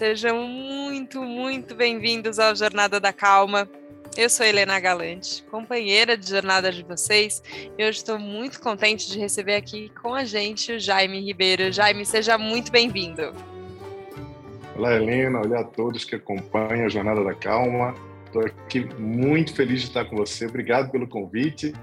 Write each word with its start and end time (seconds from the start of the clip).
Sejam 0.00 0.48
muito, 0.48 1.22
muito 1.22 1.74
bem-vindos 1.74 2.38
ao 2.38 2.56
Jornada 2.56 2.98
da 2.98 3.12
Calma. 3.12 3.68
Eu 4.16 4.30
sou 4.30 4.46
Helena 4.46 4.80
Galante, 4.80 5.44
companheira 5.50 6.16
de 6.16 6.26
jornada 6.26 6.72
de 6.72 6.82
vocês, 6.82 7.42
e 7.76 7.84
hoje 7.84 7.98
estou 7.98 8.18
muito 8.18 8.62
contente 8.62 9.10
de 9.10 9.18
receber 9.18 9.56
aqui 9.56 9.92
com 10.00 10.14
a 10.14 10.24
gente 10.24 10.72
o 10.72 10.80
Jaime 10.80 11.20
Ribeiro. 11.20 11.70
Jaime, 11.70 12.06
seja 12.06 12.38
muito 12.38 12.72
bem-vindo. 12.72 13.34
Olá, 14.74 14.94
Helena. 14.94 15.42
Olá 15.42 15.60
a 15.60 15.64
todos 15.64 16.06
que 16.06 16.14
acompanham 16.14 16.86
a 16.86 16.88
Jornada 16.88 17.22
da 17.22 17.34
Calma. 17.34 17.94
Estou 18.24 18.40
aqui 18.46 18.80
muito 18.98 19.54
feliz 19.54 19.82
de 19.82 19.88
estar 19.88 20.06
com 20.06 20.16
você. 20.16 20.46
Obrigado 20.46 20.90
pelo 20.90 21.06
convite. 21.06 21.74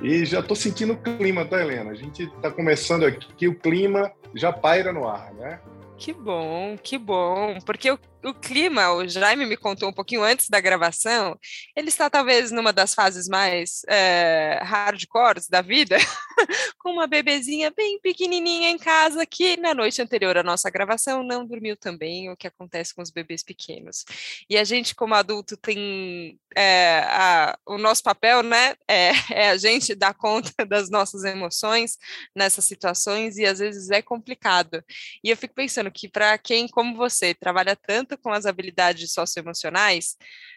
E 0.00 0.24
já 0.24 0.40
estou 0.40 0.56
sentindo 0.56 0.94
o 0.94 0.96
clima, 0.96 1.44
tá, 1.44 1.60
Helena? 1.60 1.90
A 1.90 1.94
gente 1.94 2.22
está 2.22 2.50
começando 2.50 3.04
aqui, 3.04 3.46
o 3.46 3.54
clima 3.54 4.10
já 4.34 4.50
paira 4.50 4.94
no 4.94 5.06
ar, 5.06 5.34
né? 5.34 5.60
Que 5.98 6.12
bom, 6.12 6.76
que 6.82 6.98
bom. 6.98 7.58
Porque 7.64 7.90
o, 7.90 7.98
o, 8.26 8.34
clima, 8.34 8.92
o 8.92 9.06
Jaime 9.06 9.46
me 9.46 9.56
contou 9.56 9.88
um 9.88 9.92
pouquinho 9.92 10.24
antes 10.24 10.48
da 10.48 10.60
gravação, 10.60 11.38
ele 11.76 11.88
está 11.88 12.10
talvez 12.10 12.50
numa 12.50 12.72
das 12.72 12.92
fases 12.92 13.28
mais 13.28 13.82
é, 13.88 14.58
hardcores 14.62 15.48
da 15.48 15.62
vida, 15.62 15.96
com 16.78 16.90
uma 16.90 17.06
bebezinha 17.06 17.70
bem 17.70 18.00
pequenininha 18.00 18.70
em 18.70 18.78
casa, 18.78 19.24
que 19.24 19.56
na 19.56 19.72
noite 19.72 20.02
anterior 20.02 20.36
à 20.36 20.42
nossa 20.42 20.68
gravação 20.68 21.22
não 21.22 21.46
dormiu 21.46 21.76
também, 21.76 22.28
o 22.28 22.36
que 22.36 22.48
acontece 22.48 22.94
com 22.94 23.00
os 23.00 23.10
bebês 23.10 23.44
pequenos. 23.44 24.04
E 24.50 24.58
a 24.58 24.64
gente, 24.64 24.94
como 24.94 25.14
adulto, 25.14 25.56
tem 25.56 26.38
é, 26.56 27.04
a, 27.06 27.56
o 27.64 27.78
nosso 27.78 28.02
papel, 28.02 28.42
né, 28.42 28.74
é, 28.88 29.12
é 29.30 29.50
a 29.50 29.56
gente 29.56 29.94
dar 29.94 30.14
conta 30.14 30.50
das 30.66 30.90
nossas 30.90 31.22
emoções 31.24 31.96
nessas 32.34 32.64
situações, 32.64 33.36
e 33.36 33.46
às 33.46 33.60
vezes 33.60 33.90
é 33.90 34.02
complicado. 34.02 34.82
E 35.22 35.30
eu 35.30 35.36
fico 35.36 35.54
pensando, 35.54 35.90
que 35.92 36.08
para 36.08 36.36
quem, 36.38 36.66
como 36.66 36.96
você, 36.96 37.32
trabalha 37.34 37.76
tanto 37.76 38.15
com 38.16 38.30
as 38.30 38.46
habilidades 38.46 39.12
socioemocionais, 39.12 40.16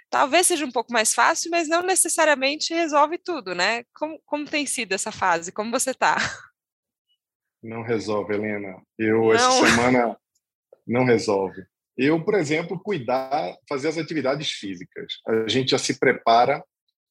talvez 0.10 0.48
seja 0.48 0.66
um 0.66 0.72
pouco 0.72 0.92
mais 0.92 1.14
fácil, 1.14 1.52
mas 1.52 1.68
não 1.68 1.82
necessariamente 1.82 2.74
resolve 2.74 3.18
tudo, 3.18 3.54
né? 3.54 3.84
Como, 3.94 4.20
como 4.26 4.46
tem 4.46 4.66
sido 4.66 4.94
essa 4.94 5.12
fase? 5.12 5.52
Como 5.52 5.72
você 5.72 5.92
está? 5.92 6.18
Não 7.62 7.84
resolve, 7.84 8.34
Helena. 8.34 8.82
Eu, 8.98 9.26
não. 9.26 9.34
essa 9.34 9.52
semana, 9.52 10.18
não 10.88 11.06
resolve. 11.06 11.64
Eu, 11.98 12.24
por 12.24 12.36
exemplo, 12.36 12.80
cuidar, 12.82 13.56
fazer 13.68 13.90
as 13.90 13.98
atividades 13.98 14.52
físicas. 14.52 15.16
A 15.28 15.48
gente 15.48 15.72
já 15.72 15.78
se 15.78 16.00
prepara 16.00 16.64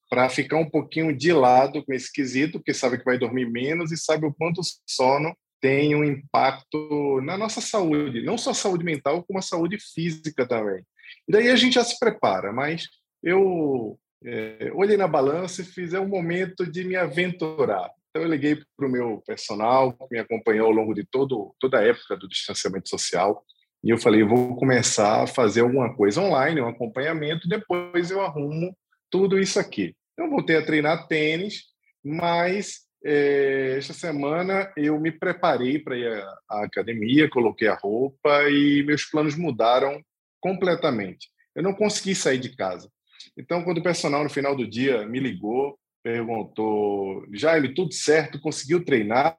para 0.08 0.28
ficar 0.30 0.56
um 0.56 0.68
pouquinho 0.68 1.14
de 1.14 1.32
lado 1.32 1.84
com 1.84 1.92
esse 1.92 2.10
quesito, 2.10 2.58
porque 2.58 2.72
sabe 2.72 2.98
que 2.98 3.04
vai 3.04 3.18
dormir 3.18 3.50
menos 3.50 3.92
e 3.92 3.96
sabe 3.98 4.26
o 4.26 4.32
quanto 4.32 4.62
o 4.62 4.64
sono 4.86 5.36
tem 5.60 5.94
um 5.94 6.04
impacto 6.04 7.20
na 7.22 7.36
nossa 7.36 7.60
saúde, 7.60 8.22
não 8.22 8.38
só 8.38 8.52
saúde 8.52 8.84
mental, 8.84 9.24
como 9.24 9.38
a 9.38 9.42
saúde 9.42 9.78
física 9.78 10.46
também. 10.46 10.84
E 11.26 11.32
daí 11.32 11.48
a 11.50 11.56
gente 11.56 11.74
já 11.74 11.84
se 11.84 11.98
prepara, 11.98 12.52
mas 12.52 12.86
eu 13.22 13.98
é, 14.24 14.70
olhei 14.74 14.96
na 14.96 15.08
balança 15.08 15.62
e 15.62 15.64
fiz 15.64 15.92
é 15.94 16.00
um 16.00 16.08
momento 16.08 16.66
de 16.70 16.84
me 16.84 16.96
aventurar. 16.96 17.90
Então 18.10 18.22
eu 18.22 18.28
liguei 18.28 18.58
para 18.76 18.86
o 18.86 18.90
meu 18.90 19.22
personal, 19.26 19.92
que 19.92 20.06
me 20.10 20.18
acompanhou 20.18 20.66
ao 20.66 20.72
longo 20.72 20.94
de 20.94 21.04
todo, 21.04 21.54
toda 21.60 21.78
a 21.78 21.84
época 21.84 22.16
do 22.16 22.28
distanciamento 22.28 22.88
social, 22.88 23.44
e 23.82 23.90
eu 23.90 23.98
falei, 23.98 24.24
vou 24.24 24.56
começar 24.56 25.22
a 25.22 25.26
fazer 25.26 25.60
alguma 25.60 25.94
coisa 25.94 26.20
online, 26.20 26.60
um 26.60 26.68
acompanhamento, 26.68 27.48
depois 27.48 28.10
eu 28.10 28.20
arrumo 28.20 28.76
tudo 29.10 29.38
isso 29.38 29.58
aqui. 29.60 29.94
Eu 30.16 30.28
voltei 30.28 30.56
a 30.56 30.64
treinar 30.64 31.06
tênis, 31.06 31.62
mas 32.04 32.87
esta 33.02 33.92
semana 33.92 34.72
eu 34.76 34.98
me 34.98 35.12
preparei 35.12 35.78
para 35.78 35.96
ir 35.96 36.08
à 36.48 36.64
academia, 36.64 37.30
coloquei 37.30 37.68
a 37.68 37.74
roupa 37.74 38.48
e 38.50 38.82
meus 38.82 39.04
planos 39.04 39.36
mudaram 39.36 40.02
completamente. 40.40 41.28
Eu 41.54 41.62
não 41.62 41.74
consegui 41.74 42.14
sair 42.14 42.38
de 42.38 42.54
casa. 42.56 42.90
Então, 43.36 43.62
quando 43.62 43.78
o 43.78 43.82
personal 43.82 44.24
no 44.24 44.30
final 44.30 44.56
do 44.56 44.68
dia 44.68 45.06
me 45.06 45.20
ligou, 45.20 45.78
perguntou: 46.02 47.24
Jaime, 47.32 47.74
tudo 47.74 47.92
certo? 47.92 48.40
Conseguiu 48.40 48.84
treinar? 48.84 49.38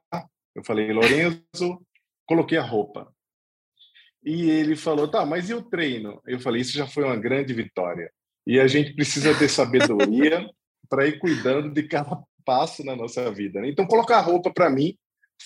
Eu 0.54 0.64
falei: 0.64 0.92
Lorenzo, 0.92 1.80
coloquei 2.26 2.58
a 2.58 2.62
roupa. 2.62 3.12
E 4.22 4.50
ele 4.50 4.76
falou: 4.76 5.10
tá, 5.10 5.24
mas 5.24 5.48
e 5.50 5.54
o 5.54 5.62
treino? 5.62 6.20
Eu 6.26 6.40
falei: 6.40 6.62
isso 6.62 6.76
já 6.76 6.86
foi 6.86 7.04
uma 7.04 7.16
grande 7.16 7.52
vitória. 7.54 8.10
E 8.46 8.58
a 8.58 8.66
gente 8.66 8.94
precisa 8.94 9.36
ter 9.38 9.48
sabedoria 9.48 10.48
para 10.88 11.06
ir 11.06 11.18
cuidando 11.18 11.70
de 11.70 11.82
cada 11.84 12.22
passo 12.50 12.84
na 12.84 12.96
nossa 12.96 13.30
vida. 13.30 13.60
Né? 13.60 13.68
Então, 13.68 13.86
colocar 13.86 14.20
roupa 14.22 14.52
para 14.52 14.68
mim 14.68 14.96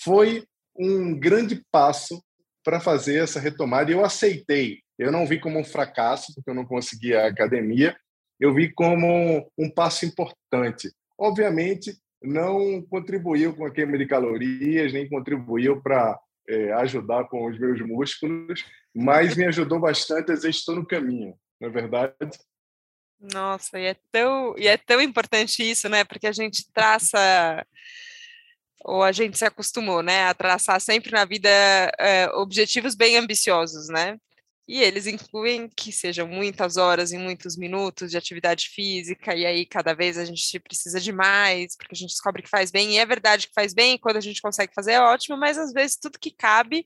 foi 0.01 0.43
um 0.75 1.13
grande 1.13 1.63
passo 1.71 2.19
para 2.63 2.79
fazer 2.79 3.21
essa 3.21 3.39
retomada. 3.39 3.91
E 3.91 3.93
eu 3.93 4.03
aceitei. 4.03 4.79
Eu 4.97 5.11
não 5.11 5.27
vi 5.27 5.39
como 5.39 5.59
um 5.59 5.63
fracasso, 5.63 6.33
porque 6.33 6.49
eu 6.49 6.55
não 6.55 6.65
consegui 6.65 7.13
a 7.13 7.27
academia. 7.27 7.95
Eu 8.39 8.55
vi 8.55 8.73
como 8.73 9.47
um 9.55 9.69
passo 9.69 10.03
importante. 10.03 10.91
Obviamente, 11.15 11.95
não 12.23 12.81
contribuiu 12.81 13.55
com 13.55 13.67
a 13.67 13.71
queima 13.71 13.99
de 13.99 14.07
calorias, 14.07 14.91
nem 14.91 15.07
contribuiu 15.07 15.79
para 15.83 16.19
é, 16.49 16.73
ajudar 16.73 17.25
com 17.25 17.45
os 17.45 17.59
meus 17.59 17.79
músculos, 17.81 18.65
mas 18.95 19.35
me 19.35 19.45
ajudou 19.45 19.79
bastante 19.79 20.31
a 20.31 20.35
dizer 20.35 20.49
estou 20.49 20.75
no 20.75 20.87
caminho, 20.87 21.35
não 21.61 21.69
é 21.69 21.71
verdade? 21.71 22.15
Nossa, 23.19 23.79
e 23.79 23.85
é 23.85 23.95
tão, 24.11 24.55
e 24.57 24.67
é 24.67 24.77
tão 24.77 25.01
importante 25.01 25.63
isso, 25.63 25.89
né? 25.89 26.03
Porque 26.03 26.27
a 26.27 26.31
gente 26.31 26.69
traça, 26.73 27.65
ou 28.83 29.03
a 29.03 29.11
gente 29.11 29.37
se 29.37 29.45
acostumou, 29.45 30.01
né, 30.03 30.25
a 30.27 30.33
traçar 30.33 30.79
sempre 30.79 31.11
na 31.11 31.25
vida 31.25 31.49
é, 31.99 32.29
objetivos 32.33 32.95
bem 32.95 33.17
ambiciosos, 33.17 33.87
né? 33.89 34.17
E 34.67 34.81
eles 34.81 35.05
incluem 35.07 35.69
que 35.69 35.91
sejam 35.91 36.27
muitas 36.27 36.75
horas 36.77 37.11
e 37.11 37.17
muitos 37.17 37.55
minutos 37.57 38.11
de 38.11 38.17
atividade 38.17 38.69
física, 38.69 39.35
e 39.35 39.45
aí 39.45 39.65
cada 39.65 39.93
vez 39.93 40.17
a 40.17 40.25
gente 40.25 40.59
precisa 40.59 40.99
de 40.99 41.11
mais, 41.11 41.75
porque 41.77 41.93
a 41.93 41.97
gente 41.97 42.09
descobre 42.11 42.41
que 42.43 42.49
faz 42.49 42.71
bem, 42.71 42.93
e 42.93 42.97
é 42.97 43.05
verdade 43.05 43.47
que 43.47 43.53
faz 43.53 43.73
bem, 43.73 43.95
e 43.95 43.99
quando 43.99 44.17
a 44.17 44.21
gente 44.21 44.41
consegue 44.41 44.73
fazer 44.73 44.93
é 44.93 45.01
ótimo, 45.01 45.37
mas 45.37 45.57
às 45.57 45.71
vezes 45.71 45.97
tudo 45.97 46.19
que 46.19 46.31
cabe 46.31 46.85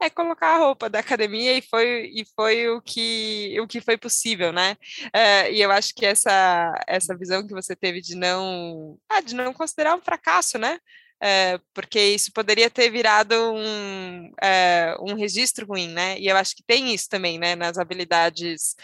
é 0.00 0.10
colocar 0.10 0.54
a 0.54 0.58
roupa 0.58 0.88
da 0.90 0.98
academia 0.98 1.56
e 1.56 1.62
foi, 1.62 2.10
e 2.14 2.24
foi 2.34 2.68
o, 2.68 2.80
que, 2.82 3.58
o 3.60 3.66
que 3.66 3.80
foi 3.80 3.96
possível, 3.96 4.52
né? 4.52 4.76
É, 5.12 5.52
e 5.52 5.60
eu 5.60 5.70
acho 5.70 5.94
que 5.94 6.04
essa, 6.04 6.74
essa 6.86 7.16
visão 7.16 7.46
que 7.46 7.54
você 7.54 7.74
teve 7.74 8.00
de 8.00 8.14
não, 8.14 8.98
ah, 9.08 9.20
de 9.20 9.34
não 9.34 9.52
considerar 9.52 9.94
um 9.96 10.02
fracasso, 10.02 10.58
né? 10.58 10.78
É, 11.22 11.58
porque 11.72 11.98
isso 11.98 12.30
poderia 12.32 12.68
ter 12.68 12.90
virado 12.90 13.34
um, 13.34 14.32
é, 14.42 14.94
um 15.00 15.14
registro 15.14 15.66
ruim, 15.66 15.88
né? 15.88 16.18
E 16.18 16.26
eu 16.26 16.36
acho 16.36 16.54
que 16.54 16.62
tem 16.62 16.92
isso 16.94 17.08
também, 17.08 17.38
né? 17.38 17.56
Nas 17.56 17.78
habilidades 17.78 18.76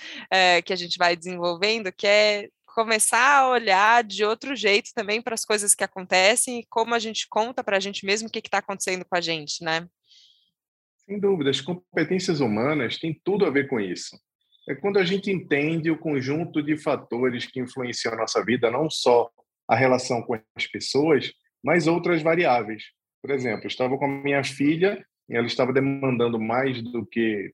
que 0.64 0.72
a 0.72 0.76
gente 0.76 0.96
vai 0.96 1.14
desenvolvendo, 1.16 1.92
que 1.92 2.06
é 2.06 2.48
começar 2.74 3.40
a 3.40 3.48
olhar 3.48 4.02
de 4.02 4.24
outro 4.24 4.56
jeito 4.56 4.90
também 4.94 5.20
para 5.20 5.34
as 5.34 5.44
coisas 5.44 5.74
que 5.74 5.84
acontecem 5.84 6.60
e 6.60 6.66
como 6.66 6.94
a 6.94 6.98
gente 6.98 7.28
conta 7.28 7.62
para 7.62 7.76
a 7.76 7.80
gente 7.80 8.06
mesmo 8.06 8.28
o 8.28 8.30
que 8.30 8.38
está 8.38 8.58
acontecendo 8.58 9.04
com 9.04 9.16
a 9.16 9.20
gente, 9.20 9.62
né? 9.62 9.86
Sem 11.12 11.20
dúvida, 11.20 11.50
as 11.50 11.60
competências 11.60 12.40
humanas 12.40 12.96
têm 12.96 13.20
tudo 13.22 13.44
a 13.44 13.50
ver 13.50 13.68
com 13.68 13.78
isso. 13.78 14.18
É 14.66 14.74
quando 14.74 14.98
a 14.98 15.04
gente 15.04 15.30
entende 15.30 15.90
o 15.90 15.98
conjunto 15.98 16.62
de 16.62 16.74
fatores 16.78 17.44
que 17.44 17.60
influenciam 17.60 18.14
a 18.14 18.16
nossa 18.16 18.42
vida, 18.42 18.70
não 18.70 18.88
só 18.88 19.28
a 19.68 19.76
relação 19.76 20.22
com 20.22 20.34
as 20.56 20.66
pessoas, 20.66 21.30
mas 21.62 21.86
outras 21.86 22.22
variáveis. 22.22 22.84
Por 23.20 23.30
exemplo, 23.30 23.64
eu 23.64 23.68
estava 23.68 23.98
com 23.98 24.06
a 24.06 24.08
minha 24.08 24.42
filha, 24.42 25.04
ela 25.28 25.46
estava 25.46 25.70
demandando 25.70 26.40
mais 26.40 26.80
do 26.80 27.04
que 27.04 27.52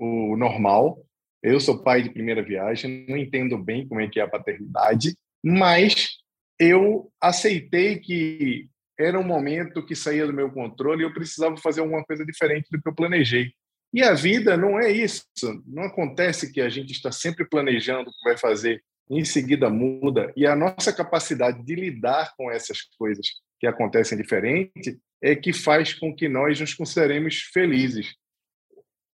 o 0.00 0.34
normal. 0.34 1.04
Eu 1.42 1.60
sou 1.60 1.82
pai 1.82 2.02
de 2.02 2.08
primeira 2.08 2.42
viagem, 2.42 3.04
não 3.06 3.18
entendo 3.18 3.58
bem 3.58 3.86
como 3.86 4.00
é 4.00 4.08
que 4.08 4.18
é 4.18 4.22
a 4.22 4.28
paternidade, 4.28 5.14
mas 5.44 6.16
eu 6.58 7.12
aceitei 7.20 7.98
que 7.98 8.66
era 8.98 9.18
um 9.18 9.24
momento 9.24 9.84
que 9.84 9.94
saía 9.94 10.26
do 10.26 10.32
meu 10.32 10.50
controle 10.50 11.02
e 11.02 11.06
eu 11.06 11.14
precisava 11.14 11.56
fazer 11.56 11.80
alguma 11.80 12.04
coisa 12.04 12.24
diferente 12.24 12.68
do 12.70 12.80
que 12.80 12.88
eu 12.88 12.94
planejei. 12.94 13.52
E 13.92 14.02
a 14.02 14.12
vida 14.12 14.56
não 14.56 14.78
é 14.78 14.90
isso. 14.90 15.24
Não 15.66 15.84
acontece 15.84 16.52
que 16.52 16.60
a 16.60 16.68
gente 16.68 16.92
está 16.92 17.10
sempre 17.12 17.48
planejando 17.48 18.10
o 18.10 18.12
que 18.12 18.24
vai 18.24 18.36
fazer, 18.36 18.82
em 19.08 19.24
seguida 19.24 19.70
muda. 19.70 20.32
E 20.36 20.46
a 20.46 20.54
nossa 20.54 20.92
capacidade 20.92 21.64
de 21.64 21.74
lidar 21.74 22.34
com 22.36 22.50
essas 22.50 22.82
coisas 22.98 23.26
que 23.58 23.66
acontecem 23.66 24.18
diferente 24.18 24.98
é 25.22 25.34
que 25.34 25.52
faz 25.52 25.94
com 25.94 26.14
que 26.14 26.28
nós 26.28 26.60
nos 26.60 26.74
consideremos 26.74 27.42
felizes. 27.52 28.14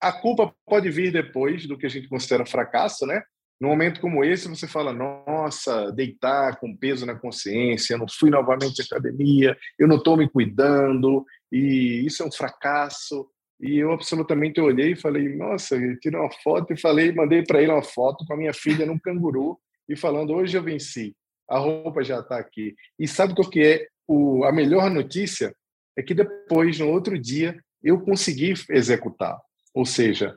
A 0.01 0.11
culpa 0.11 0.53
pode 0.65 0.89
vir 0.89 1.11
depois 1.11 1.65
do 1.67 1.77
que 1.77 1.85
a 1.85 1.89
gente 1.89 2.09
considera 2.09 2.45
fracasso, 2.45 3.05
né? 3.05 3.23
Num 3.59 3.69
momento 3.69 4.01
como 4.01 4.23
esse, 4.23 4.47
você 4.47 4.67
fala: 4.67 4.93
nossa, 4.93 5.91
deitar 5.91 6.59
com 6.59 6.75
peso 6.75 7.05
na 7.05 7.15
consciência, 7.15 7.97
não 7.97 8.07
fui 8.07 8.29
novamente 8.29 8.81
à 8.81 8.85
academia, 8.85 9.57
eu 9.79 9.87
não 9.87 9.97
estou 9.97 10.17
me 10.17 10.29
cuidando, 10.29 11.25
e 11.51 12.05
isso 12.05 12.23
é 12.23 12.25
um 12.25 12.31
fracasso. 12.31 13.27
E 13.61 13.77
eu 13.77 13.91
absolutamente 13.91 14.59
olhei 14.59 14.91
e 14.91 14.95
falei: 14.95 15.35
nossa, 15.35 15.75
eu 15.75 15.97
tirei 15.99 16.19
uma 16.19 16.31
foto 16.43 16.73
e 16.73 16.79
falei, 16.79 17.11
mandei 17.13 17.43
para 17.43 17.61
ele 17.61 17.71
uma 17.71 17.83
foto 17.83 18.25
com 18.25 18.33
a 18.33 18.37
minha 18.37 18.53
filha 18.53 18.85
num 18.85 18.99
canguru 18.99 19.57
e 19.87 19.95
falando: 19.95 20.33
hoje 20.33 20.57
eu 20.57 20.63
venci, 20.63 21.15
a 21.49 21.57
roupa 21.57 22.03
já 22.03 22.19
está 22.19 22.37
aqui. 22.37 22.75
E 22.99 23.07
sabe 23.07 23.33
o 23.37 23.49
que 23.49 23.61
é 23.61 23.87
o, 24.07 24.43
a 24.43 24.51
melhor 24.51 24.89
notícia? 24.89 25.55
É 25.95 26.01
que 26.01 26.13
depois, 26.13 26.79
no 26.79 26.89
outro 26.89 27.17
dia, 27.19 27.57
eu 27.81 27.99
consegui 28.01 28.53
executar. 28.69 29.39
Ou 29.73 29.85
seja, 29.85 30.35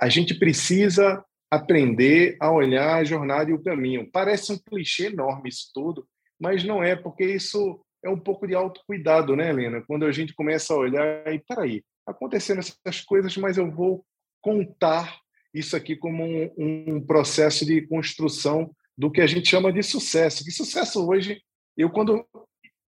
a 0.00 0.08
gente 0.08 0.34
precisa 0.38 1.24
aprender 1.50 2.36
a 2.40 2.50
olhar 2.50 2.96
a 2.96 3.04
jornada 3.04 3.50
e 3.50 3.54
o 3.54 3.62
caminho. 3.62 4.08
Parece 4.10 4.52
um 4.52 4.58
clichê 4.58 5.06
enorme 5.06 5.48
isso 5.48 5.70
tudo, 5.72 6.06
mas 6.38 6.64
não 6.64 6.82
é, 6.82 6.96
porque 6.96 7.24
isso 7.24 7.80
é 8.04 8.10
um 8.10 8.18
pouco 8.18 8.46
de 8.46 8.54
autocuidado, 8.54 9.34
né, 9.34 9.50
Helena? 9.50 9.82
Quando 9.86 10.04
a 10.04 10.12
gente 10.12 10.34
começa 10.34 10.74
a 10.74 10.76
olhar 10.76 11.32
e, 11.32 11.38
peraí, 11.38 11.82
acontecendo 12.06 12.60
essas 12.60 13.00
coisas, 13.00 13.36
mas 13.36 13.56
eu 13.56 13.70
vou 13.70 14.04
contar 14.40 15.18
isso 15.52 15.74
aqui 15.74 15.96
como 15.96 16.24
um, 16.24 16.50
um 16.58 17.00
processo 17.00 17.64
de 17.64 17.82
construção 17.86 18.70
do 18.96 19.10
que 19.10 19.20
a 19.20 19.26
gente 19.26 19.48
chama 19.48 19.72
de 19.72 19.82
sucesso. 19.82 20.44
Que 20.44 20.50
sucesso 20.50 21.08
hoje, 21.08 21.40
eu 21.76 21.90
quando 21.90 22.24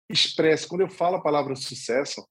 expresso, 0.09 0.67
quando 0.67 0.81
eu 0.81 0.89
falo 0.89 1.15
a 1.15 1.21
palavra 1.21 1.55
sucesso, 1.55 2.25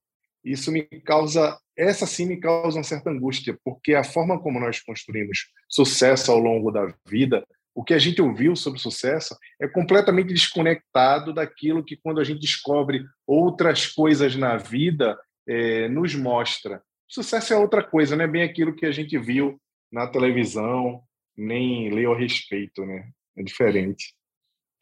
isso 0.47 0.71
me 0.71 0.83
causa, 1.05 1.59
essa 1.77 2.07
sim 2.07 2.27
me 2.27 2.37
causa 2.37 2.79
uma 2.79 2.85
certa 2.85 3.11
angústia, 3.11 3.59
porque 3.65 3.95
a 3.95 4.05
forma 4.05 4.39
como 4.41 4.61
nós 4.61 4.81
construímos 4.81 5.51
sucesso 5.69 6.31
ao 6.31 6.39
longo 6.39 6.71
da 6.71 6.95
vida, 7.07 7.45
o 7.75 7.85
que 7.85 7.93
a 7.93 7.99
gente 7.99 8.23
ouviu 8.23 8.57
sobre 8.57 8.81
sucesso 8.81 9.37
é 9.61 9.69
completamente 9.69 10.29
desconectado 10.29 11.35
daquilo 11.35 11.85
que, 11.85 11.97
quando 11.97 12.21
a 12.21 12.25
gente 12.25 12.41
descobre 12.41 13.05
outras 13.27 13.87
coisas 13.87 14.35
na 14.35 14.57
vida, 14.57 15.19
é, 15.47 15.89
nos 15.89 16.15
mostra. 16.15 16.81
Sucesso 17.07 17.53
é 17.53 17.57
outra 17.57 17.83
coisa, 17.83 18.17
não 18.17 18.25
é 18.25 18.29
bem 18.29 18.43
aquilo 18.43 18.75
que 18.75 18.87
a 18.87 18.93
gente 18.93 19.19
viu 19.19 19.61
na 19.93 20.07
televisão, 20.07 21.03
nem 21.37 21.91
leu 21.91 22.13
a 22.13 22.19
respeito, 22.19 22.87
né? 22.87 23.11
É 23.37 23.43
diferente. 23.43 24.16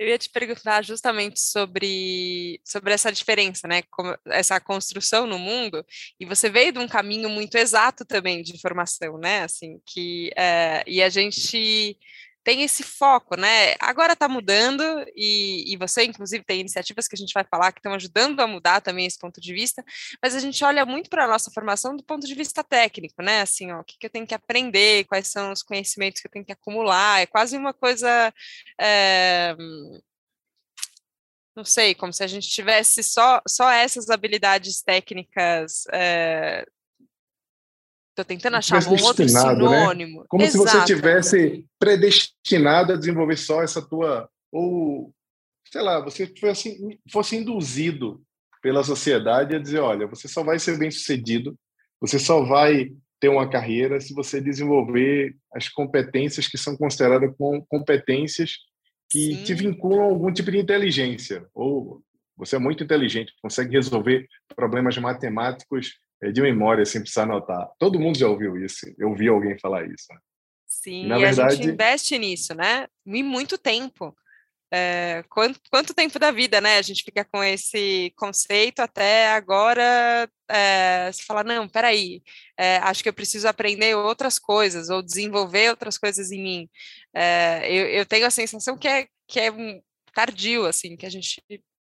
Eu 0.04 0.10
ia 0.10 0.18
te 0.18 0.28
perguntar 0.28 0.84
justamente 0.84 1.40
sobre, 1.40 2.60
sobre 2.62 2.92
essa 2.92 3.10
diferença, 3.10 3.66
né? 3.66 3.80
Como 3.90 4.14
essa 4.26 4.60
construção 4.60 5.26
no 5.26 5.38
mundo, 5.38 5.82
e 6.20 6.26
você 6.26 6.50
veio 6.50 6.72
de 6.72 6.78
um 6.78 6.86
caminho 6.86 7.30
muito 7.30 7.56
exato 7.56 8.04
também 8.04 8.42
de 8.42 8.60
formação, 8.60 9.16
né? 9.16 9.44
Assim, 9.44 9.80
que 9.86 10.30
é, 10.36 10.84
e 10.86 11.02
a 11.02 11.08
gente 11.08 11.96
tem 12.44 12.62
esse 12.62 12.82
foco, 12.82 13.36
né? 13.36 13.74
Agora 13.80 14.12
está 14.12 14.28
mudando 14.28 14.82
e, 15.16 15.72
e, 15.72 15.76
você, 15.78 16.04
inclusive, 16.04 16.44
tem 16.44 16.60
iniciativas 16.60 17.08
que 17.08 17.16
a 17.16 17.18
gente 17.18 17.32
vai 17.32 17.44
falar 17.44 17.72
que 17.72 17.78
estão 17.78 17.94
ajudando 17.94 18.38
a 18.40 18.46
mudar 18.46 18.82
também 18.82 19.06
esse 19.06 19.18
ponto 19.18 19.40
de 19.40 19.52
vista, 19.54 19.82
mas 20.22 20.34
a 20.36 20.38
gente 20.38 20.62
olha 20.62 20.84
muito 20.84 21.08
para 21.08 21.24
a 21.24 21.28
nossa 21.28 21.50
formação 21.50 21.96
do 21.96 22.04
ponto 22.04 22.26
de 22.26 22.34
vista 22.34 22.62
técnico, 22.62 23.22
né? 23.22 23.40
Assim, 23.40 23.72
ó, 23.72 23.80
o 23.80 23.84
que, 23.84 23.96
que, 23.98 24.06
eu 24.06 24.10
tenho 24.10 24.26
que 24.26 24.34
aprender, 24.34 25.04
quais 25.06 25.28
são 25.28 25.52
os 25.52 25.62
conhecimentos 25.62 26.20
que 26.20 26.28
eu 26.28 26.30
tenho 26.30 26.44
que 26.44 26.52
acumular, 26.52 27.22
é 27.22 27.26
quase 27.26 27.56
uma 27.56 27.72
coisa. 27.72 28.32
É, 28.80 29.56
não 31.56 31.64
sei, 31.64 31.94
como 31.94 32.12
se 32.12 32.22
a 32.24 32.26
gente 32.26 32.48
tivesse 32.48 33.02
só, 33.02 33.40
só 33.48 33.70
essas 33.70 34.10
habilidades 34.10 34.82
técnicas 34.82 35.84
é, 35.92 36.66
Estou 38.14 38.24
tentando 38.24 38.54
achar 38.54 38.80
um 38.86 39.02
outro 39.02 39.24
né? 39.24 39.28
sinônimo. 39.28 40.20
Né? 40.20 40.26
Como 40.28 40.44
Exato. 40.44 40.68
se 40.68 40.76
você 40.78 40.84
tivesse 40.84 41.66
predestinado 41.80 42.92
a 42.92 42.96
desenvolver 42.96 43.36
só 43.36 43.60
essa 43.60 43.82
tua. 43.82 44.30
Ou, 44.52 45.12
sei 45.66 45.82
lá, 45.82 45.98
você 45.98 46.32
fosse, 46.38 47.00
fosse 47.10 47.36
induzido 47.36 48.22
pela 48.62 48.84
sociedade 48.84 49.56
a 49.56 49.58
dizer: 49.58 49.80
olha, 49.80 50.06
você 50.06 50.28
só 50.28 50.44
vai 50.44 50.60
ser 50.60 50.78
bem 50.78 50.92
sucedido, 50.92 51.58
você 52.00 52.20
só 52.20 52.44
vai 52.44 52.92
ter 53.18 53.30
uma 53.30 53.50
carreira 53.50 54.00
se 54.00 54.14
você 54.14 54.40
desenvolver 54.40 55.34
as 55.52 55.68
competências 55.68 56.46
que 56.46 56.56
são 56.56 56.76
consideradas 56.76 57.34
competências 57.68 58.58
que 59.10 59.34
Sim. 59.34 59.42
te 59.42 59.54
vinculam 59.54 60.02
a 60.02 60.04
algum 60.04 60.32
tipo 60.32 60.52
de 60.52 60.58
inteligência. 60.58 61.44
Ou 61.52 62.00
você 62.36 62.54
é 62.54 62.60
muito 62.60 62.84
inteligente, 62.84 63.32
consegue 63.42 63.72
resolver 63.72 64.28
problemas 64.54 64.96
matemáticos 64.98 65.98
é 66.24 66.32
de 66.32 66.40
memória, 66.40 66.84
sem 66.84 67.00
precisar 67.00 67.24
anotar. 67.24 67.70
Todo 67.78 68.00
mundo 68.00 68.18
já 68.18 68.28
ouviu 68.28 68.56
isso. 68.56 68.86
Eu 68.98 69.10
ouvi 69.10 69.28
alguém 69.28 69.58
falar 69.58 69.84
isso. 69.86 70.06
Né? 70.10 70.18
Sim, 70.66 71.06
na 71.06 71.18
e 71.18 71.22
verdade... 71.22 71.52
a 71.52 71.56
gente 71.56 71.68
investe 71.68 72.18
nisso, 72.18 72.54
né? 72.54 72.86
E 73.06 73.22
muito 73.22 73.58
tempo. 73.58 74.16
É, 74.72 75.22
quanto, 75.28 75.60
quanto, 75.70 75.94
tempo 75.94 76.18
da 76.18 76.32
vida, 76.32 76.60
né? 76.60 76.78
A 76.78 76.82
gente 76.82 77.04
fica 77.04 77.24
com 77.24 77.44
esse 77.44 78.12
conceito 78.16 78.80
até 78.80 79.28
agora 79.28 80.28
é, 80.50 81.10
se 81.12 81.22
falar, 81.24 81.44
não, 81.44 81.68
peraí, 81.68 82.22
é, 82.58 82.78
acho 82.78 83.02
que 83.02 83.08
eu 83.08 83.14
preciso 83.14 83.46
aprender 83.46 83.94
outras 83.94 84.38
coisas 84.38 84.90
ou 84.90 85.00
desenvolver 85.00 85.70
outras 85.70 85.96
coisas 85.96 86.32
em 86.32 86.42
mim. 86.42 86.68
É, 87.14 87.70
eu, 87.70 87.86
eu, 87.86 88.06
tenho 88.06 88.26
a 88.26 88.30
sensação 88.30 88.76
que 88.76 88.88
é, 88.88 89.06
que 89.28 89.38
é 89.38 89.52
um 89.52 89.80
tardio, 90.12 90.66
assim, 90.66 90.96
que 90.96 91.06
a 91.06 91.10
gente 91.10 91.40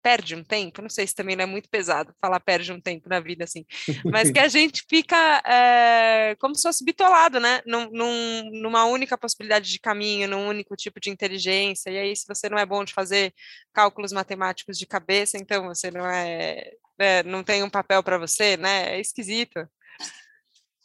perde 0.05 0.35
um 0.35 0.43
tempo, 0.43 0.83
não 0.83 0.89
sei 0.89 1.07
se 1.07 1.15
também 1.15 1.35
não 1.35 1.45
é 1.45 1.47
muito 1.47 1.67
pesado 1.67 2.13
falar 2.21 2.39
perde 2.39 2.71
um 2.71 2.79
tempo 2.79 3.09
na 3.09 3.19
vida 3.19 3.43
assim, 3.43 3.65
mas 4.05 4.29
que 4.29 4.37
a 4.37 4.47
gente 4.47 4.85
fica 4.87 5.41
é, 5.43 6.35
como 6.35 6.53
se 6.53 6.61
fosse 6.61 6.85
bitolado, 6.85 7.39
né? 7.39 7.59
Num, 7.65 7.89
num, 7.89 8.51
numa 8.61 8.85
única 8.85 9.17
possibilidade 9.17 9.67
de 9.71 9.79
caminho, 9.79 10.27
num 10.27 10.47
único 10.47 10.75
tipo 10.75 10.99
de 10.99 11.09
inteligência, 11.09 11.89
e 11.89 11.97
aí 11.97 12.15
se 12.15 12.27
você 12.27 12.47
não 12.47 12.59
é 12.59 12.67
bom 12.67 12.83
de 12.83 12.93
fazer 12.93 13.33
cálculos 13.73 14.11
matemáticos 14.11 14.77
de 14.77 14.85
cabeça, 14.85 15.39
então 15.39 15.65
você 15.65 15.89
não 15.89 16.05
é, 16.05 16.69
é 16.99 17.23
não 17.23 17.43
tem 17.43 17.63
um 17.63 17.69
papel 17.69 18.03
para 18.03 18.19
você, 18.19 18.57
né? 18.57 18.97
É 18.97 19.01
esquisito. 19.01 19.67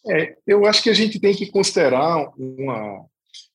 É, 0.08 0.34
eu 0.46 0.64
acho 0.64 0.82
que 0.82 0.88
a 0.88 0.94
gente 0.94 1.20
tem 1.20 1.36
que 1.36 1.50
considerar 1.50 2.26
uma, 2.38 3.04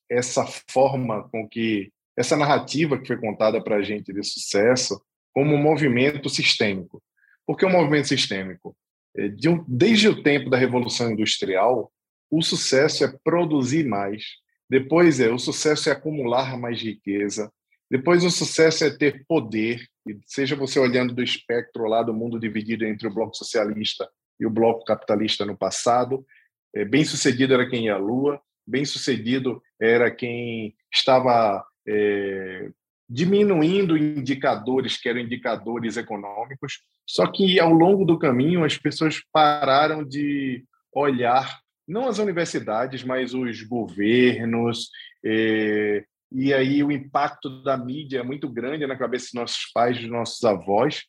essa 0.08 0.46
forma 0.70 1.28
com 1.28 1.48
que 1.48 1.90
essa 2.16 2.36
narrativa 2.36 3.00
que 3.00 3.08
foi 3.08 3.16
contada 3.16 3.60
para 3.60 3.78
a 3.78 3.82
gente 3.82 4.12
de 4.12 4.22
sucesso 4.22 5.04
como 5.36 5.54
um 5.54 5.62
movimento 5.62 6.30
sistêmico. 6.30 7.02
Por 7.46 7.58
que 7.58 7.66
um 7.66 7.70
movimento 7.70 8.08
sistêmico? 8.08 8.74
É, 9.14 9.28
desde 9.68 10.08
o 10.08 10.22
tempo 10.22 10.48
da 10.48 10.56
Revolução 10.56 11.10
Industrial, 11.10 11.92
o 12.30 12.40
sucesso 12.40 13.04
é 13.04 13.14
produzir 13.22 13.84
mais. 13.86 14.24
Depois 14.66 15.20
é 15.20 15.30
o 15.30 15.38
sucesso 15.38 15.90
é 15.90 15.92
acumular 15.92 16.58
mais 16.58 16.80
riqueza. 16.80 17.52
Depois 17.90 18.24
o 18.24 18.30
sucesso 18.30 18.84
é 18.84 18.96
ter 18.96 19.26
poder, 19.28 19.86
seja 20.24 20.56
você 20.56 20.80
olhando 20.80 21.12
do 21.12 21.22
espectro 21.22 21.84
lá 21.84 22.02
do 22.02 22.14
mundo 22.14 22.40
dividido 22.40 22.86
entre 22.86 23.06
o 23.06 23.12
bloco 23.12 23.36
socialista 23.36 24.08
e 24.40 24.46
o 24.46 24.50
bloco 24.50 24.86
capitalista 24.86 25.44
no 25.44 25.54
passado. 25.54 26.24
É, 26.74 26.82
bem 26.82 27.04
sucedido 27.04 27.52
era 27.52 27.68
quem 27.68 27.84
ia 27.84 27.94
à 27.96 27.98
Lua, 27.98 28.40
bem 28.66 28.86
sucedido 28.86 29.62
era 29.78 30.10
quem 30.10 30.74
estava 30.90 31.62
é, 31.86 32.70
diminuindo 33.08 33.96
indicadores 33.96 34.96
que 34.96 35.08
eram 35.08 35.20
indicadores 35.20 35.96
econômicos, 35.96 36.80
só 37.06 37.26
que 37.26 37.60
ao 37.60 37.72
longo 37.72 38.04
do 38.04 38.18
caminho 38.18 38.64
as 38.64 38.76
pessoas 38.76 39.20
pararam 39.32 40.04
de 40.04 40.64
olhar 40.92 41.60
não 41.86 42.08
as 42.08 42.18
universidades, 42.18 43.04
mas 43.04 43.32
os 43.32 43.62
governos, 43.62 44.90
eh, 45.24 46.04
e 46.32 46.52
aí 46.52 46.82
o 46.82 46.90
impacto 46.90 47.62
da 47.62 47.76
mídia 47.76 48.20
é 48.20 48.22
muito 48.24 48.48
grande 48.48 48.86
na 48.86 48.96
cabeça 48.96 49.26
dos 49.26 49.34
nossos 49.34 49.70
pais, 49.72 49.96
dos 49.98 50.10
nossos 50.10 50.42
avós, 50.42 51.04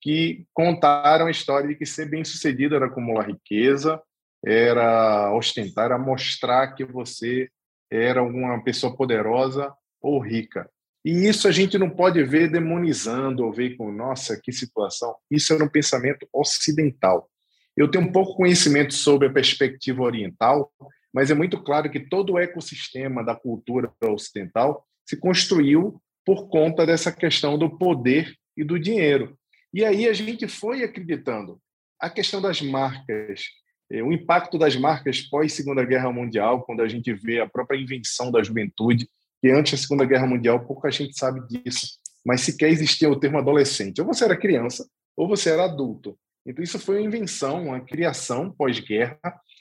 que 0.00 0.44
contaram 0.52 1.26
a 1.26 1.30
história 1.30 1.68
de 1.68 1.76
que 1.76 1.86
ser 1.86 2.10
bem-sucedido 2.10 2.74
era 2.74 2.86
acumular 2.86 3.28
riqueza, 3.28 4.02
era 4.44 5.32
ostentar, 5.32 5.86
era 5.86 5.98
mostrar 5.98 6.74
que 6.74 6.84
você 6.84 7.48
era 7.90 8.22
uma 8.22 8.62
pessoa 8.62 8.96
poderosa 8.96 9.72
ou 10.00 10.18
rica. 10.18 10.68
E 11.06 11.28
isso 11.28 11.46
a 11.46 11.52
gente 11.52 11.78
não 11.78 11.88
pode 11.88 12.20
ver 12.24 12.50
demonizando 12.50 13.44
ou 13.44 13.52
ver 13.52 13.76
com, 13.76 13.92
nossa, 13.92 14.36
que 14.42 14.50
situação. 14.50 15.14
Isso 15.30 15.54
era 15.54 15.62
um 15.62 15.68
pensamento 15.68 16.26
ocidental. 16.32 17.30
Eu 17.76 17.88
tenho 17.88 18.02
um 18.02 18.10
pouco 18.10 18.34
conhecimento 18.34 18.92
sobre 18.92 19.28
a 19.28 19.32
perspectiva 19.32 20.02
oriental, 20.02 20.68
mas 21.14 21.30
é 21.30 21.34
muito 21.34 21.62
claro 21.62 21.88
que 21.88 22.00
todo 22.00 22.32
o 22.32 22.38
ecossistema 22.40 23.24
da 23.24 23.36
cultura 23.36 23.92
ocidental 24.02 24.84
se 25.08 25.16
construiu 25.16 26.02
por 26.24 26.48
conta 26.48 26.84
dessa 26.84 27.12
questão 27.12 27.56
do 27.56 27.78
poder 27.78 28.34
e 28.56 28.64
do 28.64 28.76
dinheiro. 28.76 29.38
E 29.72 29.84
aí 29.84 30.08
a 30.08 30.12
gente 30.12 30.48
foi 30.48 30.82
acreditando. 30.82 31.60
A 32.00 32.10
questão 32.10 32.42
das 32.42 32.60
marcas, 32.60 33.44
eh, 33.92 34.02
o 34.02 34.12
impacto 34.12 34.58
das 34.58 34.74
marcas 34.74 35.20
pós 35.20 35.52
Segunda 35.52 35.84
Guerra 35.84 36.10
Mundial, 36.10 36.64
quando 36.64 36.82
a 36.82 36.88
gente 36.88 37.14
vê 37.14 37.38
a 37.38 37.48
própria 37.48 37.78
invenção 37.78 38.32
da 38.32 38.42
juventude, 38.42 39.08
que 39.40 39.50
antes 39.50 39.72
da 39.72 39.78
Segunda 39.78 40.04
Guerra 40.04 40.26
Mundial 40.26 40.66
pouca 40.66 40.90
gente 40.90 41.18
sabe 41.18 41.40
disso, 41.46 41.98
mas 42.24 42.40
sequer 42.40 42.70
existia 42.70 43.08
o 43.08 43.18
termo 43.18 43.38
adolescente. 43.38 44.00
Ou 44.00 44.06
você 44.06 44.24
era 44.24 44.36
criança, 44.36 44.86
ou 45.16 45.28
você 45.28 45.50
era 45.50 45.64
adulto. 45.64 46.18
Então, 46.46 46.62
isso 46.62 46.78
foi 46.78 46.96
uma 46.96 47.06
invenção, 47.06 47.66
uma 47.66 47.80
criação 47.80 48.50
pós-guerra, 48.50 49.18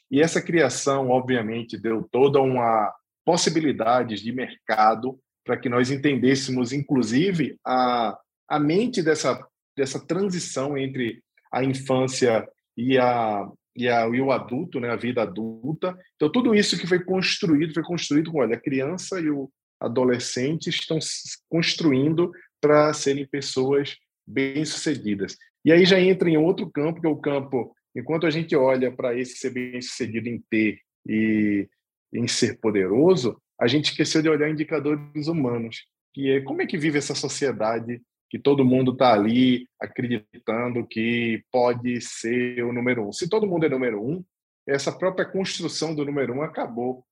e 0.09 0.21
essa 0.21 0.41
criação, 0.41 1.09
obviamente, 1.09 1.77
deu 1.77 2.07
toda 2.11 2.39
uma 2.39 2.93
possibilidades 3.25 4.21
de 4.21 4.31
mercado 4.31 5.19
para 5.43 5.57
que 5.57 5.67
nós 5.67 5.89
entendêssemos, 5.89 6.71
inclusive, 6.71 7.57
a, 7.65 8.17
a 8.47 8.59
mente 8.59 9.01
dessa, 9.01 9.43
dessa 9.75 9.99
transição 9.99 10.77
entre 10.77 11.23
a 11.51 11.63
infância 11.63 12.47
e, 12.77 12.97
a, 12.97 13.49
e, 13.75 13.89
a, 13.89 14.07
e 14.07 14.21
o 14.21 14.31
adulto, 14.31 14.79
né, 14.79 14.91
a 14.91 14.95
vida 14.95 15.23
adulta. 15.23 15.97
Então, 16.15 16.31
tudo 16.31 16.53
isso 16.53 16.77
que 16.77 16.87
foi 16.87 17.03
construído, 17.03 17.73
foi 17.73 17.83
construído 17.83 18.31
com 18.31 18.39
olha, 18.39 18.55
a 18.55 18.61
criança 18.61 19.19
e 19.19 19.29
o, 19.29 19.49
adolescentes 19.79 20.75
estão 20.75 20.99
se 21.01 21.37
construindo 21.49 22.31
para 22.61 22.93
serem 22.93 23.27
pessoas 23.27 23.97
bem-sucedidas. 24.25 25.37
E 25.63 25.71
aí 25.71 25.85
já 25.85 25.99
entra 25.99 26.29
em 26.29 26.37
outro 26.37 26.69
campo, 26.69 27.01
que 27.01 27.07
é 27.07 27.09
o 27.09 27.17
campo, 27.17 27.75
enquanto 27.95 28.25
a 28.25 28.29
gente 28.29 28.55
olha 28.55 28.91
para 28.91 29.17
esse 29.17 29.37
ser 29.37 29.51
bem-sucedido 29.51 30.29
em 30.29 30.43
ter 30.49 30.79
e, 31.07 31.67
em 32.13 32.27
ser 32.27 32.59
poderoso, 32.59 33.39
a 33.59 33.67
gente 33.67 33.91
esqueceu 33.91 34.21
de 34.21 34.29
olhar 34.29 34.49
indicadores 34.49 35.27
humanos, 35.27 35.85
que 36.13 36.31
é 36.31 36.41
como 36.41 36.61
é 36.61 36.65
que 36.65 36.77
vive 36.77 36.97
essa 36.97 37.15
sociedade 37.15 38.01
que 38.29 38.39
todo 38.39 38.65
mundo 38.65 38.91
está 38.91 39.13
ali 39.13 39.67
acreditando 39.79 40.85
que 40.85 41.43
pode 41.51 42.01
ser 42.01 42.63
o 42.63 42.73
número 42.73 43.07
um. 43.07 43.13
Se 43.13 43.29
todo 43.29 43.47
mundo 43.47 43.65
é 43.65 43.69
número 43.69 44.03
um, 44.03 44.23
essa 44.67 44.91
própria 44.91 45.25
construção 45.25 45.93
do 45.93 46.03
número 46.03 46.33
um 46.33 46.41
acabou. 46.41 47.05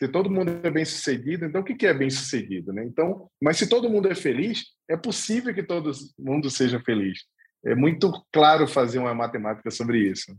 Se 0.00 0.08
todo 0.08 0.30
mundo 0.30 0.50
é 0.64 0.70
bem 0.70 0.84
sucedido, 0.84 1.44
então 1.44 1.60
o 1.60 1.64
que 1.64 1.86
é 1.86 1.92
bem 1.92 2.08
sucedido, 2.08 2.72
né? 2.72 2.82
Então, 2.84 3.30
mas 3.40 3.58
se 3.58 3.68
todo 3.68 3.90
mundo 3.90 4.10
é 4.10 4.14
feliz, 4.14 4.64
é 4.88 4.96
possível 4.96 5.54
que 5.54 5.62
todo 5.62 5.92
mundo 6.18 6.48
seja 6.48 6.80
feliz. 6.80 7.26
É 7.62 7.74
muito 7.74 8.10
claro 8.32 8.66
fazer 8.66 8.98
uma 8.98 9.14
matemática 9.14 9.70
sobre 9.70 9.98
isso. 10.10 10.34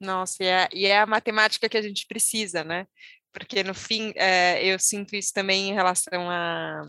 Nossa, 0.00 0.42
e 0.42 0.46
é, 0.46 0.68
e 0.72 0.86
é 0.86 0.98
a 0.98 1.06
matemática 1.06 1.68
que 1.68 1.76
a 1.76 1.82
gente 1.82 2.06
precisa, 2.06 2.64
né? 2.64 2.86
Porque 3.32 3.62
no 3.62 3.74
fim, 3.74 4.14
é, 4.16 4.64
eu 4.64 4.78
sinto 4.78 5.14
isso 5.14 5.30
também 5.34 5.68
em 5.68 5.74
relação 5.74 6.30
a, 6.30 6.88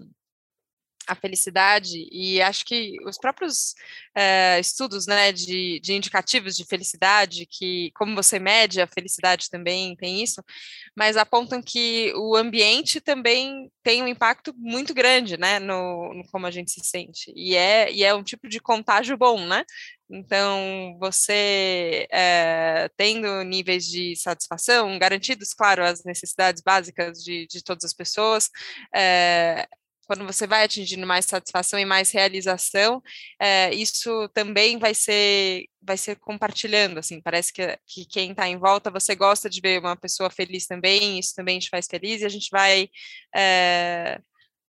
a 1.07 1.15
felicidade, 1.15 2.07
e 2.11 2.41
acho 2.41 2.65
que 2.65 2.97
os 3.05 3.17
próprios 3.17 3.73
é, 4.15 4.59
estudos 4.59 5.07
né, 5.07 5.31
de, 5.31 5.79
de, 5.79 5.93
indicativos 5.93 6.55
de 6.55 6.65
felicidade, 6.65 7.45
que 7.45 7.91
como 7.95 8.15
você 8.15 8.39
mede 8.39 8.81
a 8.81 8.87
felicidade 8.87 9.49
também 9.49 9.95
tem 9.95 10.21
isso, 10.21 10.43
mas 10.95 11.17
apontam 11.17 11.61
que 11.61 12.11
o 12.15 12.35
ambiente 12.35 12.99
também 12.99 13.71
tem 13.83 14.03
um 14.03 14.07
impacto 14.07 14.53
muito 14.57 14.93
grande 14.93 15.37
né, 15.37 15.59
no, 15.59 16.13
no 16.13 16.23
como 16.31 16.45
a 16.45 16.51
gente 16.51 16.71
se 16.71 16.81
sente, 16.83 17.31
e 17.35 17.55
é, 17.55 17.91
e 17.91 18.03
é 18.03 18.13
um 18.13 18.23
tipo 18.23 18.47
de 18.49 18.59
contágio 18.59 19.17
bom, 19.17 19.39
né? 19.45 19.63
Então, 20.09 20.97
você 20.99 22.07
é, 22.11 22.89
tendo 22.95 23.43
níveis 23.43 23.85
de 23.85 24.15
satisfação 24.15 24.97
garantidos, 24.97 25.53
claro, 25.53 25.83
as 25.83 26.03
necessidades 26.05 26.61
básicas 26.61 27.21
de, 27.23 27.45
de 27.47 27.61
todas 27.61 27.83
as 27.83 27.93
pessoas, 27.93 28.49
é, 28.95 29.67
quando 30.07 30.25
você 30.25 30.47
vai 30.47 30.63
atingindo 30.63 31.05
mais 31.05 31.25
satisfação 31.25 31.77
e 31.77 31.85
mais 31.85 32.11
realização, 32.11 33.03
é, 33.39 33.73
isso 33.73 34.29
também 34.29 34.79
vai 34.79 34.93
ser 34.93 35.65
vai 35.81 35.97
ser 35.97 36.17
compartilhando, 36.17 36.97
assim, 36.97 37.21
parece 37.21 37.53
que, 37.53 37.77
que 37.85 38.05
quem 38.05 38.31
está 38.31 38.47
em 38.47 38.57
volta, 38.57 38.91
você 38.91 39.15
gosta 39.15 39.49
de 39.49 39.61
ver 39.61 39.79
uma 39.79 39.95
pessoa 39.95 40.29
feliz 40.29 40.67
também, 40.67 41.17
isso 41.17 41.33
também 41.33 41.59
te 41.59 41.69
faz 41.69 41.87
feliz, 41.89 42.21
e 42.21 42.25
a 42.25 42.29
gente 42.29 42.49
vai 42.51 42.89
é, 43.33 44.19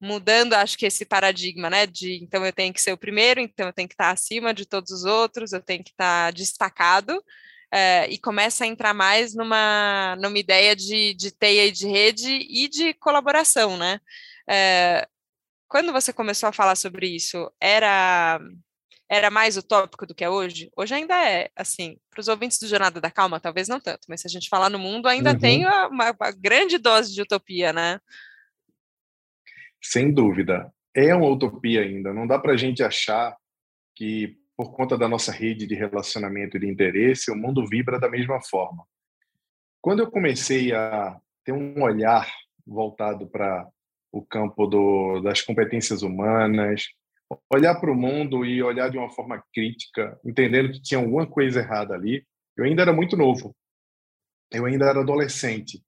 mudando, 0.01 0.53
acho 0.55 0.77
que 0.77 0.87
esse 0.87 1.07
paradigma, 1.07 1.71
né, 1.71 1.87
de 1.87 2.23
então 2.23 2.45
eu 2.45 2.53
tenho 2.53 2.73
que 2.73 2.81
ser 2.81 2.93
o 2.93 2.99
primeiro, 2.99 3.41
então 3.41 3.67
eu 3.67 3.73
tenho 3.73 3.89
que 3.89 3.95
estar 3.95 4.11
acima 4.11 4.53
de 4.53 4.67
todos 4.67 4.91
os 4.91 5.05
outros, 5.05 5.53
eu 5.53 5.63
tenho 5.63 5.83
que 5.83 5.91
estar 5.91 6.33
destacado, 6.33 7.23
é, 7.73 8.07
e 8.11 8.19
começa 8.19 8.65
a 8.65 8.67
entrar 8.67 8.95
mais 8.95 9.35
numa, 9.35 10.17
numa 10.21 10.39
ideia 10.39 10.77
de, 10.77 11.15
de 11.15 11.31
teia 11.31 11.67
e 11.67 11.73
de 11.73 11.87
rede 11.87 12.31
e 12.31 12.69
de 12.69 12.95
colaboração, 12.95 13.77
né, 13.79 13.99
é, 14.49 15.09
quando 15.69 15.93
você 15.93 16.13
começou 16.13 16.49
a 16.49 16.53
falar 16.53 16.77
sobre 16.77 17.09
isso, 17.09 17.51
era 17.61 18.41
era 19.09 19.31
mais 19.31 19.57
utópico 19.57 20.05
do 20.05 20.15
que 20.15 20.25
é 20.25 20.29
hoje? 20.29 20.71
Hoje 20.77 20.95
ainda 20.95 21.15
é, 21.29 21.49
assim, 21.55 21.97
para 22.11 22.21
os 22.21 22.29
ouvintes 22.29 22.59
do 22.59 22.67
Jornada 22.67 23.01
da 23.01 23.11
Calma, 23.11 23.39
talvez 23.39 23.69
não 23.69 23.81
tanto, 23.81 24.01
mas 24.09 24.21
se 24.21 24.27
a 24.27 24.31
gente 24.31 24.49
falar 24.49 24.69
no 24.69 24.79
mundo, 24.79 25.07
ainda 25.07 25.31
uhum. 25.31 25.39
tem 25.39 25.65
uma, 25.65 25.87
uma, 25.89 26.33
grande 26.33 26.77
dose 26.77 27.15
de 27.15 27.23
utopia, 27.23 27.73
né? 27.73 28.01
Sem 29.81 30.13
dúvida. 30.13 30.73
É 30.95 31.15
uma 31.15 31.29
utopia 31.29 31.83
ainda. 31.83 32.13
Não 32.13 32.27
dá 32.27 32.39
para 32.39 32.55
a 32.55 32.57
gente 32.57 32.83
achar 32.83 33.37
que, 33.95 34.37
por 34.57 34.73
conta 34.73 34.99
da 34.99 35.09
nossa 35.09 35.31
rede 35.31 35.67
de 35.67 35.75
relacionamento 35.77 36.57
e 36.57 36.61
de 36.61 36.69
interesse, 36.69 37.31
o 37.31 37.37
mundo 37.37 37.65
vibra 37.67 38.01
da 38.01 38.11
mesma 38.11 38.41
forma. 38.43 38.85
Quando 39.81 40.01
eu 40.01 40.11
comecei 40.11 40.75
a 40.75 41.17
ter 41.45 41.53
um 41.53 41.81
olhar 41.81 42.29
voltado 42.67 43.29
para 43.29 43.69
o 44.19 44.27
campo 44.27 44.67
do, 44.67 45.21
das 45.21 45.43
competências 45.43 46.03
humanas, 46.03 46.87
olhar 47.53 47.75
para 47.81 47.91
o 47.91 47.95
mundo 47.95 48.45
e 48.45 48.63
olhar 48.63 48.91
de 48.91 48.99
uma 48.99 49.11
forma 49.11 49.43
crítica, 49.53 50.19
entendendo 50.25 50.73
que 50.73 50.83
tinha 50.83 51.01
alguma 51.01 51.27
coisa 51.27 51.61
errada 51.61 51.95
ali. 51.95 52.25
Eu 52.57 52.65
ainda 52.65 52.83
era 52.83 52.93
muito 52.93 53.17
novo, 53.17 53.55
eu 54.53 54.65
ainda 54.65 54.87
era 54.87 55.01
adolescente, 55.01 55.83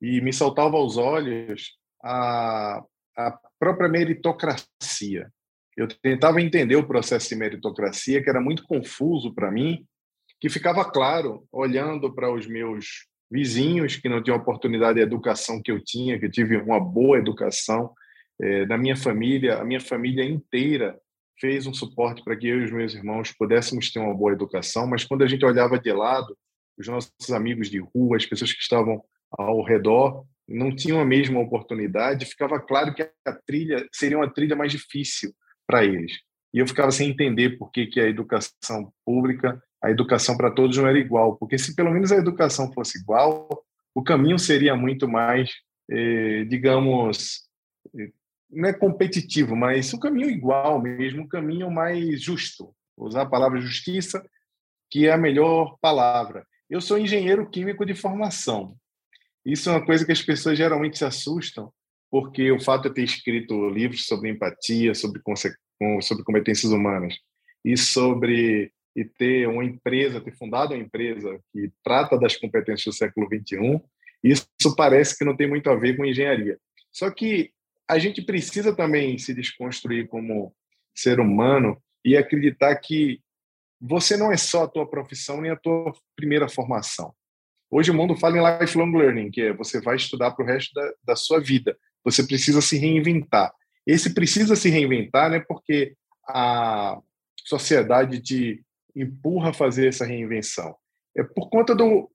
e 0.00 0.20
me 0.20 0.32
saltava 0.32 0.76
aos 0.76 0.96
olhos 0.96 1.76
a, 2.02 2.82
a 3.16 3.38
própria 3.58 3.88
meritocracia. 3.88 5.32
Eu 5.76 5.88
tentava 5.88 6.40
entender 6.40 6.76
o 6.76 6.86
processo 6.86 7.28
de 7.30 7.36
meritocracia, 7.36 8.22
que 8.22 8.30
era 8.30 8.40
muito 8.40 8.62
confuso 8.64 9.34
para 9.34 9.50
mim, 9.50 9.84
que 10.40 10.48
ficava 10.48 10.88
claro 10.88 11.46
olhando 11.50 12.14
para 12.14 12.32
os 12.32 12.46
meus 12.46 13.06
vizinhos 13.34 13.96
que 13.96 14.08
não 14.08 14.22
tinham 14.22 14.36
oportunidade 14.36 14.94
de 14.94 15.00
educação 15.00 15.60
que 15.60 15.72
eu 15.72 15.82
tinha, 15.82 16.16
que 16.20 16.26
eu 16.26 16.30
tive 16.30 16.56
uma 16.56 16.78
boa 16.78 17.18
educação. 17.18 17.92
É, 18.40 18.64
minha 18.78 18.94
família, 18.94 19.58
a 19.58 19.64
minha 19.64 19.80
família 19.80 20.24
inteira 20.24 20.96
fez 21.40 21.66
um 21.66 21.74
suporte 21.74 22.22
para 22.22 22.36
que 22.36 22.46
eu 22.46 22.60
e 22.60 22.64
os 22.64 22.70
meus 22.70 22.94
irmãos 22.94 23.32
pudéssemos 23.32 23.90
ter 23.90 23.98
uma 23.98 24.14
boa 24.14 24.30
educação, 24.30 24.86
mas 24.86 25.02
quando 25.02 25.24
a 25.24 25.26
gente 25.26 25.44
olhava 25.44 25.80
de 25.80 25.92
lado, 25.92 26.38
os 26.78 26.86
nossos 26.86 27.30
amigos 27.32 27.68
de 27.68 27.80
rua, 27.80 28.16
as 28.16 28.24
pessoas 28.24 28.52
que 28.52 28.62
estavam 28.62 29.02
ao 29.36 29.64
redor, 29.64 30.24
não 30.48 30.74
tinham 30.74 31.00
a 31.00 31.04
mesma 31.04 31.40
oportunidade, 31.40 32.26
ficava 32.26 32.60
claro 32.60 32.94
que 32.94 33.02
a 33.02 33.32
trilha 33.44 33.84
seria 33.92 34.16
uma 34.16 34.32
trilha 34.32 34.54
mais 34.54 34.70
difícil 34.70 35.34
para 35.66 35.84
eles. 35.84 36.12
E 36.52 36.60
eu 36.60 36.68
ficava 36.68 36.92
sem 36.92 37.10
entender 37.10 37.58
por 37.58 37.72
que, 37.72 37.86
que 37.88 37.98
a 37.98 38.08
educação 38.08 38.92
pública 39.04 39.60
a 39.84 39.90
educação 39.90 40.34
para 40.34 40.50
todos 40.50 40.78
não 40.78 40.88
era 40.88 40.98
igual, 40.98 41.36
porque 41.36 41.58
se 41.58 41.76
pelo 41.76 41.90
menos 41.90 42.10
a 42.10 42.16
educação 42.16 42.72
fosse 42.72 42.98
igual, 42.98 43.62
o 43.94 44.02
caminho 44.02 44.38
seria 44.38 44.74
muito 44.74 45.06
mais, 45.06 45.50
eh, 45.90 46.44
digamos, 46.44 47.42
eh, 47.94 48.10
não 48.50 48.66
é 48.66 48.72
competitivo, 48.72 49.54
mas 49.54 49.92
um 49.92 49.98
caminho 49.98 50.30
igual 50.30 50.80
mesmo, 50.80 51.22
um 51.22 51.28
caminho 51.28 51.70
mais 51.70 52.22
justo. 52.22 52.74
Vou 52.96 53.08
usar 53.08 53.22
a 53.22 53.28
palavra 53.28 53.60
justiça, 53.60 54.24
que 54.90 55.06
é 55.06 55.12
a 55.12 55.18
melhor 55.18 55.76
palavra. 55.82 56.46
Eu 56.70 56.80
sou 56.80 56.98
engenheiro 56.98 57.50
químico 57.50 57.84
de 57.84 57.94
formação. 57.94 58.74
Isso 59.44 59.68
é 59.68 59.72
uma 59.72 59.84
coisa 59.84 60.06
que 60.06 60.12
as 60.12 60.22
pessoas 60.22 60.56
geralmente 60.56 60.96
se 60.96 61.04
assustam, 61.04 61.70
porque 62.10 62.50
o 62.50 62.58
fato 62.58 62.88
de 62.88 62.94
ter 62.94 63.02
escrito 63.02 63.68
livros 63.68 64.06
sobre 64.06 64.30
empatia, 64.30 64.94
sobre, 64.94 65.20
sobre 66.00 66.24
competências 66.24 66.72
humanas 66.72 67.18
e 67.62 67.76
sobre 67.76 68.72
e 68.94 69.04
ter 69.04 69.48
uma 69.48 69.64
empresa, 69.64 70.20
ter 70.20 70.32
fundado 70.36 70.74
uma 70.74 70.82
empresa 70.82 71.40
que 71.52 71.72
trata 71.82 72.18
das 72.18 72.36
competências 72.36 72.94
do 72.94 72.98
século 72.98 73.26
XXI, 73.26 73.80
isso 74.22 74.46
parece 74.76 75.18
que 75.18 75.24
não 75.24 75.36
tem 75.36 75.48
muito 75.48 75.68
a 75.68 75.74
ver 75.74 75.96
com 75.96 76.04
engenharia. 76.04 76.58
Só 76.90 77.10
que 77.10 77.50
a 77.88 77.98
gente 77.98 78.22
precisa 78.22 78.74
também 78.74 79.18
se 79.18 79.34
desconstruir 79.34 80.08
como 80.08 80.54
ser 80.94 81.20
humano 81.20 81.76
e 82.04 82.16
acreditar 82.16 82.74
que 82.76 83.20
você 83.80 84.16
não 84.16 84.32
é 84.32 84.36
só 84.36 84.64
a 84.64 84.68
tua 84.68 84.88
profissão 84.88 85.40
nem 85.40 85.50
a 85.50 85.56
tua 85.56 85.92
primeira 86.16 86.48
formação. 86.48 87.12
Hoje 87.70 87.90
o 87.90 87.94
mundo 87.94 88.16
fala 88.16 88.38
em 88.38 88.60
lifelong 88.60 88.96
learning, 88.96 89.30
que 89.30 89.42
é 89.42 89.52
você 89.52 89.80
vai 89.80 89.96
estudar 89.96 90.30
para 90.30 90.44
o 90.44 90.46
resto 90.46 90.72
da, 90.72 90.92
da 91.04 91.16
sua 91.16 91.40
vida. 91.40 91.76
Você 92.04 92.22
precisa 92.22 92.60
se 92.60 92.78
reinventar. 92.78 93.52
Esse 93.86 94.14
precisa 94.14 94.54
se 94.56 94.70
reinventar, 94.70 95.28
né? 95.30 95.40
Porque 95.40 95.94
a 96.26 96.98
sociedade 97.44 98.22
te 98.22 98.64
empurra 98.94 99.50
a 99.50 99.54
fazer 99.54 99.88
essa 99.88 100.04
reinvenção? 100.04 100.74
É 101.16 101.22
por 101.22 101.48
conta 101.48 101.74
do, 101.74 102.10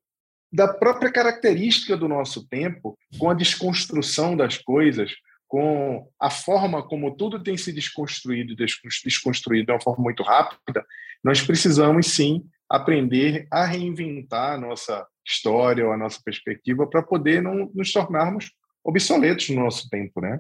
da 0.52 0.68
própria 0.74 1.12
característica 1.12 1.96
do 1.96 2.08
nosso 2.08 2.48
tempo, 2.48 2.98
com 3.18 3.30
a 3.30 3.34
desconstrução 3.34 4.36
das 4.36 4.58
coisas, 4.58 5.14
com 5.48 6.08
a 6.20 6.30
forma 6.30 6.88
como 6.88 7.16
tudo 7.16 7.42
tem 7.42 7.58
se 7.58 7.74
desconstruído 7.74 8.56
desconstruído 8.56 9.66
de 9.66 9.72
uma 9.72 9.82
forma 9.82 10.04
muito 10.04 10.22
rápida, 10.22 10.86
nós 11.24 11.42
precisamos 11.42 12.08
sim 12.08 12.48
aprender 12.70 13.48
a 13.52 13.66
reinventar 13.66 14.54
a 14.54 14.58
nossa 14.58 15.08
história 15.26 15.86
ou 15.86 15.92
a 15.92 15.98
nossa 15.98 16.22
perspectiva 16.24 16.88
para 16.88 17.02
poder 17.02 17.42
não 17.42 17.70
nos 17.74 17.92
tornarmos 17.92 18.52
obsoletos 18.84 19.50
no 19.50 19.64
nosso 19.64 19.90
tempo, 19.90 20.22
né? 20.22 20.40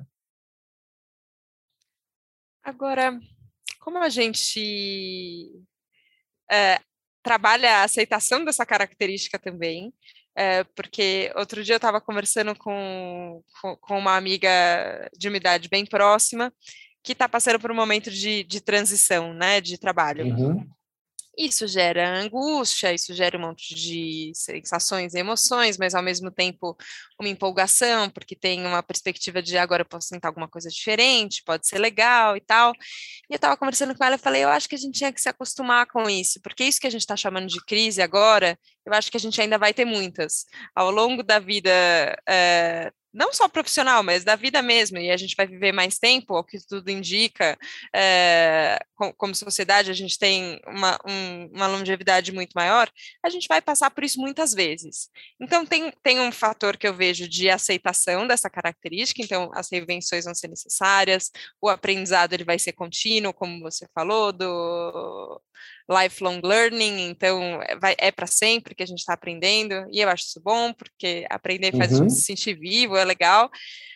Agora, 2.63 3.19
como 3.79 3.97
a 3.97 4.09
gente 4.09 5.65
é, 6.51 6.79
trabalha 7.23 7.77
a 7.77 7.83
aceitação 7.83 8.43
dessa 8.43 8.65
característica 8.65 9.37
também, 9.37 9.93
é, 10.35 10.63
porque 10.75 11.31
outro 11.35 11.63
dia 11.63 11.75
eu 11.75 11.77
estava 11.77 11.99
conversando 11.99 12.55
com, 12.55 13.43
com, 13.61 13.75
com, 13.77 13.99
uma 13.99 14.15
amiga 14.15 14.49
de 15.17 15.27
uma 15.27 15.37
idade 15.37 15.67
bem 15.69 15.85
próxima, 15.85 16.53
que 17.03 17.13
está 17.13 17.27
passando 17.27 17.59
por 17.59 17.71
um 17.71 17.75
momento 17.75 18.09
de, 18.09 18.43
de 18.43 18.61
transição, 18.61 19.33
né, 19.33 19.59
de 19.61 19.77
trabalho. 19.77 20.25
Uhum. 20.25 20.69
Isso 21.39 21.65
gera 21.67 22.19
angústia, 22.19 22.93
isso 22.93 23.13
gera 23.13 23.37
um 23.37 23.41
monte 23.41 23.73
de 23.73 24.31
sensações 24.35 25.13
e 25.13 25.19
emoções, 25.19 25.77
mas 25.77 25.95
ao 25.95 26.03
mesmo 26.03 26.29
tempo 26.29 26.77
uma 27.19 27.29
empolgação, 27.29 28.09
porque 28.09 28.35
tem 28.35 28.65
uma 28.65 28.83
perspectiva 28.83 29.41
de 29.41 29.57
agora 29.57 29.81
eu 29.83 29.85
posso 29.85 30.09
tentar 30.09 30.27
alguma 30.27 30.49
coisa 30.49 30.69
diferente, 30.69 31.41
pode 31.45 31.65
ser 31.65 31.79
legal 31.79 32.35
e 32.35 32.41
tal. 32.41 32.73
E 33.29 33.33
eu 33.33 33.37
estava 33.37 33.55
conversando 33.55 33.95
com 33.95 34.03
ela 34.03 34.15
e 34.15 34.19
falei, 34.19 34.43
eu 34.43 34.49
acho 34.49 34.67
que 34.67 34.75
a 34.75 34.77
gente 34.77 34.97
tinha 34.97 35.13
que 35.13 35.21
se 35.21 35.29
acostumar 35.29 35.85
com 35.87 36.09
isso, 36.09 36.41
porque 36.41 36.63
isso 36.63 36.79
que 36.79 36.87
a 36.87 36.91
gente 36.91 37.01
está 37.01 37.15
chamando 37.15 37.47
de 37.47 37.63
crise 37.65 38.01
agora, 38.01 38.59
eu 38.85 38.93
acho 38.93 39.09
que 39.09 39.17
a 39.17 39.19
gente 39.19 39.39
ainda 39.41 39.57
vai 39.57 39.73
ter 39.73 39.85
muitas. 39.85 40.45
Ao 40.75 40.91
longo 40.91 41.23
da 41.23 41.39
vida, 41.39 41.71
é, 42.27 42.91
não 43.13 43.33
só 43.33 43.47
profissional, 43.47 44.03
mas 44.03 44.23
da 44.23 44.35
vida 44.35 44.61
mesmo, 44.61 44.97
e 44.97 45.11
a 45.11 45.17
gente 45.17 45.35
vai 45.35 45.47
viver 45.47 45.71
mais 45.71 45.97
tempo, 45.97 46.37
o 46.37 46.43
que 46.43 46.57
tudo 46.65 46.89
indica, 46.89 47.57
é, 47.93 48.79
como 49.17 49.33
sociedade 49.33 49.89
a 49.89 49.93
gente 49.93 50.17
tem 50.17 50.59
uma, 50.67 50.99
um, 51.07 51.49
uma 51.53 51.67
longevidade 51.67 52.31
muito 52.31 52.53
maior, 52.53 52.89
a 53.23 53.29
gente 53.29 53.47
vai 53.47 53.61
passar 53.61 53.89
por 53.91 54.03
isso 54.03 54.19
muitas 54.19 54.53
vezes. 54.53 55.09
Então, 55.39 55.65
tem, 55.65 55.91
tem 56.03 56.19
um 56.19 56.31
fator 56.31 56.77
que 56.77 56.87
eu 56.87 56.93
vejo 56.93 57.27
de 57.27 57.49
aceitação 57.49 58.27
dessa 58.27 58.49
característica, 58.49 59.21
então 59.21 59.49
as 59.53 59.69
reinvenções 59.71 60.25
vão 60.25 60.35
ser 60.35 60.47
necessárias, 60.47 61.31
o 61.61 61.69
aprendizado 61.69 62.33
ele 62.33 62.43
vai 62.43 62.59
ser 62.59 62.73
contínuo, 62.73 63.33
como 63.33 63.59
você 63.61 63.87
falou, 63.93 64.31
do 64.31 65.41
lifelong 65.89 66.41
learning, 66.43 67.09
então 67.09 67.61
é, 67.63 67.77
vai, 67.77 67.95
é 67.97 68.11
para 68.11 68.27
sempre 68.27 68.75
que 68.75 68.83
a 68.83 68.85
gente 68.85 68.99
está 68.99 69.13
aprendendo, 69.13 69.85
e 69.91 69.99
eu 69.99 70.09
acho 70.09 70.25
isso 70.25 70.41
bom, 70.41 70.73
porque 70.73 71.25
aprender 71.29 71.75
faz 71.75 71.91
uhum. 71.91 71.97
a 71.97 72.01
gente 72.01 72.13
se 72.13 72.23
sentir 72.23 72.57
vivo, 72.57 72.95
é 72.95 73.03
legal, 73.03 73.49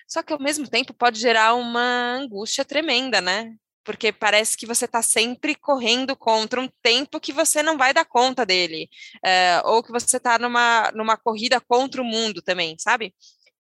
só 0.08 0.22
que 0.22 0.34
ao 0.34 0.40
mesmo 0.40 0.68
tempo 0.68 0.94
pode 0.94 1.20
gerar 1.20 1.56
uma 1.56 2.16
angústia 2.16 2.64
tremenda, 2.64 3.22
né? 3.22 3.54
Porque 3.84 4.14
parece 4.14 4.56
que 4.56 4.66
você 4.66 4.86
está 4.86 5.02
sempre 5.02 5.56
correndo 5.56 6.16
contra 6.16 6.62
um 6.62 6.70
tempo 6.82 7.20
que 7.20 7.34
você 7.34 7.62
não 7.62 7.78
vai 7.78 7.94
dar 7.94 8.06
conta 8.06 8.46
dele, 8.46 8.90
é, 9.26 9.62
ou 9.66 9.84
que 9.84 9.92
você 9.92 10.18
está 10.18 10.40
numa, 10.40 10.92
numa 10.94 11.18
corrida 11.18 11.60
contra 11.60 12.02
o 12.02 12.06
mundo 12.06 12.42
também, 12.42 12.76
sabe? 12.80 13.14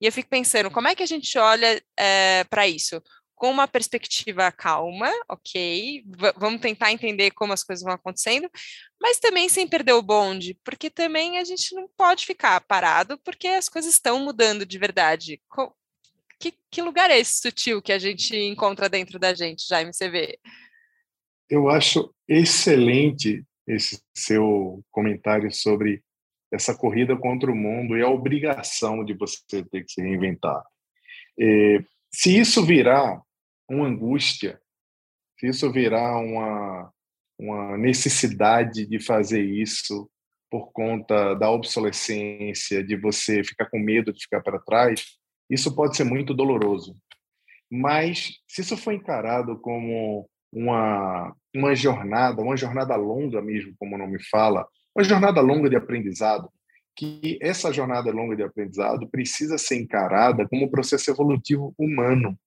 E 0.03 0.05
eu 0.05 0.11
fico 0.11 0.29
pensando, 0.29 0.69
como 0.69 0.87
é 0.87 0.95
que 0.95 1.03
a 1.03 1.05
gente 1.05 1.37
olha 1.37 1.81
é, 1.97 2.41
eh, 2.41 2.43
para 2.49 2.67
isso? 2.67 3.01
Com 3.43 3.51
uma 3.51 3.67
perspectiva 3.67 4.49
calma, 4.53 5.11
ok, 5.27 6.01
v 6.07 6.33
vamos 6.37 6.61
tentar 6.61 6.93
entender 6.93 7.31
como 7.31 7.51
as 7.51 7.61
coisas 7.61 7.83
vão 7.83 7.91
acontecendo, 7.91 8.49
mas 9.01 9.19
também 9.19 9.49
sem 9.49 9.67
perder 9.67 9.91
o 9.91 10.01
bonde, 10.01 10.57
porque 10.63 10.89
também 10.89 11.37
a 11.37 11.43
gente 11.43 11.75
não 11.75 11.89
pode 11.97 12.25
ficar 12.25 12.61
parado, 12.61 13.19
porque 13.19 13.49
as 13.49 13.67
coisas 13.67 13.95
estão 13.95 14.23
mudando 14.23 14.65
de 14.65 14.79
verdade. 14.79 15.41
Co 15.49 15.75
que, 16.39 16.53
que 16.71 16.81
lugar 16.81 17.11
é 17.11 17.19
esse 17.19 17.41
sutil 17.41 17.81
que 17.81 17.91
a 17.91 17.99
gente 17.99 18.33
encontra 18.33 18.87
dentro 18.87 19.19
da 19.19 19.33
gente, 19.33 19.67
Jaime 19.67 19.91
CV? 19.91 20.39
Eu 21.49 21.67
acho 21.67 22.15
excelente 22.25 23.43
esse 23.67 24.01
seu 24.15 24.81
comentário 24.89 25.51
sobre 25.51 26.01
essa 26.49 26.73
corrida 26.73 27.17
contra 27.17 27.51
o 27.51 27.55
mundo 27.55 27.97
e 27.97 28.01
a 28.01 28.07
obrigação 28.07 29.03
de 29.03 29.13
você 29.13 29.65
ter 29.65 29.83
que 29.83 29.91
se 29.91 30.01
reinventar. 30.01 30.63
É, 31.37 31.83
se 32.09 32.39
isso 32.39 32.65
virar 32.65 33.21
uma 33.73 33.87
angústia, 33.87 34.59
se 35.39 35.47
isso 35.47 35.71
virar 35.71 36.17
uma, 36.19 36.91
uma 37.39 37.77
necessidade 37.77 38.85
de 38.85 38.99
fazer 38.99 39.43
isso 39.43 40.09
por 40.49 40.71
conta 40.71 41.33
da 41.33 41.49
obsolescência, 41.49 42.83
de 42.83 42.95
você 42.95 43.43
ficar 43.43 43.69
com 43.69 43.79
medo 43.79 44.13
de 44.13 44.21
ficar 44.21 44.41
para 44.41 44.59
trás, 44.59 45.03
isso 45.49 45.75
pode 45.75 45.97
ser 45.97 46.03
muito 46.03 46.33
doloroso. 46.33 46.95
Mas 47.71 48.33
se 48.47 48.61
isso 48.61 48.77
for 48.77 48.93
encarado 48.93 49.59
como 49.59 50.29
uma, 50.53 51.35
uma 51.55 51.75
jornada, 51.75 52.41
uma 52.41 52.55
jornada 52.55 52.95
longa 52.95 53.41
mesmo, 53.41 53.73
como 53.79 53.95
o 53.95 53.97
nome 53.97 54.23
fala, 54.29 54.67
uma 54.95 55.03
jornada 55.03 55.41
longa 55.41 55.69
de 55.69 55.75
aprendizado, 55.75 56.47
que 56.95 57.39
essa 57.41 57.73
jornada 57.73 58.11
longa 58.11 58.35
de 58.35 58.43
aprendizado 58.43 59.09
precisa 59.09 59.57
ser 59.57 59.77
encarada 59.77 60.47
como 60.47 60.65
um 60.65 60.69
processo 60.69 61.09
evolutivo 61.09 61.73
humano. 61.77 62.37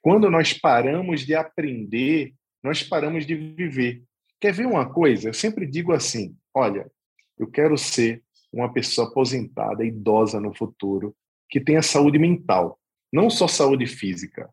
Quando 0.00 0.30
nós 0.30 0.52
paramos 0.52 1.24
de 1.24 1.34
aprender, 1.34 2.34
nós 2.62 2.82
paramos 2.82 3.26
de 3.26 3.34
viver. 3.34 4.02
Quer 4.40 4.52
ver 4.52 4.66
uma 4.66 4.88
coisa? 4.92 5.28
Eu 5.28 5.34
sempre 5.34 5.66
digo 5.66 5.92
assim: 5.92 6.36
olha, 6.54 6.90
eu 7.38 7.46
quero 7.50 7.76
ser 7.76 8.22
uma 8.52 8.72
pessoa 8.72 9.08
aposentada, 9.08 9.84
idosa 9.84 10.40
no 10.40 10.54
futuro, 10.54 11.14
que 11.48 11.60
tenha 11.60 11.82
saúde 11.82 12.18
mental, 12.18 12.78
não 13.12 13.28
só 13.30 13.46
saúde 13.46 13.86
física. 13.86 14.48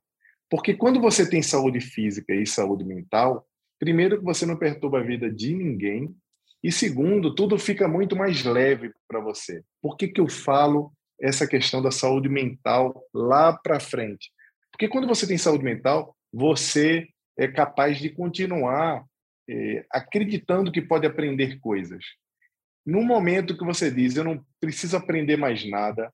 Porque 0.50 0.74
quando 0.74 1.00
você 1.02 1.28
tem 1.28 1.42
saúde 1.42 1.82
física 1.82 2.34
e 2.34 2.46
saúde 2.46 2.84
mental, 2.84 3.48
primeiro 3.80 4.20
que 4.20 4.24
você 4.24 4.46
não 4.46 4.58
perturba 4.58 5.00
a 5.00 5.04
vida 5.04 5.30
de 5.30 5.54
ninguém, 5.56 6.16
e 6.64 6.72
segundo, 6.72 7.34
tudo 7.36 7.60
fica 7.60 7.88
muito 7.88 8.16
mais 8.16 8.44
leve 8.44 8.92
para 9.08 9.20
você. 9.20 9.64
Por 9.82 9.96
que, 9.98 10.08
que 10.08 10.20
eu 10.20 10.28
falo 10.28 10.92
essa 11.20 11.48
questão 11.48 11.82
da 11.82 11.92
saúde 11.92 12.28
mental 12.28 13.04
lá 13.14 13.54
para 13.54 13.80
frente? 13.80 14.32
Porque 14.76 14.90
quando 14.90 15.08
você 15.08 15.26
tem 15.26 15.38
saúde 15.38 15.64
mental, 15.64 16.14
você 16.34 17.08
é 17.40 17.48
capaz 17.48 17.98
de 17.98 18.10
continuar 18.10 19.06
é, 19.50 19.86
acreditando 19.90 20.70
que 20.70 20.82
pode 20.82 21.08
aprender 21.08 21.58
coisas. 21.62 22.04
No 22.86 23.02
momento 23.02 23.58
que 23.58 23.64
você 23.64 23.90
diz, 23.90 24.18
eu 24.18 24.26
não 24.26 24.46
preciso 24.60 24.98
aprender 24.98 25.38
mais 25.38 25.66
nada, 25.66 26.12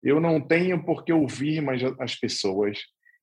eu 0.00 0.20
não 0.20 0.40
tenho 0.40 0.80
por 0.84 1.04
que 1.04 1.12
ouvir 1.12 1.60
mais 1.60 1.82
as 1.98 2.14
pessoas, 2.14 2.78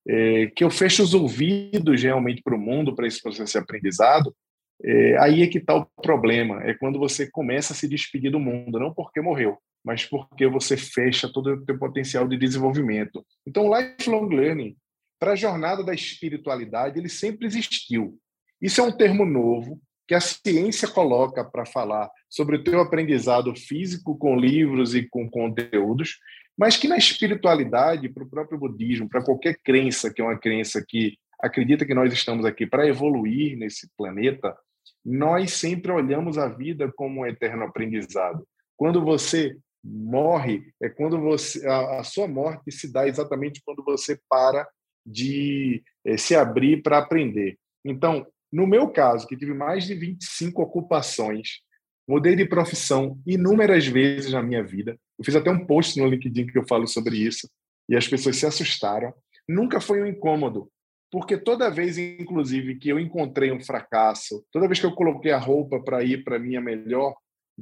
é, 0.06 0.48
que 0.48 0.62
eu 0.62 0.70
fecho 0.70 1.04
os 1.04 1.14
ouvidos 1.14 2.04
realmente 2.04 2.42
para 2.44 2.56
o 2.56 2.60
mundo, 2.60 2.94
para 2.94 3.08
esse 3.08 3.22
processo 3.22 3.54
de 3.54 3.60
aprendizado, 3.60 4.36
é, 4.84 5.18
aí 5.20 5.42
é 5.42 5.48
que 5.48 5.60
está 5.60 5.74
o 5.74 5.86
problema. 6.04 6.62
É 6.64 6.74
quando 6.74 7.00
você 7.00 7.32
começa 7.32 7.72
a 7.72 7.76
se 7.78 7.88
despedir 7.88 8.30
do 8.30 8.42
mundo, 8.42 8.78
não 8.78 8.94
porque 8.94 9.22
morreu, 9.22 9.58
mas 9.84 10.06
porque 10.06 10.48
você 10.48 10.78
fecha 10.78 11.32
todo 11.32 11.54
o 11.54 11.66
seu 11.66 11.78
potencial 11.78 12.28
de 12.28 12.38
desenvolvimento. 12.38 13.26
Então, 13.46 13.72
lifelong 13.74 14.28
learning 14.28 14.76
para 15.20 15.34
a 15.34 15.36
jornada 15.36 15.84
da 15.84 15.94
espiritualidade, 15.94 17.00
ele 17.00 17.10
sempre 17.10 17.46
existiu. 17.46 18.18
Isso 18.62 18.82
é 18.82 18.84
um 18.84 18.92
termo 18.92 19.26
novo 19.26 19.80
que 20.08 20.16
a 20.16 20.20
ciência 20.20 20.88
coloca 20.88 21.44
para 21.44 21.66
falar 21.66 22.10
sobre 22.30 22.58
o 22.58 22.64
teu 22.64 22.82
aprendizado 22.82 23.56
físico 23.56 24.18
com 24.18 24.36
livros 24.36 24.94
e 24.94 25.08
com 25.08 25.30
conteúdos, 25.30 26.18
mas 26.58 26.76
que 26.76 26.88
na 26.88 26.98
espiritualidade, 26.98 28.10
para 28.10 28.24
o 28.24 28.30
próprio 28.30 28.60
budismo, 28.60 29.08
para 29.08 29.24
qualquer 29.24 29.58
crença 29.64 30.14
que 30.14 30.22
é 30.22 30.24
uma 30.24 30.38
crença 30.38 30.84
que 30.86 31.18
acredita 31.40 31.86
que 31.86 31.94
nós 31.94 32.12
estamos 32.14 32.46
aqui 32.46 32.68
para 32.68 32.88
evoluir 32.88 33.58
nesse 33.58 33.90
planeta, 33.98 34.56
nós 35.04 35.54
sempre 35.54 35.92
olhamos 35.92 36.38
a 36.38 36.48
vida 36.48 36.92
como 36.96 37.22
um 37.22 37.26
eterno 37.26 37.64
aprendizado. 37.64 38.46
Quando 38.76 39.04
você 39.04 39.56
morre, 39.84 40.64
é 40.82 40.90
quando 40.90 41.20
você 41.20 41.66
a, 41.68 42.00
a 42.00 42.04
sua 42.04 42.28
morte 42.28 42.72
se 42.72 42.92
dá 42.92 43.08
exatamente 43.08 43.62
quando 43.66 43.84
você 43.84 44.20
para 44.30 44.68
de 45.06 45.84
eh, 46.06 46.18
se 46.18 46.36
abrir 46.36 46.84
para 46.84 47.00
aprender. 47.00 47.58
Então, 47.84 48.26
no 48.52 48.68
meu 48.68 48.90
caso, 48.90 49.28
que 49.28 49.38
tive 49.38 49.54
mais 49.54 49.86
de 49.86 49.96
25 49.96 50.62
ocupações, 50.62 51.62
mudei 52.08 52.36
de 52.36 52.46
profissão 52.46 53.20
inúmeras 53.26 53.88
vezes 53.88 54.32
na 54.32 54.44
minha 54.44 54.64
vida. 54.64 54.98
Eu 55.18 55.26
fiz 55.26 55.36
até 55.36 55.50
um 55.50 55.66
post 55.66 56.00
no 56.00 56.08
LinkedIn 56.08 56.48
que 56.48 56.58
eu 56.58 56.68
falo 56.68 56.88
sobre 56.88 57.18
isso 57.18 57.50
e 57.90 57.96
as 57.96 58.08
pessoas 58.08 58.38
se 58.38 58.46
assustaram. 58.46 59.14
Nunca 59.48 59.82
foi 59.82 60.02
um 60.02 60.06
incômodo, 60.06 60.70
porque 61.12 61.38
toda 61.38 61.70
vez, 61.70 61.98
inclusive, 61.98 62.76
que 62.76 62.90
eu 62.90 63.00
encontrei 63.00 63.52
um 63.52 63.60
fracasso, 63.60 64.46
toda 64.52 64.68
vez 64.68 64.80
que 64.80 64.86
eu 64.86 64.94
coloquei 64.94 65.32
a 65.32 65.38
roupa 65.38 65.80
para 65.82 66.04
ir 66.04 66.24
para 66.24 66.40
minha 66.40 66.62
melhor, 66.62 67.16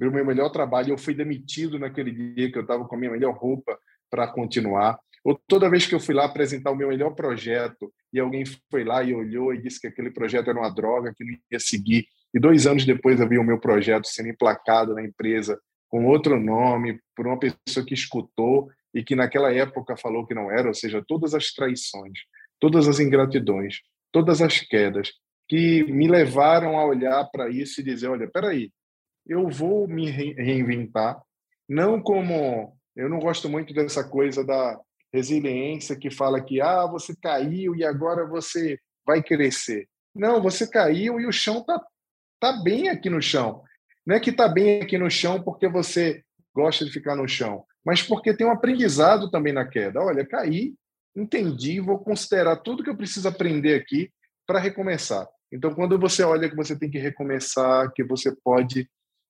o 0.07 0.11
meu 0.11 0.25
melhor 0.25 0.49
trabalho, 0.49 0.93
eu 0.93 0.97
fui 0.97 1.13
demitido 1.13 1.79
naquele 1.79 2.11
dia 2.11 2.51
que 2.51 2.57
eu 2.57 2.61
estava 2.61 2.85
com 2.85 2.95
a 2.95 2.97
minha 2.97 3.11
melhor 3.11 3.35
roupa 3.35 3.77
para 4.09 4.27
continuar. 4.27 4.99
Ou 5.23 5.39
toda 5.47 5.69
vez 5.69 5.85
que 5.85 5.93
eu 5.93 5.99
fui 5.99 6.15
lá 6.15 6.25
apresentar 6.25 6.71
o 6.71 6.75
meu 6.75 6.87
melhor 6.87 7.11
projeto 7.11 7.91
e 8.13 8.19
alguém 8.19 8.43
foi 8.71 8.83
lá 8.83 9.03
e 9.03 9.13
olhou 9.13 9.53
e 9.53 9.61
disse 9.61 9.79
que 9.79 9.87
aquele 9.87 10.11
projeto 10.11 10.49
era 10.49 10.59
uma 10.59 10.73
droga, 10.73 11.13
que 11.15 11.23
não 11.23 11.37
ia 11.51 11.59
seguir, 11.59 12.07
e 12.33 12.39
dois 12.39 12.65
anos 12.65 12.85
depois 12.85 13.19
havia 13.19 13.41
o 13.41 13.43
meu 13.43 13.59
projeto 13.59 14.07
sendo 14.07 14.29
emplacado 14.29 14.93
na 14.93 15.03
empresa 15.03 15.59
com 15.89 16.05
outro 16.05 16.39
nome, 16.39 16.99
por 17.15 17.25
uma 17.25 17.39
pessoa 17.39 17.85
que 17.85 17.95
escutou 17.95 18.69
e 18.93 19.03
que 19.03 19.15
naquela 19.15 19.51
época 19.51 19.97
falou 19.97 20.25
que 20.25 20.35
não 20.35 20.51
era, 20.51 20.67
ou 20.67 20.73
seja, 20.73 21.03
todas 21.05 21.33
as 21.33 21.51
traições, 21.51 22.19
todas 22.59 22.87
as 22.87 22.99
ingratidões, 22.99 23.79
todas 24.11 24.41
as 24.41 24.59
quedas 24.59 25.11
que 25.47 25.83
me 25.91 26.07
levaram 26.07 26.77
a 26.77 26.85
olhar 26.85 27.25
para 27.31 27.49
isso 27.49 27.81
e 27.81 27.83
dizer, 27.83 28.07
olha, 28.07 28.25
espera 28.25 28.49
aí, 28.49 28.71
eu 29.29 29.47
vou 29.47 29.87
me 29.87 30.09
reinventar, 30.09 31.21
não 31.67 32.01
como 32.01 32.75
eu 32.95 33.07
não 33.07 33.19
gosto 33.19 33.47
muito 33.47 33.73
dessa 33.73 34.03
coisa 34.03 34.43
da 34.43 34.77
resiliência 35.13 35.95
que 35.95 36.09
fala 36.09 36.43
que 36.43 36.59
ah, 36.59 36.87
você 36.87 37.15
caiu 37.15 37.75
e 37.75 37.85
agora 37.85 38.27
você 38.27 38.79
vai 39.05 39.21
crescer. 39.21 39.87
Não, 40.13 40.41
você 40.41 40.67
caiu 40.67 41.19
e 41.19 41.27
o 41.27 41.31
chão 41.31 41.63
tá 41.63 41.79
tá 42.39 42.53
bem 42.63 42.89
aqui 42.89 43.09
no 43.09 43.21
chão. 43.21 43.63
Não 44.05 44.15
é 44.15 44.19
que 44.19 44.31
tá 44.31 44.47
bem 44.47 44.81
aqui 44.81 44.97
no 44.97 45.09
chão 45.09 45.41
porque 45.43 45.67
você 45.67 46.23
gosta 46.55 46.83
de 46.83 46.91
ficar 46.91 47.15
no 47.15 47.27
chão, 47.27 47.63
mas 47.85 48.01
porque 48.01 48.33
tem 48.33 48.47
um 48.47 48.51
aprendizado 48.51 49.29
também 49.29 49.53
na 49.53 49.67
queda. 49.67 50.01
Olha, 50.01 50.25
caí, 50.25 50.73
entendi, 51.15 51.79
vou 51.79 51.99
considerar 51.99 52.57
tudo 52.57 52.83
que 52.83 52.89
eu 52.89 52.97
preciso 52.97 53.27
aprender 53.27 53.75
aqui 53.75 54.11
para 54.47 54.59
recomeçar. 54.59 55.27
Então, 55.51 55.73
quando 55.73 55.99
você 55.99 56.23
olha 56.23 56.49
que 56.49 56.55
você 56.55 56.77
tem 56.77 56.89
que 56.89 56.97
recomeçar, 56.97 57.91
que 57.93 58.03
você 58.03 58.35
pode 58.43 58.89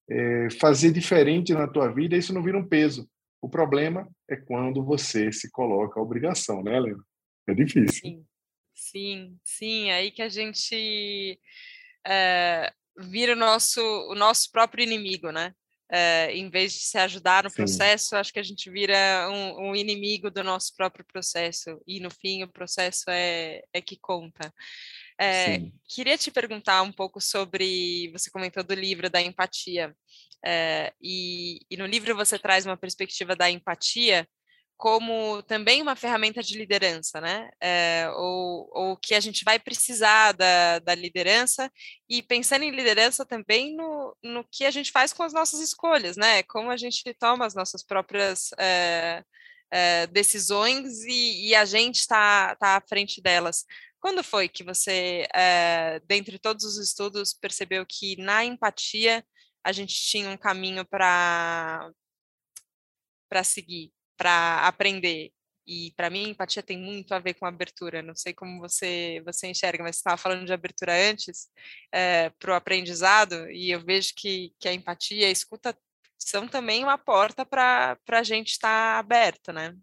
é, 0.09 0.49
fazer 0.59 0.91
diferente 0.91 1.53
na 1.53 1.67
tua 1.67 1.91
vida, 1.91 2.17
isso 2.17 2.33
não 2.33 2.43
vira 2.43 2.57
um 2.57 2.67
peso. 2.67 3.09
O 3.41 3.47
problema 3.47 4.07
é 4.29 4.35
quando 4.35 4.83
você 4.83 5.31
se 5.31 5.49
coloca 5.51 5.99
a 5.99 6.03
obrigação, 6.03 6.63
né, 6.63 6.75
Helena? 6.75 7.03
É 7.47 7.53
difícil. 7.53 8.01
Sim, 8.01 8.25
sim, 8.75 9.37
sim. 9.43 9.91
Aí 9.91 10.11
que 10.11 10.21
a 10.21 10.29
gente 10.29 11.39
é, 12.05 12.71
vira 12.97 13.33
o 13.33 13.35
nosso, 13.35 13.81
o 13.81 14.15
nosso 14.15 14.51
próprio 14.51 14.83
inimigo, 14.83 15.31
né? 15.31 15.53
É, 15.91 16.35
em 16.35 16.49
vez 16.51 16.73
de 16.73 16.79
se 16.81 16.99
ajudar 16.99 17.45
no 17.45 17.51
processo, 17.51 18.09
Sim. 18.09 18.15
acho 18.17 18.31
que 18.31 18.39
a 18.39 18.43
gente 18.43 18.69
vira 18.69 19.27
um, 19.31 19.69
um, 19.69 19.75
inimigo 19.75 20.29
do 20.29 20.43
nosso 20.43 20.75
próprio 20.75 21.03
processo, 21.03 21.81
e 21.87 21.99
no 21.99 22.11
fim 22.11 22.43
o 22.43 22.47
processo 22.47 23.05
é, 23.07 23.63
é 23.73 23.81
que 23.81 23.97
conta. 23.99 24.53
É, 25.19 25.59
queria 25.87 26.17
te 26.17 26.31
perguntar 26.31 26.81
um 26.81 26.91
pouco 26.91 27.19
sobre. 27.19 28.09
Você 28.13 28.31
comentou 28.31 28.63
do 28.63 28.73
livro 28.73 29.09
da 29.09 29.21
empatia, 29.21 29.93
é, 30.45 30.93
e, 31.01 31.59
e 31.69 31.75
no 31.75 31.85
livro 31.85 32.15
você 32.15 32.39
traz 32.39 32.65
uma 32.65 32.77
perspectiva 32.77 33.35
da 33.35 33.49
empatia 33.49 34.27
como 34.79 35.43
também 35.43 35.81
uma 35.81 35.93
ferramenta 35.93 36.41
de 36.41 36.57
liderança, 36.57 37.19
né? 37.19 37.49
É, 37.61 38.09
ou, 38.15 38.69
ou 38.73 38.95
que 38.95 39.13
a 39.13 39.19
gente 39.19 39.43
vai 39.43 39.59
precisar 39.59 40.31
da, 40.31 40.79
da 40.79 40.95
liderança 40.95 41.69
e 42.09 42.23
pensando 42.23 42.63
em 42.63 42.71
liderança 42.71 43.25
também 43.25 43.75
no, 43.75 44.15
no 44.23 44.45
que 44.49 44.63
a 44.63 44.71
gente 44.71 44.89
faz 44.89 45.11
com 45.11 45.21
as 45.21 45.33
nossas 45.33 45.59
escolhas, 45.59 46.15
né? 46.15 46.43
Como 46.43 46.71
a 46.71 46.77
gente 46.77 47.03
toma 47.19 47.45
as 47.45 47.53
nossas 47.53 47.83
próprias 47.83 48.51
é, 48.57 49.21
é, 49.69 50.07
decisões 50.07 51.03
e, 51.03 51.49
e, 51.49 51.55
a 51.55 51.65
gente 51.65 51.97
está 51.97 52.55
tá 52.55 52.77
à 52.77 52.81
frente 52.81 53.21
delas. 53.21 53.65
Quando 53.99 54.23
foi 54.23 54.47
que 54.49 54.63
você, 54.63 55.27
é, 55.33 55.99
dentre 56.07 56.39
todos 56.39 56.63
os 56.65 56.77
estudos, 56.77 57.33
percebeu 57.33 57.85
que 57.85 58.15
na 58.17 58.45
empatia 58.45 59.25
a 59.63 59.71
gente 59.71 59.93
tinha 59.93 60.29
um 60.29 60.37
caminho 60.37 60.85
para 60.85 61.91
para 63.29 63.43
seguir? 63.43 63.91
para 64.19 64.67
aprender. 64.67 65.31
E 65.65 65.93
para 65.95 66.09
mim, 66.09 66.29
empatia 66.29 66.61
tem 66.63 66.77
muito 66.77 67.13
a 67.13 67.19
ver 67.19 67.35
com 67.35 67.45
abertura. 67.45 68.01
Não 68.01 68.15
sei 68.15 68.33
como 68.33 68.59
você 68.59 69.21
você 69.25 69.47
enxerga, 69.47 69.83
mas 69.83 69.95
você 69.95 69.99
estava 70.01 70.17
falando 70.17 70.45
de 70.45 70.53
abertura 70.53 70.93
antes 71.09 71.47
é, 71.93 72.25
eh, 72.25 72.29
para 72.39 72.51
o 72.51 72.55
aprendizado, 72.55 73.49
e 73.51 73.71
eu 73.71 73.79
vejo 73.83 74.13
que, 74.15 74.53
que 74.59 74.67
a 74.67 74.73
empatia 74.73 75.27
a 75.27 75.31
escuta 75.31 75.77
são 76.17 76.47
também 76.47 76.83
uma 76.83 76.97
porta 76.97 77.45
para 77.45 77.97
a 78.09 78.23
gente 78.23 78.49
estar 78.51 78.95
tá 78.95 78.99
aberto, 78.99 79.53
né? 79.53 79.75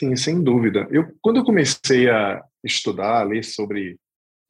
Sim, 0.00 0.16
sem 0.16 0.42
dúvida. 0.42 0.88
Eu, 0.90 1.14
quando 1.20 1.36
eu 1.36 1.44
comecei 1.44 2.08
a 2.08 2.42
estudar, 2.64 3.20
a 3.20 3.22
ler 3.22 3.44
sobre 3.44 3.98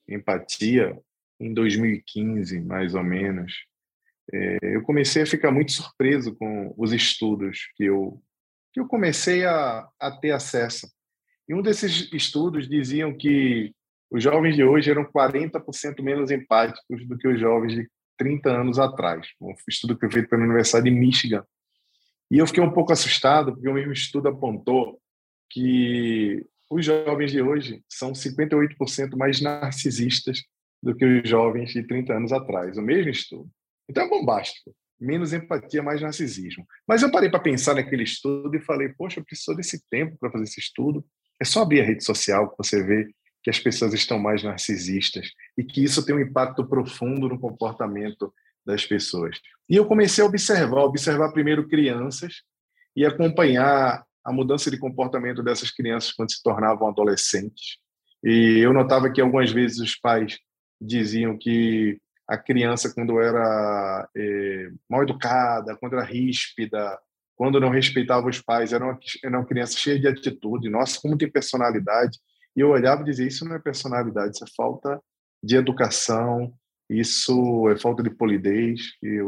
empatia, 0.08 0.96
em 1.40 1.52
2015, 1.52 2.60
mais 2.60 2.94
ou 2.94 3.02
menos, 3.02 3.52
é, 4.32 4.58
eu 4.62 4.82
comecei 4.82 5.22
a 5.22 5.26
ficar 5.26 5.50
muito 5.50 5.72
surpreso 5.72 6.36
com 6.36 6.72
os 6.78 6.92
estudos 6.92 7.68
que 7.74 7.82
eu, 7.82 8.22
que 8.72 8.78
eu 8.78 8.86
comecei 8.86 9.44
a, 9.44 9.88
a 9.98 10.12
ter 10.12 10.30
acesso. 10.30 10.88
E 11.48 11.52
um 11.52 11.62
desses 11.62 12.08
estudos 12.12 12.68
diziam 12.68 13.12
que 13.12 13.74
os 14.08 14.22
jovens 14.22 14.54
de 14.54 14.62
hoje 14.62 14.88
eram 14.88 15.04
40% 15.04 16.00
menos 16.00 16.30
empáticos 16.30 17.04
do 17.08 17.18
que 17.18 17.26
os 17.26 17.40
jovens 17.40 17.74
de 17.74 17.90
30 18.16 18.48
anos 18.48 18.78
atrás. 18.78 19.26
Um 19.40 19.52
estudo 19.68 19.96
que 19.96 20.02
foi 20.02 20.12
feito 20.12 20.28
pela 20.28 20.44
Universidade 20.44 20.88
de 20.88 20.92
Michigan. 20.92 21.44
E 22.30 22.38
eu 22.38 22.46
fiquei 22.46 22.62
um 22.62 22.70
pouco 22.70 22.92
assustado, 22.92 23.52
porque 23.52 23.68
o 23.68 23.74
mesmo 23.74 23.92
estudo 23.92 24.28
apontou 24.28 25.00
que 25.50 26.46
os 26.70 26.84
jovens 26.84 27.32
de 27.32 27.42
hoje 27.42 27.82
são 27.88 28.12
58% 28.12 29.16
mais 29.16 29.40
narcisistas 29.40 30.42
do 30.82 30.94
que 30.94 31.04
os 31.04 31.28
jovens 31.28 31.70
de 31.72 31.82
30 31.86 32.14
anos 32.14 32.32
atrás. 32.32 32.78
O 32.78 32.82
mesmo 32.82 33.10
estudo. 33.10 33.50
Então 33.88 34.04
é 34.04 34.08
bombástico. 34.08 34.74
Menos 34.98 35.32
empatia, 35.32 35.82
mais 35.82 36.00
narcisismo. 36.00 36.64
Mas 36.86 37.02
eu 37.02 37.10
parei 37.10 37.28
para 37.28 37.40
pensar 37.40 37.74
naquele 37.74 38.04
estudo 38.04 38.54
e 38.54 38.60
falei, 38.60 38.90
poxa, 38.90 39.18
eu 39.18 39.24
preciso 39.24 39.56
desse 39.56 39.82
tempo 39.88 40.16
para 40.18 40.30
fazer 40.30 40.44
esse 40.44 40.60
estudo. 40.60 41.04
É 41.40 41.44
só 41.44 41.62
abrir 41.62 41.80
a 41.80 41.84
rede 41.84 42.04
social 42.04 42.50
que 42.50 42.56
você 42.58 42.82
vê 42.84 43.08
que 43.42 43.50
as 43.50 43.58
pessoas 43.58 43.94
estão 43.94 44.18
mais 44.18 44.42
narcisistas 44.42 45.30
e 45.56 45.64
que 45.64 45.82
isso 45.82 46.04
tem 46.04 46.14
um 46.14 46.20
impacto 46.20 46.64
profundo 46.66 47.28
no 47.28 47.40
comportamento 47.40 48.32
das 48.64 48.84
pessoas. 48.84 49.40
E 49.68 49.74
eu 49.76 49.86
comecei 49.86 50.22
a 50.22 50.26
observar, 50.26 50.82
observar 50.82 51.32
primeiro 51.32 51.66
crianças 51.66 52.42
e 52.94 53.06
acompanhar 53.06 54.04
a 54.30 54.32
mudança 54.32 54.70
de 54.70 54.78
comportamento 54.78 55.42
dessas 55.42 55.70
crianças 55.70 56.12
quando 56.12 56.32
se 56.32 56.42
tornavam 56.42 56.88
adolescentes. 56.88 57.78
E 58.22 58.58
eu 58.58 58.72
notava 58.72 59.10
que 59.10 59.20
algumas 59.20 59.50
vezes 59.50 59.78
os 59.78 59.96
pais 59.96 60.38
diziam 60.80 61.36
que 61.36 61.98
a 62.28 62.38
criança 62.38 62.92
quando 62.94 63.20
era 63.20 64.08
é, 64.16 64.68
mal 64.88 65.02
educada, 65.02 65.76
quando 65.76 65.94
era 65.94 66.04
ríspida, 66.04 66.98
quando 67.34 67.58
não 67.58 67.70
respeitava 67.70 68.28
os 68.28 68.40
pais, 68.40 68.72
era 68.72 68.84
uma, 68.84 68.98
era 69.24 69.38
uma 69.38 69.46
criança 69.46 69.76
cheia 69.76 69.98
de 69.98 70.06
atitude. 70.06 70.68
Nossa, 70.68 71.00
como 71.00 71.16
tem 71.18 71.30
personalidade. 71.30 72.18
E 72.56 72.60
eu 72.60 72.68
olhava 72.68 73.02
e 73.02 73.06
dizia: 73.06 73.26
Isso 73.26 73.44
não 73.44 73.56
é 73.56 73.58
personalidade, 73.58 74.36
isso 74.36 74.44
é 74.44 74.48
falta 74.54 75.00
de 75.42 75.56
educação, 75.56 76.52
isso 76.88 77.68
é 77.70 77.78
falta 77.78 78.02
de 78.02 78.10
polidez, 78.10 78.80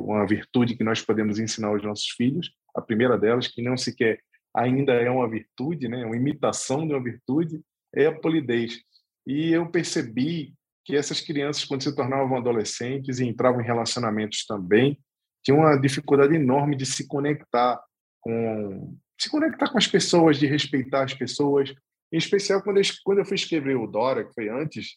uma 0.04 0.26
virtude 0.26 0.76
que 0.76 0.84
nós 0.84 1.00
podemos 1.00 1.38
ensinar 1.38 1.68
aos 1.68 1.82
nossos 1.82 2.08
filhos. 2.10 2.50
A 2.76 2.82
primeira 2.82 3.16
delas, 3.16 3.48
que 3.48 3.62
não 3.62 3.76
sequer 3.76 4.20
ainda 4.54 4.92
é 4.92 5.10
uma 5.10 5.28
virtude, 5.28 5.88
né, 5.88 6.04
uma 6.04 6.16
imitação 6.16 6.86
de 6.86 6.92
uma 6.92 7.02
virtude, 7.02 7.60
é 7.94 8.06
a 8.06 8.18
polidez. 8.18 8.80
E 9.26 9.50
eu 9.52 9.70
percebi 9.70 10.54
que 10.84 10.96
essas 10.96 11.20
crianças, 11.20 11.64
quando 11.64 11.82
se 11.82 11.94
tornavam 11.94 12.36
adolescentes 12.36 13.18
e 13.18 13.26
entravam 13.26 13.60
em 13.60 13.64
relacionamentos 13.64 14.44
também, 14.46 14.98
tinham 15.42 15.60
uma 15.60 15.76
dificuldade 15.76 16.34
enorme 16.34 16.76
de 16.76 16.86
se 16.86 17.06
conectar 17.06 17.80
com 18.20 18.96
se 19.20 19.30
conectar 19.30 19.70
com 19.70 19.78
as 19.78 19.86
pessoas, 19.86 20.36
de 20.36 20.46
respeitar 20.46 21.04
as 21.04 21.14
pessoas, 21.14 21.72
em 22.12 22.18
especial 22.18 22.60
quando 22.60 22.78
eu, 22.78 22.82
quando 23.04 23.18
eu 23.18 23.24
fui 23.24 23.36
escrever 23.36 23.76
o 23.76 23.86
Dora, 23.86 24.24
que 24.24 24.34
foi 24.34 24.48
antes 24.48 24.96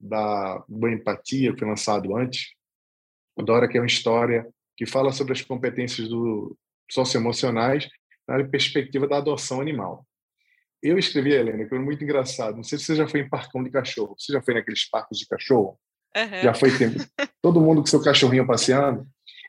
da 0.00 0.64
Boa 0.68 0.92
Empatia, 0.92 1.52
que 1.52 1.58
foi 1.60 1.68
lançado 1.68 2.16
antes. 2.16 2.52
O 3.36 3.42
Dora 3.42 3.68
que 3.68 3.78
é 3.78 3.80
uma 3.80 3.86
história 3.86 4.48
que 4.76 4.86
fala 4.86 5.12
sobre 5.12 5.34
as 5.34 5.42
competências 5.42 6.08
do 6.08 6.56
socioemocionais 6.90 7.88
na 8.38 8.44
perspectiva 8.44 9.08
da 9.08 9.18
adoção 9.18 9.60
animal. 9.60 10.06
Eu 10.82 10.98
escrevi, 10.98 11.32
Helena, 11.32 11.64
que 11.64 11.68
foi 11.68 11.78
muito 11.78 12.02
engraçado. 12.02 12.56
Não 12.56 12.62
sei 12.62 12.78
se 12.78 12.86
você 12.86 12.96
já 12.96 13.06
foi 13.06 13.20
em 13.20 13.28
parcão 13.28 13.62
de 13.62 13.70
cachorro. 13.70 14.14
Você 14.18 14.32
já 14.32 14.40
foi 14.40 14.54
naqueles 14.54 14.88
parques 14.88 15.18
de 15.18 15.26
cachorro? 15.26 15.78
Uhum. 16.16 16.42
Já 16.42 16.54
foi 16.54 16.76
tempo. 16.76 16.98
Todo 17.42 17.60
mundo 17.60 17.80
com 17.80 17.86
seu 17.86 18.02
cachorrinho 18.02 18.46
passeando. 18.46 19.06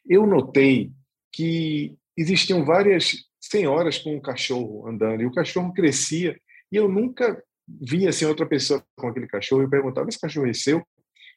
Eu 0.08 0.26
notei 0.28 0.92
que 1.32 1.96
existiam 2.18 2.66
várias 2.66 3.16
senhoras 3.40 3.98
com 3.98 4.16
um 4.16 4.22
cachorro 4.22 4.88
andando 4.88 5.22
e 5.22 5.26
o 5.26 5.32
cachorro 5.32 5.74
crescia 5.74 6.38
e 6.72 6.76
eu 6.76 6.90
nunca 6.90 7.42
via 7.68 8.10
assim 8.10 8.26
outra 8.26 8.46
pessoa 8.46 8.84
com 8.96 9.08
aquele 9.08 9.28
cachorro. 9.28 9.62
Eu 9.62 9.70
perguntava: 9.70 10.10
esse 10.10 10.20
cachorro 10.20 10.48
é 10.48 10.54
seu? 10.54 10.86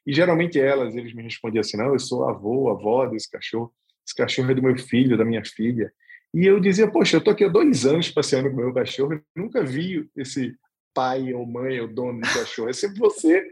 E 0.07 0.13
geralmente 0.13 0.59
elas, 0.59 0.95
eles 0.95 1.15
me 1.15 1.23
respondiam 1.23 1.61
assim: 1.61 1.77
não, 1.77 1.93
eu 1.93 1.99
sou 1.99 2.29
avô, 2.29 2.69
avó 2.69 3.07
desse 3.07 3.31
cachorro. 3.31 3.73
Esse 4.07 4.15
cachorro 4.15 4.51
é 4.51 4.55
do 4.55 4.63
meu 4.63 4.77
filho, 4.77 5.17
da 5.17 5.25
minha 5.25 5.45
filha. 5.45 5.93
E 6.35 6.47
eu 6.47 6.59
dizia, 6.59 6.91
poxa, 6.91 7.15
eu 7.15 7.19
estou 7.19 7.33
aqui 7.33 7.45
há 7.45 7.49
dois 7.49 7.87
anos 7.87 8.11
passeando 8.11 8.51
com 8.51 8.57
o 8.57 8.59
meu 8.59 8.75
cachorro, 8.75 9.23
nunca 9.37 9.65
vi 9.65 10.11
esse 10.17 10.53
pai 10.93 11.33
ou 11.33 11.47
mãe 11.47 11.81
ou 11.81 11.87
dono 11.87 12.21
do 12.21 12.27
cachorro, 12.27 12.69
é 12.69 12.73
sempre 12.73 12.99
você. 12.99 13.47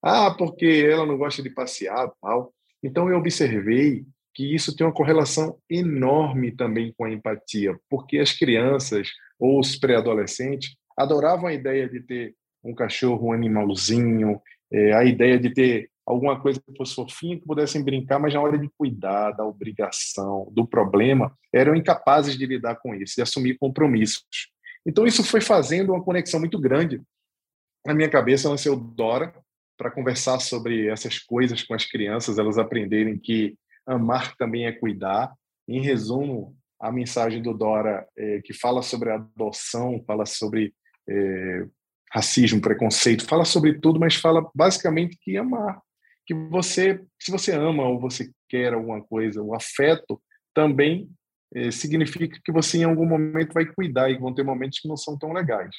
Ah, 0.00 0.30
porque 0.30 0.86
ela 0.88 1.04
não 1.04 1.18
gosta 1.18 1.42
de 1.42 1.50
passear 1.50 2.08
tal. 2.22 2.54
Então 2.80 3.10
eu 3.10 3.18
observei 3.18 4.04
que 4.32 4.54
isso 4.54 4.76
tem 4.76 4.86
uma 4.86 4.92
correlação 4.92 5.58
enorme 5.68 6.52
também 6.52 6.94
com 6.96 7.04
a 7.04 7.10
empatia, 7.10 7.76
porque 7.90 8.18
as 8.18 8.32
crianças 8.32 9.08
ou 9.36 9.58
os 9.58 9.74
pré-adolescentes 9.74 10.76
adoravam 10.96 11.48
a 11.48 11.52
ideia 11.52 11.88
de 11.88 12.00
ter 12.00 12.36
um 12.62 12.72
cachorro, 12.72 13.30
um 13.30 13.32
animalzinho, 13.32 14.40
é, 14.72 14.92
a 14.92 15.04
ideia 15.04 15.40
de 15.40 15.50
ter 15.52 15.90
alguma 16.08 16.40
coisa 16.40 16.58
que 16.58 16.74
fosse 16.74 16.94
fofinha, 16.94 17.38
que 17.38 17.44
pudessem 17.44 17.84
brincar, 17.84 18.18
mas 18.18 18.32
na 18.32 18.40
hora 18.40 18.58
de 18.58 18.70
cuidar 18.78 19.32
da 19.32 19.44
obrigação, 19.44 20.48
do 20.50 20.66
problema, 20.66 21.36
eram 21.52 21.74
incapazes 21.74 22.36
de 22.36 22.46
lidar 22.46 22.76
com 22.76 22.94
isso, 22.94 23.16
de 23.16 23.22
assumir 23.22 23.58
compromissos. 23.58 24.24
Então, 24.86 25.06
isso 25.06 25.22
foi 25.22 25.42
fazendo 25.42 25.92
uma 25.92 26.02
conexão 26.02 26.40
muito 26.40 26.58
grande. 26.58 27.02
Na 27.84 27.92
minha 27.92 28.08
cabeça, 28.08 28.48
nasceu 28.48 28.74
Dora 28.74 29.34
para 29.76 29.90
conversar 29.90 30.40
sobre 30.40 30.88
essas 30.88 31.18
coisas 31.18 31.62
com 31.62 31.74
as 31.74 31.84
crianças, 31.84 32.38
elas 32.38 32.56
aprenderem 32.56 33.18
que 33.18 33.54
amar 33.86 34.34
também 34.36 34.64
é 34.64 34.72
cuidar. 34.72 35.30
Em 35.68 35.82
resumo, 35.82 36.56
a 36.80 36.90
mensagem 36.90 37.42
do 37.42 37.52
Dora, 37.52 38.08
é, 38.16 38.40
que 38.40 38.54
fala 38.54 38.80
sobre 38.80 39.10
adoção, 39.10 40.02
fala 40.06 40.24
sobre 40.24 40.72
é, 41.06 41.66
racismo, 42.10 42.62
preconceito, 42.62 43.26
fala 43.26 43.44
sobre 43.44 43.78
tudo, 43.78 44.00
mas 44.00 44.14
fala 44.14 44.48
basicamente 44.54 45.18
que 45.20 45.36
amar 45.36 45.82
que 46.28 46.34
você, 46.34 47.02
se 47.18 47.30
você 47.30 47.52
ama 47.52 47.88
ou 47.88 47.98
você 47.98 48.30
quer 48.50 48.74
alguma 48.74 49.02
coisa, 49.02 49.42
o 49.42 49.54
afeto 49.54 50.20
também 50.54 51.08
eh, 51.54 51.70
significa 51.70 52.38
que 52.44 52.52
você 52.52 52.76
em 52.76 52.84
algum 52.84 53.06
momento 53.06 53.54
vai 53.54 53.64
cuidar 53.64 54.10
e 54.10 54.18
vão 54.18 54.34
ter 54.34 54.42
momentos 54.42 54.78
que 54.78 54.86
não 54.86 54.96
são 54.96 55.18
tão 55.18 55.32
legais. 55.32 55.74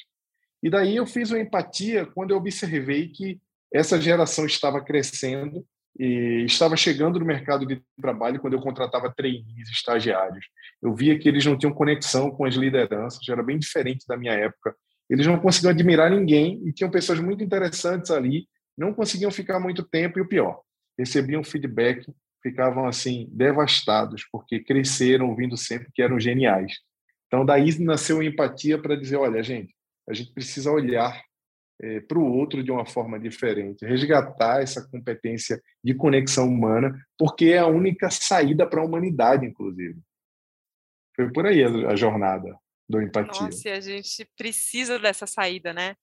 E 0.60 0.68
daí 0.68 0.96
eu 0.96 1.06
fiz 1.06 1.30
uma 1.30 1.38
empatia 1.38 2.04
quando 2.04 2.32
eu 2.32 2.36
observei 2.36 3.08
que 3.08 3.40
essa 3.72 4.00
geração 4.00 4.44
estava 4.44 4.82
crescendo 4.82 5.64
e 5.96 6.44
estava 6.44 6.76
chegando 6.76 7.20
no 7.20 7.24
mercado 7.24 7.64
de 7.64 7.80
trabalho 8.00 8.40
quando 8.40 8.54
eu 8.54 8.60
contratava 8.60 9.14
trainees, 9.16 9.70
estagiários. 9.70 10.44
Eu 10.82 10.92
via 10.96 11.16
que 11.16 11.28
eles 11.28 11.46
não 11.46 11.56
tinham 11.56 11.72
conexão 11.72 12.28
com 12.32 12.44
as 12.44 12.56
lideranças, 12.56 13.20
era 13.28 13.42
bem 13.42 13.56
diferente 13.56 14.04
da 14.08 14.16
minha 14.16 14.32
época. 14.32 14.74
Eles 15.08 15.28
não 15.28 15.38
conseguiam 15.38 15.70
admirar 15.70 16.10
ninguém 16.10 16.60
e 16.66 16.72
tinham 16.72 16.90
pessoas 16.90 17.20
muito 17.20 17.44
interessantes 17.44 18.10
ali, 18.10 18.48
não 18.80 18.94
conseguiam 18.94 19.30
ficar 19.30 19.60
muito 19.60 19.82
tempo 19.82 20.18
e 20.18 20.22
o 20.22 20.26
pior, 20.26 20.62
recebiam 20.98 21.44
feedback, 21.44 22.10
ficavam 22.42 22.86
assim 22.86 23.28
devastados 23.30 24.26
porque 24.32 24.58
cresceram 24.58 25.28
ouvindo 25.28 25.54
sempre 25.54 25.92
que 25.92 26.00
eram 26.00 26.18
geniais. 26.18 26.78
Então 27.26 27.44
daí 27.44 27.78
nasceu 27.78 28.20
a 28.20 28.24
empatia 28.24 28.80
para 28.80 28.96
dizer, 28.96 29.16
olha, 29.16 29.42
gente, 29.42 29.74
a 30.08 30.14
gente 30.14 30.32
precisa 30.32 30.72
olhar 30.72 31.22
é, 31.78 32.00
para 32.00 32.18
o 32.18 32.24
outro 32.24 32.64
de 32.64 32.70
uma 32.70 32.86
forma 32.86 33.20
diferente, 33.20 33.84
resgatar 33.84 34.62
essa 34.62 34.88
competência 34.88 35.62
de 35.84 35.94
conexão 35.94 36.48
humana, 36.48 36.98
porque 37.18 37.46
é 37.46 37.58
a 37.58 37.66
única 37.66 38.10
saída 38.10 38.66
para 38.66 38.80
a 38.80 38.84
humanidade, 38.84 39.44
inclusive. 39.44 40.00
Foi 41.14 41.30
por 41.30 41.46
aí 41.46 41.62
a, 41.62 41.68
a 41.90 41.96
jornada 41.96 42.58
do 42.88 43.00
empatia. 43.02 43.42
Nossa, 43.42 43.72
a 43.72 43.80
gente 43.80 44.26
precisa 44.36 44.98
dessa 44.98 45.26
saída, 45.26 45.74
né? 45.74 45.94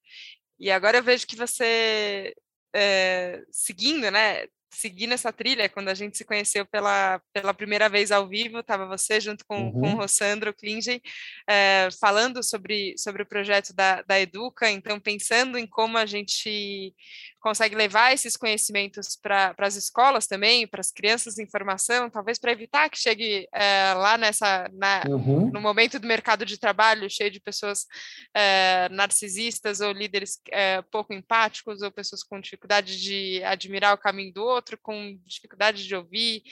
E 0.59 0.71
agora 0.71 0.97
eu 0.97 1.03
vejo 1.03 1.27
que 1.27 1.35
você, 1.35 2.33
é, 2.77 3.43
seguindo, 3.51 4.11
né, 4.11 4.45
seguindo 4.69 5.13
essa 5.13 5.33
trilha, 5.33 5.67
quando 5.67 5.89
a 5.89 5.93
gente 5.95 6.17
se 6.17 6.23
conheceu 6.23 6.65
pela, 6.65 7.19
pela 7.33 7.53
primeira 7.53 7.89
vez 7.89 8.11
ao 8.11 8.27
vivo, 8.27 8.59
estava 8.59 8.85
você 8.85 9.19
junto 9.19 9.43
com, 9.45 9.69
uhum. 9.69 9.71
com 9.71 9.93
o 9.93 9.95
Rossandro 9.95 10.53
Klingen, 10.53 11.01
é, 11.47 11.89
falando 11.99 12.43
sobre, 12.43 12.93
sobre 12.97 13.23
o 13.23 13.25
projeto 13.25 13.73
da, 13.73 14.03
da 14.03 14.19
Educa, 14.19 14.69
então 14.69 14.99
pensando 14.99 15.57
em 15.57 15.65
como 15.65 15.97
a 15.97 16.05
gente 16.05 16.93
consegue 17.39 17.75
levar 17.75 18.13
esses 18.13 18.35
conhecimentos 18.35 19.15
para 19.15 19.53
as 19.57 19.75
escolas 19.75 20.27
também, 20.27 20.67
para 20.67 20.81
as 20.81 20.91
crianças 20.91 21.37
em 21.37 21.49
formação, 21.49 22.09
talvez 22.09 22.37
para 22.37 22.51
evitar 22.51 22.89
que 22.89 22.97
chegue 22.97 23.47
é, 23.53 23.93
lá 23.93 24.17
nessa 24.17 24.69
na, 24.73 25.03
uhum. 25.07 25.51
no 25.51 25.61
momento 25.61 25.99
do 25.99 26.07
mercado 26.07 26.45
de 26.45 26.57
trabalho 26.57 27.09
cheio 27.09 27.31
de 27.31 27.39
pessoas 27.39 27.85
é, 28.33 28.89
narcisistas 28.89 29.81
ou 29.81 29.91
líderes 29.91 30.39
é, 30.51 30.81
pouco 30.83 31.13
empáticos 31.13 31.81
ou 31.81 31.91
pessoas 31.91 32.23
com 32.23 32.39
dificuldade 32.39 32.99
de 32.99 33.43
admirar 33.43 33.93
o 33.93 33.99
caminho 33.99 34.33
do 34.33 34.43
outro, 34.43 34.77
com 34.81 35.17
dificuldade 35.25 35.85
de 35.85 35.95
ouvir 35.95 36.43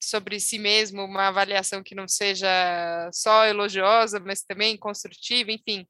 sobre 0.00 0.40
si 0.40 0.58
mesmo 0.58 1.04
uma 1.04 1.28
avaliação 1.28 1.82
que 1.82 1.94
não 1.94 2.08
seja 2.08 2.48
só 3.12 3.46
elogiosa, 3.46 4.20
mas 4.20 4.42
também 4.42 4.76
construtiva, 4.76 5.50
enfim 5.52 5.86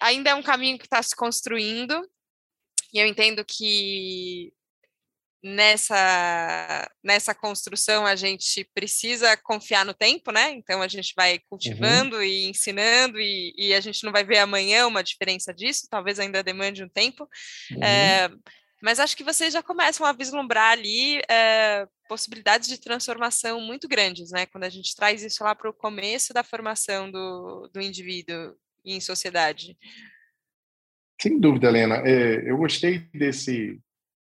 ainda 0.00 0.30
é 0.30 0.34
um 0.34 0.42
caminho 0.42 0.78
que 0.78 0.84
está 0.84 1.02
se 1.02 1.14
construindo 1.14 2.02
e 2.92 2.98
eu 2.98 3.06
entendo 3.06 3.44
que 3.44 4.52
nessa 5.42 6.90
nessa 7.02 7.34
construção 7.34 8.04
a 8.04 8.16
gente 8.16 8.68
precisa 8.74 9.36
confiar 9.36 9.84
no 9.84 9.94
tempo, 9.94 10.32
né? 10.32 10.50
Então 10.52 10.82
a 10.82 10.88
gente 10.88 11.12
vai 11.16 11.34
uhum. 11.34 11.40
cultivando 11.50 12.16
uhum. 12.16 12.22
e 12.22 12.48
ensinando 12.48 13.20
e, 13.20 13.54
e, 13.56 13.74
a 13.74 13.80
gente 13.80 14.02
não 14.04 14.12
vai 14.12 14.24
ver 14.24 14.38
amanhã 14.38 14.86
uma 14.86 15.02
diferença 15.02 15.54
disso. 15.54 15.86
Talvez 15.90 16.18
ainda 16.18 16.42
demande 16.42 16.82
um 16.82 16.88
tempo, 16.88 17.28
uhum. 17.70 17.82
é, 17.82 18.28
mas 18.82 18.98
acho 19.00 19.16
que 19.16 19.24
vocês 19.24 19.52
já 19.52 19.62
começam 19.62 20.06
a 20.06 20.12
vislumbrar 20.12 20.72
ali 20.72 21.20
é, 21.28 21.86
possibilidades 22.08 22.68
de 22.68 22.78
transformação 22.78 23.60
muito 23.60 23.88
grandes, 23.88 24.30
né? 24.30 24.46
Quando 24.46 24.64
a 24.64 24.70
gente 24.70 24.94
traz 24.94 25.22
isso 25.22 25.44
lá 25.44 25.54
para 25.54 25.70
o 25.70 25.74
começo 25.74 26.32
da 26.32 26.42
formação 26.42 27.10
do, 27.10 27.70
do 27.72 27.80
indivíduo 27.80 28.56
em 28.84 29.00
sociedade. 29.00 29.76
Sem 31.20 31.38
dúvida, 31.40 31.68
Helena. 31.68 31.96
É, 31.96 32.48
eu 32.48 32.56
gostei 32.56 33.00
desse 33.12 33.80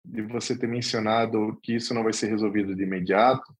de 0.04 0.22
você 0.22 0.58
ter 0.58 0.66
mencionado 0.66 1.58
que 1.62 1.76
isso 1.76 1.94
não 1.94 2.02
vai 2.02 2.12
ser 2.12 2.26
resolvido 2.26 2.74
de 2.74 2.82
imediato, 2.82 3.54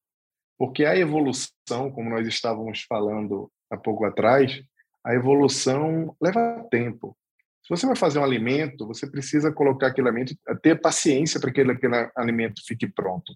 porque 0.57 0.85
a 0.85 0.95
evolução, 0.95 1.89
como 1.91 2.09
nós 2.09 2.27
estávamos 2.27 2.83
falando 2.83 3.49
há 3.71 3.77
pouco 3.77 4.05
atrás, 4.05 4.61
a 5.03 5.13
evolução 5.13 6.15
leva 6.21 6.67
tempo. 6.69 7.17
Se 7.63 7.69
você 7.69 7.85
vai 7.85 7.95
fazer 7.95 8.19
um 8.19 8.23
alimento, 8.23 8.85
você 8.85 9.09
precisa 9.09 9.51
colocar 9.51 9.87
aquele 9.87 10.09
alimento, 10.09 10.35
ter 10.61 10.79
paciência 10.79 11.39
para 11.39 11.51
que 11.51 11.61
aquele, 11.61 12.11
alimento 12.15 12.61
fique 12.67 12.87
pronto. 12.87 13.33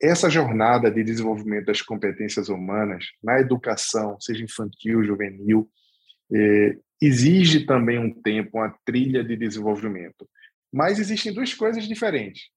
Essa 0.00 0.30
jornada 0.30 0.90
de 0.90 1.04
desenvolvimento 1.04 1.66
das 1.66 1.82
competências 1.82 2.48
humanas 2.48 3.04
na 3.22 3.38
educação, 3.38 4.18
seja 4.18 4.42
infantil, 4.42 5.04
juvenil, 5.04 5.70
é, 6.32 6.78
exige 7.06 7.66
também 7.66 7.98
um 7.98 8.10
tempo, 8.10 8.58
uma 8.58 8.74
trilha 8.84 9.24
de 9.24 9.36
desenvolvimento. 9.36 10.28
Mas 10.72 10.98
existem 10.98 11.32
duas 11.32 11.54
coisas 11.54 11.86
diferentes. 11.86 12.48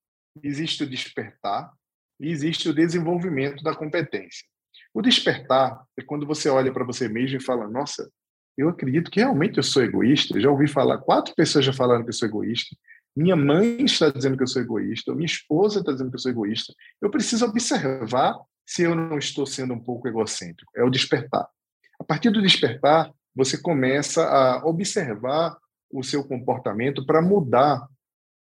Existe 0.44 0.84
o 0.84 0.90
despertar 0.90 1.72
e 2.20 2.30
existe 2.30 2.70
o 2.70 2.74
desenvolvimento 2.74 3.64
da 3.64 3.76
competência. 3.76 4.46
O 4.94 5.02
despertar 5.02 5.84
é 5.98 6.02
quando 6.02 6.26
você 6.26 6.50
olha 6.50 6.72
para 6.72 6.84
você 6.84 7.08
mesmo 7.08 7.38
e 7.38 7.44
fala: 7.44 7.68
Nossa, 7.68 8.10
eu 8.58 8.70
acredito 8.70 9.12
que 9.12 9.20
realmente 9.20 9.58
eu 9.58 9.64
sou 9.64 9.84
egoísta. 9.84 10.36
Eu 10.36 10.42
já 10.42 10.50
ouvi 10.50 10.68
falar, 10.68 10.98
quatro 10.98 11.36
pessoas 11.36 11.64
já 11.64 11.74
falaram 11.74 12.04
que 12.04 12.10
eu 12.10 12.14
sou 12.14 12.28
egoísta. 12.28 12.76
Minha 13.16 13.36
mãe 13.36 13.84
está 13.84 14.10
dizendo 14.10 14.38
que 14.38 14.44
eu 14.44 14.48
sou 14.48 14.62
egoísta. 14.62 15.14
Minha 15.14 15.26
esposa 15.26 15.80
está 15.80 15.92
dizendo 15.92 16.10
que 16.10 16.16
eu 16.16 16.20
sou 16.20 16.32
egoísta. 16.32 16.74
Eu 17.02 17.10
preciso 17.10 17.46
observar 17.46 18.36
se 18.66 18.84
eu 18.84 18.96
não 18.96 19.18
estou 19.18 19.46
sendo 19.46 19.74
um 19.74 19.80
pouco 19.80 20.08
egocêntrico. 20.08 20.72
É 20.76 20.84
o 20.84 20.90
despertar. 20.90 21.48
A 22.00 22.04
partir 22.04 22.30
do 22.30 22.42
despertar, 22.42 23.12
você 23.38 23.56
começa 23.56 24.26
a 24.26 24.66
observar 24.66 25.56
o 25.92 26.02
seu 26.02 26.28
comportamento 26.28 27.06
para 27.06 27.22
mudar 27.22 27.88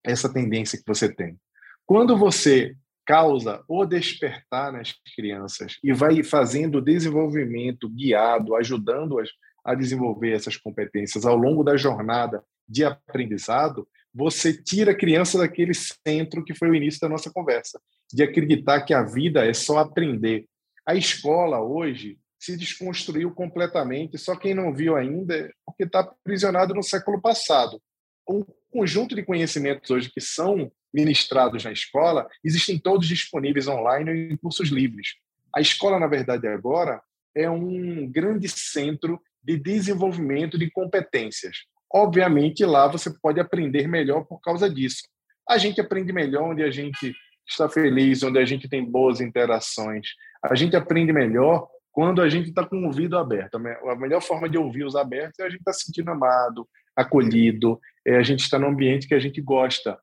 essa 0.04 0.28
tendência 0.28 0.76
que 0.76 0.84
você 0.84 1.08
tem. 1.08 1.38
Quando 1.86 2.18
você 2.18 2.74
causa 3.06 3.62
o 3.68 3.86
despertar 3.86 4.72
nas 4.72 4.92
crianças 5.14 5.76
e 5.82 5.92
vai 5.92 6.24
fazendo 6.24 6.78
o 6.78 6.80
desenvolvimento 6.80 7.88
guiado, 7.88 8.56
ajudando-as 8.56 9.28
a 9.64 9.76
desenvolver 9.76 10.32
essas 10.32 10.56
competências 10.56 11.24
ao 11.24 11.36
longo 11.36 11.62
da 11.62 11.76
jornada 11.76 12.42
de 12.68 12.84
aprendizado, 12.84 13.86
você 14.12 14.52
tira 14.52 14.90
a 14.90 14.96
criança 14.96 15.38
daquele 15.38 15.72
centro 15.72 16.44
que 16.44 16.54
foi 16.54 16.68
o 16.68 16.74
início 16.74 17.00
da 17.00 17.08
nossa 17.08 17.30
conversa, 17.30 17.80
de 18.12 18.24
acreditar 18.24 18.80
que 18.82 18.92
a 18.92 19.04
vida 19.04 19.46
é 19.46 19.54
só 19.54 19.78
aprender. 19.78 20.46
A 20.84 20.96
escola 20.96 21.60
hoje 21.60 22.18
se 22.40 22.56
desconstruiu 22.56 23.30
completamente. 23.32 24.16
Só 24.16 24.34
quem 24.34 24.54
não 24.54 24.74
viu 24.74 24.96
ainda 24.96 25.36
é 25.36 25.50
porque 25.64 25.84
está 25.84 26.00
aprisionado 26.00 26.74
no 26.74 26.82
século 26.82 27.20
passado. 27.20 27.80
O 28.26 28.44
conjunto 28.72 29.14
de 29.14 29.22
conhecimentos 29.22 29.90
hoje 29.90 30.10
que 30.10 30.20
são 30.20 30.72
ministrados 30.92 31.64
na 31.64 31.72
escola 31.72 32.26
existem 32.42 32.78
todos 32.78 33.06
disponíveis 33.06 33.68
online 33.68 34.32
em 34.32 34.36
cursos 34.36 34.70
livres. 34.70 35.08
A 35.54 35.60
escola, 35.60 36.00
na 36.00 36.06
verdade, 36.06 36.48
agora 36.48 37.02
é 37.34 37.48
um 37.50 38.10
grande 38.10 38.48
centro 38.48 39.20
de 39.42 39.58
desenvolvimento 39.58 40.58
de 40.58 40.70
competências. 40.70 41.58
Obviamente, 41.92 42.64
lá 42.64 42.86
você 42.86 43.10
pode 43.20 43.38
aprender 43.38 43.86
melhor 43.86 44.24
por 44.24 44.40
causa 44.40 44.70
disso. 44.70 45.02
A 45.48 45.58
gente 45.58 45.80
aprende 45.80 46.12
melhor 46.12 46.50
onde 46.50 46.62
a 46.62 46.70
gente 46.70 47.14
está 47.46 47.68
feliz, 47.68 48.22
onde 48.22 48.38
a 48.38 48.44
gente 48.44 48.68
tem 48.68 48.84
boas 48.84 49.20
interações. 49.20 50.08
A 50.42 50.54
gente 50.54 50.76
aprende 50.76 51.12
melhor 51.12 51.68
quando 51.92 52.22
a 52.22 52.28
gente 52.28 52.48
está 52.48 52.64
com 52.64 52.76
o 52.76 52.86
ouvido 52.86 53.18
aberto. 53.18 53.56
A 53.56 53.96
melhor 53.96 54.22
forma 54.22 54.48
de 54.48 54.56
ouvir 54.56 54.84
os 54.84 54.94
abertos 54.96 55.38
é 55.40 55.44
a 55.44 55.50
gente 55.50 55.60
estar 55.60 55.72
tá 55.72 55.76
se 55.76 55.86
sentindo 55.86 56.10
amado, 56.10 56.68
acolhido, 56.94 57.80
é 58.06 58.16
a 58.16 58.22
gente 58.22 58.40
estar 58.40 58.58
tá 58.58 58.64
no 58.64 58.70
ambiente 58.70 59.08
que 59.08 59.14
a 59.14 59.18
gente 59.18 59.40
gosta. 59.40 59.98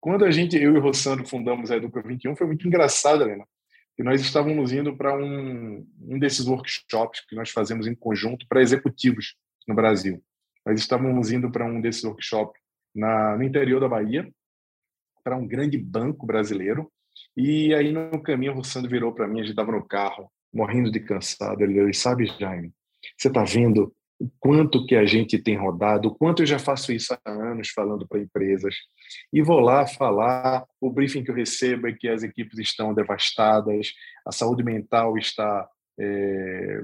Quando 0.00 0.24
a 0.24 0.30
gente, 0.30 0.56
eu 0.56 0.74
e 0.74 0.78
o 0.78 0.80
Rossandro 0.80 1.26
fundamos 1.26 1.70
a 1.70 1.76
Educa 1.76 2.02
21, 2.02 2.36
foi 2.36 2.46
muito 2.46 2.66
engraçado, 2.66 3.22
Helena, 3.22 3.44
que 3.96 4.02
nós 4.02 4.20
estávamos 4.20 4.72
indo 4.72 4.96
para 4.96 5.16
um, 5.16 5.86
um 6.00 6.18
desses 6.18 6.46
workshops 6.46 7.24
que 7.26 7.34
nós 7.34 7.50
fazemos 7.50 7.86
em 7.86 7.94
conjunto 7.94 8.46
para 8.48 8.62
executivos 8.62 9.34
no 9.66 9.74
Brasil. 9.74 10.22
Nós 10.64 10.80
estávamos 10.80 11.32
indo 11.32 11.50
para 11.50 11.64
um 11.64 11.80
desses 11.80 12.04
workshops 12.04 12.60
na, 12.94 13.36
no 13.36 13.42
interior 13.42 13.80
da 13.80 13.88
Bahia, 13.88 14.30
para 15.22 15.36
um 15.36 15.46
grande 15.46 15.76
banco 15.76 16.24
brasileiro, 16.24 16.90
e 17.36 17.74
aí 17.74 17.92
no 17.92 18.22
caminho 18.22 18.52
o 18.52 18.56
Rossandro 18.56 18.90
virou 18.90 19.12
para 19.12 19.26
mim, 19.26 19.40
a 19.40 19.42
gente 19.42 19.50
estava 19.50 19.72
no 19.72 19.84
carro, 19.84 20.30
morrendo 20.56 20.90
de 20.90 21.00
cansado. 21.00 21.62
Ele 21.62 21.86
disse, 21.86 22.00
sabe, 22.00 22.26
Jaime, 22.26 22.72
você 23.16 23.28
está 23.28 23.44
vendo 23.44 23.94
o 24.18 24.30
quanto 24.40 24.86
que 24.86 24.96
a 24.96 25.04
gente 25.04 25.38
tem 25.38 25.56
rodado, 25.56 26.08
o 26.08 26.14
quanto 26.14 26.42
eu 26.42 26.46
já 26.46 26.58
faço 26.58 26.90
isso 26.90 27.12
há 27.12 27.30
anos 27.30 27.68
falando 27.68 28.08
para 28.08 28.20
empresas, 28.20 28.74
e 29.30 29.42
vou 29.42 29.60
lá 29.60 29.86
falar, 29.86 30.64
o 30.80 30.90
briefing 30.90 31.22
que 31.22 31.30
eu 31.30 31.34
recebo 31.34 31.86
é 31.86 31.92
que 31.92 32.08
as 32.08 32.22
equipes 32.22 32.58
estão 32.58 32.94
devastadas, 32.94 33.92
a 34.26 34.32
saúde 34.32 34.64
mental 34.64 35.18
está 35.18 35.68
é, 36.00 36.82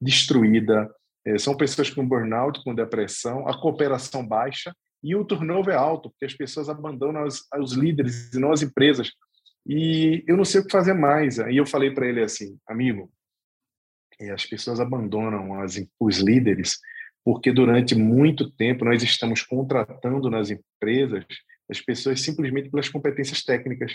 destruída, 0.00 0.88
é, 1.26 1.38
são 1.38 1.56
pessoas 1.56 1.90
com 1.90 2.06
burnout, 2.06 2.62
com 2.62 2.74
depressão, 2.74 3.48
a 3.48 3.60
cooperação 3.60 4.26
baixa 4.26 4.72
e 5.02 5.16
o 5.16 5.24
turnover 5.24 5.74
é 5.74 5.76
alto, 5.76 6.10
porque 6.10 6.26
as 6.26 6.34
pessoas 6.34 6.68
abandonam 6.68 7.24
os, 7.24 7.42
os 7.58 7.72
líderes 7.72 8.32
e 8.32 8.38
não 8.38 8.52
as 8.52 8.62
empresas. 8.62 9.10
E 9.66 10.24
eu 10.26 10.36
não 10.36 10.44
sei 10.44 10.60
o 10.60 10.64
que 10.64 10.72
fazer 10.72 10.94
mais. 10.94 11.38
Aí 11.38 11.56
eu 11.56 11.66
falei 11.66 11.90
para 11.90 12.06
ele 12.06 12.22
assim, 12.22 12.58
amigo, 12.66 13.10
as 14.32 14.44
pessoas 14.44 14.80
abandonam 14.80 15.60
as, 15.60 15.80
os 15.98 16.18
líderes 16.18 16.78
porque 17.24 17.52
durante 17.52 17.94
muito 17.94 18.50
tempo 18.50 18.84
nós 18.84 19.02
estamos 19.02 19.42
contratando 19.42 20.30
nas 20.30 20.50
empresas 20.50 21.24
as 21.70 21.80
pessoas 21.80 22.20
simplesmente 22.20 22.70
pelas 22.70 22.88
competências 22.88 23.44
técnicas. 23.44 23.94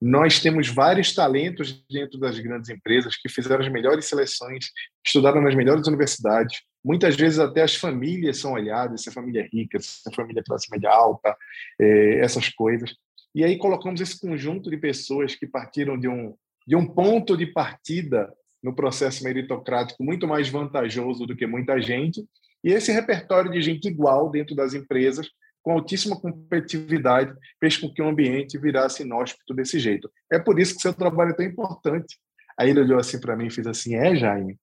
Nós 0.00 0.40
temos 0.40 0.68
vários 0.68 1.14
talentos 1.14 1.84
dentro 1.90 2.20
das 2.20 2.38
grandes 2.38 2.70
empresas 2.70 3.16
que 3.16 3.28
fizeram 3.28 3.64
as 3.64 3.72
melhores 3.72 4.04
seleções, 4.04 4.66
estudaram 5.04 5.40
nas 5.40 5.54
melhores 5.54 5.88
universidades. 5.88 6.60
Muitas 6.84 7.16
vezes 7.16 7.38
até 7.38 7.62
as 7.62 7.74
famílias 7.74 8.38
são 8.38 8.52
olhadas, 8.52 9.02
se 9.02 9.08
a 9.08 9.12
família 9.12 9.40
é 9.40 9.48
rica, 9.50 9.80
se 9.80 10.08
a 10.08 10.14
família 10.14 10.40
é 10.40 10.44
classe 10.44 10.70
média 10.70 10.90
alta, 10.90 11.34
é, 11.80 12.20
essas 12.20 12.48
coisas. 12.50 12.94
E 13.36 13.44
aí 13.44 13.58
colocamos 13.58 14.00
esse 14.00 14.18
conjunto 14.18 14.70
de 14.70 14.78
pessoas 14.78 15.34
que 15.34 15.46
partiram 15.46 15.98
de 15.98 16.08
um, 16.08 16.34
de 16.66 16.74
um 16.74 16.86
ponto 16.86 17.36
de 17.36 17.44
partida 17.44 18.32
no 18.62 18.74
processo 18.74 19.22
meritocrático 19.22 20.02
muito 20.02 20.26
mais 20.26 20.48
vantajoso 20.48 21.26
do 21.26 21.36
que 21.36 21.46
muita 21.46 21.78
gente, 21.78 22.26
e 22.64 22.72
esse 22.72 22.90
repertório 22.90 23.50
de 23.50 23.60
gente 23.60 23.86
igual 23.88 24.30
dentro 24.30 24.56
das 24.56 24.72
empresas 24.72 25.28
com 25.62 25.72
altíssima 25.72 26.18
competitividade, 26.18 27.34
fez 27.60 27.76
com 27.76 27.92
que 27.92 28.00
o 28.00 28.08
ambiente 28.08 28.56
virasse 28.56 29.02
inóspito 29.02 29.52
desse 29.52 29.78
jeito. 29.78 30.10
É 30.32 30.38
por 30.38 30.58
isso 30.58 30.74
que 30.74 30.80
seu 30.80 30.94
trabalho 30.94 31.32
é 31.32 31.34
tão 31.34 31.44
importante. 31.44 32.16
Aí 32.58 32.70
ele 32.70 32.80
olhou 32.80 32.98
assim 32.98 33.20
para 33.20 33.36
mim 33.36 33.48
e 33.48 33.50
fez 33.50 33.66
assim: 33.66 33.96
É, 33.96 34.16
Jaime, 34.16 34.56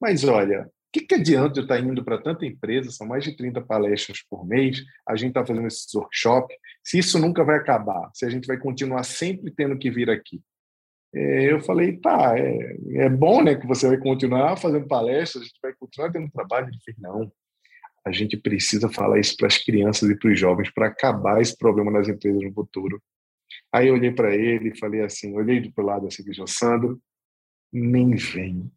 mas 0.00 0.24
olha, 0.24 0.70
que, 0.94 1.00
que 1.00 1.14
adianta 1.16 1.58
eu 1.58 1.64
estar 1.64 1.80
indo 1.80 2.04
para 2.04 2.22
tanta 2.22 2.46
empresa? 2.46 2.92
São 2.92 3.04
mais 3.04 3.24
de 3.24 3.36
30 3.36 3.60
palestras 3.62 4.22
por 4.30 4.46
mês, 4.46 4.80
a 5.08 5.16
gente 5.16 5.30
está 5.30 5.44
fazendo 5.44 5.66
esses 5.66 5.92
workshops, 5.92 6.56
se 6.84 6.98
isso 6.98 7.18
nunca 7.18 7.42
vai 7.42 7.56
acabar, 7.56 8.10
se 8.14 8.24
a 8.24 8.30
gente 8.30 8.46
vai 8.46 8.56
continuar 8.58 9.02
sempre 9.02 9.50
tendo 9.50 9.76
que 9.76 9.90
vir 9.90 10.08
aqui. 10.08 10.40
É, 11.12 11.52
eu 11.52 11.60
falei, 11.60 11.96
tá, 11.96 12.38
é, 12.38 12.76
é 13.06 13.08
bom 13.08 13.42
né, 13.42 13.56
que 13.56 13.66
você 13.66 13.88
vai 13.88 13.98
continuar 13.98 14.56
fazendo 14.56 14.86
palestras, 14.86 15.42
a 15.42 15.46
gente 15.46 15.58
vai 15.60 15.72
continuar 15.74 16.12
tendo 16.12 16.30
trabalho. 16.30 16.68
Ele 16.68 16.78
fez, 16.84 16.96
não, 16.98 17.30
a 18.06 18.12
gente 18.12 18.36
precisa 18.36 18.88
falar 18.88 19.18
isso 19.18 19.36
para 19.36 19.48
as 19.48 19.58
crianças 19.58 20.08
e 20.08 20.16
para 20.16 20.30
os 20.30 20.38
jovens 20.38 20.70
para 20.72 20.86
acabar 20.86 21.40
esse 21.40 21.56
problema 21.56 21.90
nas 21.90 22.08
empresas 22.08 22.40
no 22.40 22.52
futuro. 22.52 23.02
Aí 23.72 23.88
eu 23.88 23.94
olhei 23.94 24.12
para 24.12 24.34
ele 24.34 24.70
e 24.70 24.78
falei 24.78 25.00
assim, 25.02 25.34
olhei 25.34 25.60
do 25.60 25.82
lado 25.82 26.06
assim, 26.06 26.22
disse, 26.22 26.40
Sandro, 26.46 27.00
nem 27.72 28.14
vem. 28.14 28.70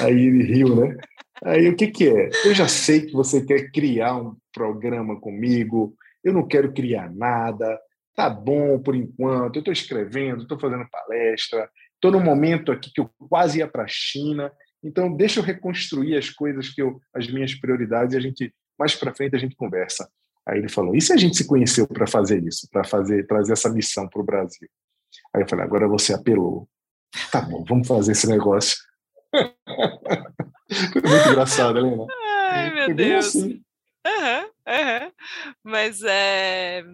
Aí 0.00 0.26
ele 0.26 0.42
riu, 0.44 0.76
né? 0.76 0.96
Aí 1.44 1.68
o 1.68 1.76
que 1.76 1.86
que 1.88 2.08
é? 2.08 2.30
Eu 2.44 2.54
já 2.54 2.66
sei 2.66 3.06
que 3.06 3.12
você 3.12 3.44
quer 3.44 3.70
criar 3.70 4.16
um 4.16 4.36
programa 4.52 5.20
comigo, 5.20 5.94
eu 6.22 6.32
não 6.32 6.46
quero 6.46 6.72
criar 6.72 7.10
nada, 7.14 7.78
tá 8.14 8.28
bom 8.28 8.78
por 8.80 8.94
enquanto, 8.94 9.56
eu 9.56 9.60
estou 9.60 9.72
escrevendo, 9.72 10.42
estou 10.42 10.58
fazendo 10.58 10.88
palestra, 10.90 11.70
estou 11.94 12.10
num 12.10 12.22
momento 12.22 12.72
aqui 12.72 12.92
que 12.92 13.00
eu 13.00 13.08
quase 13.28 13.58
ia 13.58 13.68
para 13.68 13.84
a 13.84 13.88
China, 13.88 14.52
então 14.82 15.14
deixa 15.14 15.40
eu 15.40 15.44
reconstruir 15.44 16.16
as 16.16 16.28
coisas 16.30 16.68
que 16.70 16.82
eu, 16.82 17.00
as 17.14 17.30
minhas 17.30 17.54
prioridades 17.54 18.14
e 18.14 18.18
a 18.18 18.20
gente 18.20 18.52
mais 18.78 18.94
para 18.94 19.14
frente 19.14 19.34
a 19.34 19.38
gente 19.38 19.56
conversa. 19.56 20.08
Aí 20.46 20.58
ele 20.58 20.68
falou: 20.68 20.94
e 20.94 21.00
se 21.00 21.12
a 21.12 21.16
gente 21.16 21.36
se 21.36 21.46
conheceu 21.46 21.86
para 21.86 22.06
fazer 22.06 22.42
isso, 22.42 22.68
para 22.70 22.84
fazer 22.84 23.26
trazer 23.26 23.52
essa 23.52 23.68
missão 23.68 24.08
para 24.08 24.22
o 24.22 24.24
Brasil? 24.24 24.68
Aí 25.34 25.42
eu 25.42 25.48
falei: 25.48 25.64
agora 25.64 25.86
você 25.88 26.14
apelou. 26.14 26.68
Tá 27.30 27.40
bom, 27.40 27.64
vamos 27.68 27.86
fazer 27.86 28.12
esse 28.12 28.28
negócio. 28.28 28.76
Foi 29.30 31.02
muito 31.02 31.28
engraçado, 31.28 31.78
Helena. 31.78 32.06
Ai, 32.50 32.74
meu 32.74 32.84
Foi 32.86 32.94
Deus. 32.94 33.26
Assim. 33.26 33.62
Uhum, 34.06 34.44
uhum. 34.44 35.12
Mas 35.64 36.02
é, 36.02 36.84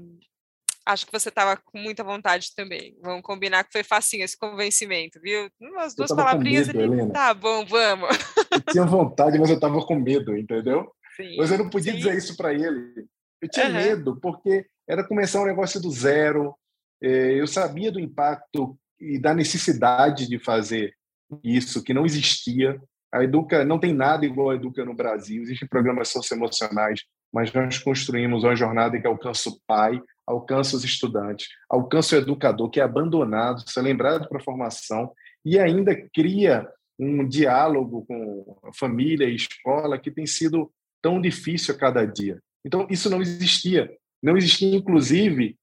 acho 0.86 1.06
que 1.06 1.12
você 1.12 1.28
estava 1.28 1.56
com 1.56 1.78
muita 1.78 2.04
vontade 2.04 2.54
também. 2.54 2.96
Vamos 3.02 3.22
combinar 3.22 3.64
que 3.64 3.72
foi 3.72 3.82
facinho 3.82 4.24
esse 4.24 4.36
convencimento, 4.36 5.20
viu? 5.20 5.48
Umas 5.60 5.94
duas 5.94 6.10
palavrinhas 6.10 6.66
medo, 6.68 6.78
ali. 6.78 6.92
Helena. 6.92 7.12
Tá 7.12 7.34
bom, 7.34 7.64
vamos. 7.64 8.16
Eu 8.50 8.60
tinha 8.72 8.84
vontade, 8.84 9.38
mas 9.38 9.48
eu 9.48 9.56
estava 9.56 9.80
com 9.84 9.94
medo, 9.96 10.36
entendeu? 10.36 10.92
Sim, 11.16 11.36
mas 11.36 11.50
eu 11.50 11.58
não 11.58 11.70
podia 11.70 11.92
sim. 11.92 11.98
dizer 11.98 12.16
isso 12.16 12.36
para 12.36 12.52
ele. 12.52 13.06
Eu 13.40 13.48
tinha 13.48 13.66
uhum. 13.66 13.74
medo, 13.74 14.20
porque 14.20 14.66
era 14.88 15.06
começar 15.06 15.40
um 15.40 15.46
negócio 15.46 15.80
do 15.80 15.90
zero. 15.90 16.54
É, 17.02 17.40
eu 17.40 17.46
sabia 17.46 17.90
do 17.92 18.00
impacto 18.00 18.78
e 19.00 19.18
da 19.18 19.34
necessidade 19.34 20.28
de 20.28 20.38
fazer 20.38 20.94
isso, 21.42 21.82
que 21.82 21.94
não 21.94 22.04
existia. 22.04 22.80
A 23.12 23.22
Educa 23.24 23.64
não 23.64 23.78
tem 23.78 23.92
nada 23.92 24.26
igual 24.26 24.50
a 24.50 24.54
Educa 24.54 24.84
no 24.84 24.94
Brasil. 24.94 25.42
Existem 25.42 25.68
programas 25.68 26.08
socioemocionais, 26.08 27.00
mas 27.32 27.52
nós 27.52 27.78
construímos 27.78 28.44
uma 28.44 28.56
jornada 28.56 29.00
que 29.00 29.06
alcança 29.06 29.50
o 29.50 29.58
pai, 29.66 30.00
alcança 30.26 30.76
os 30.76 30.84
estudantes, 30.84 31.48
alcança 31.68 32.16
o 32.16 32.18
educador 32.18 32.70
que 32.70 32.80
é 32.80 32.82
abandonado, 32.82 33.68
ser 33.68 33.82
lembrado 33.82 34.28
para 34.28 34.38
a 34.38 34.44
formação 34.44 35.12
e 35.44 35.58
ainda 35.58 35.94
cria 36.14 36.66
um 36.98 37.26
diálogo 37.26 38.04
com 38.06 38.56
família 38.74 39.28
e 39.28 39.34
escola 39.34 39.98
que 39.98 40.10
tem 40.10 40.26
sido 40.26 40.70
tão 41.02 41.20
difícil 41.20 41.74
a 41.74 41.78
cada 41.78 42.04
dia. 42.06 42.40
Então, 42.64 42.86
isso 42.88 43.10
não 43.10 43.20
existia. 43.20 43.92
Não 44.22 44.36
existia, 44.36 44.74
inclusive, 44.74 45.56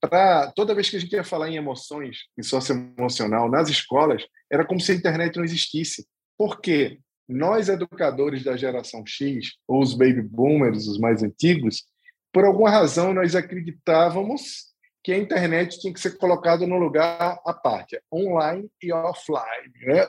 para 0.00 0.52
toda 0.52 0.74
vez 0.74 0.90
que 0.90 0.96
a 0.96 1.00
gente 1.00 1.12
ia 1.12 1.24
falar 1.24 1.48
em 1.48 1.56
emoções, 1.56 2.24
em 2.38 2.42
socioemocional, 2.42 3.50
nas 3.50 3.68
escolas, 3.68 4.22
era 4.50 4.64
como 4.64 4.80
se 4.80 4.92
a 4.92 4.94
internet 4.94 5.36
não 5.36 5.44
existisse. 5.44 6.06
Por 6.36 6.60
quê? 6.60 6.98
Nós, 7.28 7.68
educadores 7.68 8.42
da 8.42 8.56
geração 8.56 9.04
X, 9.06 9.54
ou 9.66 9.82
os 9.82 9.94
baby 9.94 10.22
boomers, 10.22 10.86
os 10.86 10.98
mais 10.98 11.22
antigos, 11.22 11.84
por 12.32 12.44
alguma 12.44 12.70
razão 12.70 13.12
nós 13.12 13.34
acreditávamos 13.34 14.68
que 15.02 15.12
a 15.12 15.18
internet 15.18 15.78
tinha 15.80 15.92
que 15.92 16.00
ser 16.00 16.18
colocada 16.18 16.66
no 16.66 16.78
lugar 16.78 17.38
à 17.44 17.54
parte, 17.54 18.00
online 18.12 18.68
e 18.82 18.92
offline. 18.92 19.72
Né? 19.82 20.06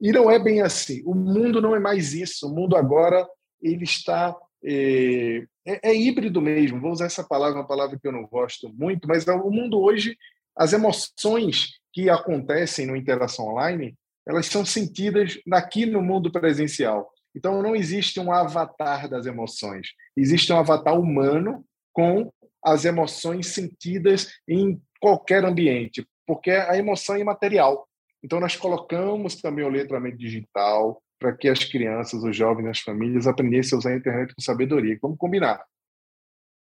E 0.00 0.12
não 0.12 0.30
é 0.30 0.38
bem 0.38 0.60
assim. 0.60 1.02
O 1.06 1.14
mundo 1.14 1.60
não 1.60 1.74
é 1.74 1.80
mais 1.80 2.12
isso. 2.12 2.46
O 2.46 2.54
mundo 2.54 2.76
agora 2.76 3.26
ele 3.62 3.84
está 3.84 4.36
é, 4.64 5.46
é, 5.66 5.90
é, 5.90 5.94
híbrido 5.94 6.40
mesmo. 6.40 6.80
Vou 6.80 6.92
usar 6.92 7.06
essa 7.06 7.24
palavra, 7.24 7.58
uma 7.58 7.66
palavra 7.66 7.98
que 7.98 8.06
eu 8.06 8.12
não 8.12 8.26
gosto 8.26 8.68
muito, 8.74 9.06
mas 9.06 9.26
o 9.26 9.50
mundo 9.50 9.80
hoje, 9.80 10.16
as 10.56 10.72
emoções 10.72 11.78
que 11.92 12.08
acontecem 12.08 12.86
no 12.86 12.96
interação 12.96 13.48
online, 13.48 13.94
elas 14.26 14.46
são 14.46 14.64
sentidas 14.64 15.38
aqui 15.52 15.86
no 15.86 16.02
mundo 16.02 16.30
presencial. 16.30 17.10
Então 17.34 17.62
não 17.62 17.74
existe 17.74 18.20
um 18.20 18.32
avatar 18.32 19.08
das 19.08 19.26
emoções, 19.26 19.88
existe 20.16 20.52
um 20.52 20.58
avatar 20.58 20.98
humano 20.98 21.64
com 21.92 22.30
as 22.64 22.84
emoções 22.84 23.48
sentidas 23.48 24.28
em 24.46 24.80
qualquer 25.00 25.44
ambiente, 25.44 26.06
porque 26.26 26.50
a 26.50 26.76
emoção 26.76 27.16
é 27.16 27.20
imaterial. 27.20 27.88
Então 28.22 28.38
nós 28.38 28.54
colocamos 28.54 29.36
também 29.36 29.64
o 29.64 29.70
letramento 29.70 30.16
digital, 30.16 31.02
para 31.22 31.32
que 31.32 31.48
as 31.48 31.62
crianças, 31.62 32.24
os 32.24 32.36
jovens, 32.36 32.66
as 32.66 32.80
famílias 32.80 33.28
aprendessem 33.28 33.76
a 33.76 33.78
usar 33.78 33.90
a 33.90 33.96
internet 33.96 34.34
com 34.34 34.42
sabedoria. 34.42 34.98
Vamos 35.00 35.16
combinar. 35.16 35.64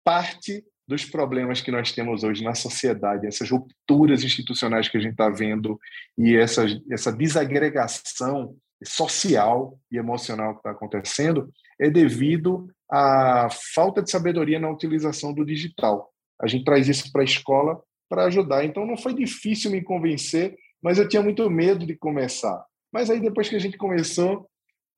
Parte 0.05 0.63
dos 0.87 1.03
problemas 1.03 1.59
que 1.59 1.69
nós 1.69 1.91
temos 1.91 2.23
hoje 2.23 2.41
na 2.45 2.55
sociedade, 2.55 3.27
essas 3.27 3.49
rupturas 3.49 4.23
institucionais 4.23 4.87
que 4.87 4.95
a 4.95 5.01
gente 5.01 5.11
está 5.11 5.29
vendo 5.29 5.77
e 6.17 6.33
essa, 6.33 6.65
essa 6.89 7.11
desagregação 7.11 8.55
social 8.85 9.77
e 9.91 9.97
emocional 9.97 10.53
que 10.53 10.59
está 10.59 10.71
acontecendo, 10.71 11.51
é 11.77 11.89
devido 11.89 12.69
à 12.89 13.49
falta 13.75 14.01
de 14.01 14.09
sabedoria 14.09 14.59
na 14.59 14.69
utilização 14.69 15.33
do 15.33 15.45
digital. 15.45 16.09
A 16.41 16.47
gente 16.47 16.63
traz 16.63 16.87
isso 16.87 17.11
para 17.11 17.21
a 17.21 17.25
escola 17.25 17.81
para 18.07 18.25
ajudar. 18.25 18.63
Então, 18.63 18.85
não 18.85 18.95
foi 18.95 19.13
difícil 19.13 19.71
me 19.71 19.83
convencer, 19.83 20.55
mas 20.81 20.97
eu 20.97 21.09
tinha 21.09 21.21
muito 21.21 21.49
medo 21.49 21.85
de 21.85 21.97
começar. 21.97 22.63
Mas 22.91 23.09
aí 23.09 23.19
depois 23.19 23.49
que 23.49 23.55
a 23.55 23.59
gente 23.59 23.77
começou, 23.77 24.49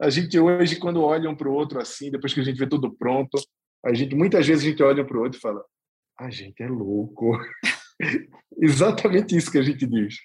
a 0.01 0.09
gente 0.09 0.39
hoje, 0.39 0.77
quando 0.77 1.01
olha 1.03 1.29
um 1.29 1.35
para 1.35 1.49
o 1.49 1.53
outro 1.53 1.79
assim, 1.79 2.09
depois 2.09 2.33
que 2.33 2.39
a 2.39 2.43
gente 2.43 2.57
vê 2.57 2.67
tudo 2.67 2.91
pronto, 2.91 3.37
a 3.85 3.93
gente 3.93 4.15
muitas 4.15 4.47
vezes 4.47 4.63
a 4.63 4.67
gente 4.69 4.83
olha 4.83 5.03
um 5.03 5.05
para 5.05 5.17
o 5.17 5.21
outro 5.21 5.37
e 5.37 5.41
fala: 5.41 5.63
a 6.17 6.29
gente 6.29 6.61
é 6.61 6.67
louco. 6.67 7.37
Exatamente 8.61 9.35
isso 9.35 9.51
que 9.51 9.57
a 9.57 9.63
gente 9.63 9.85
diz. 9.85 10.15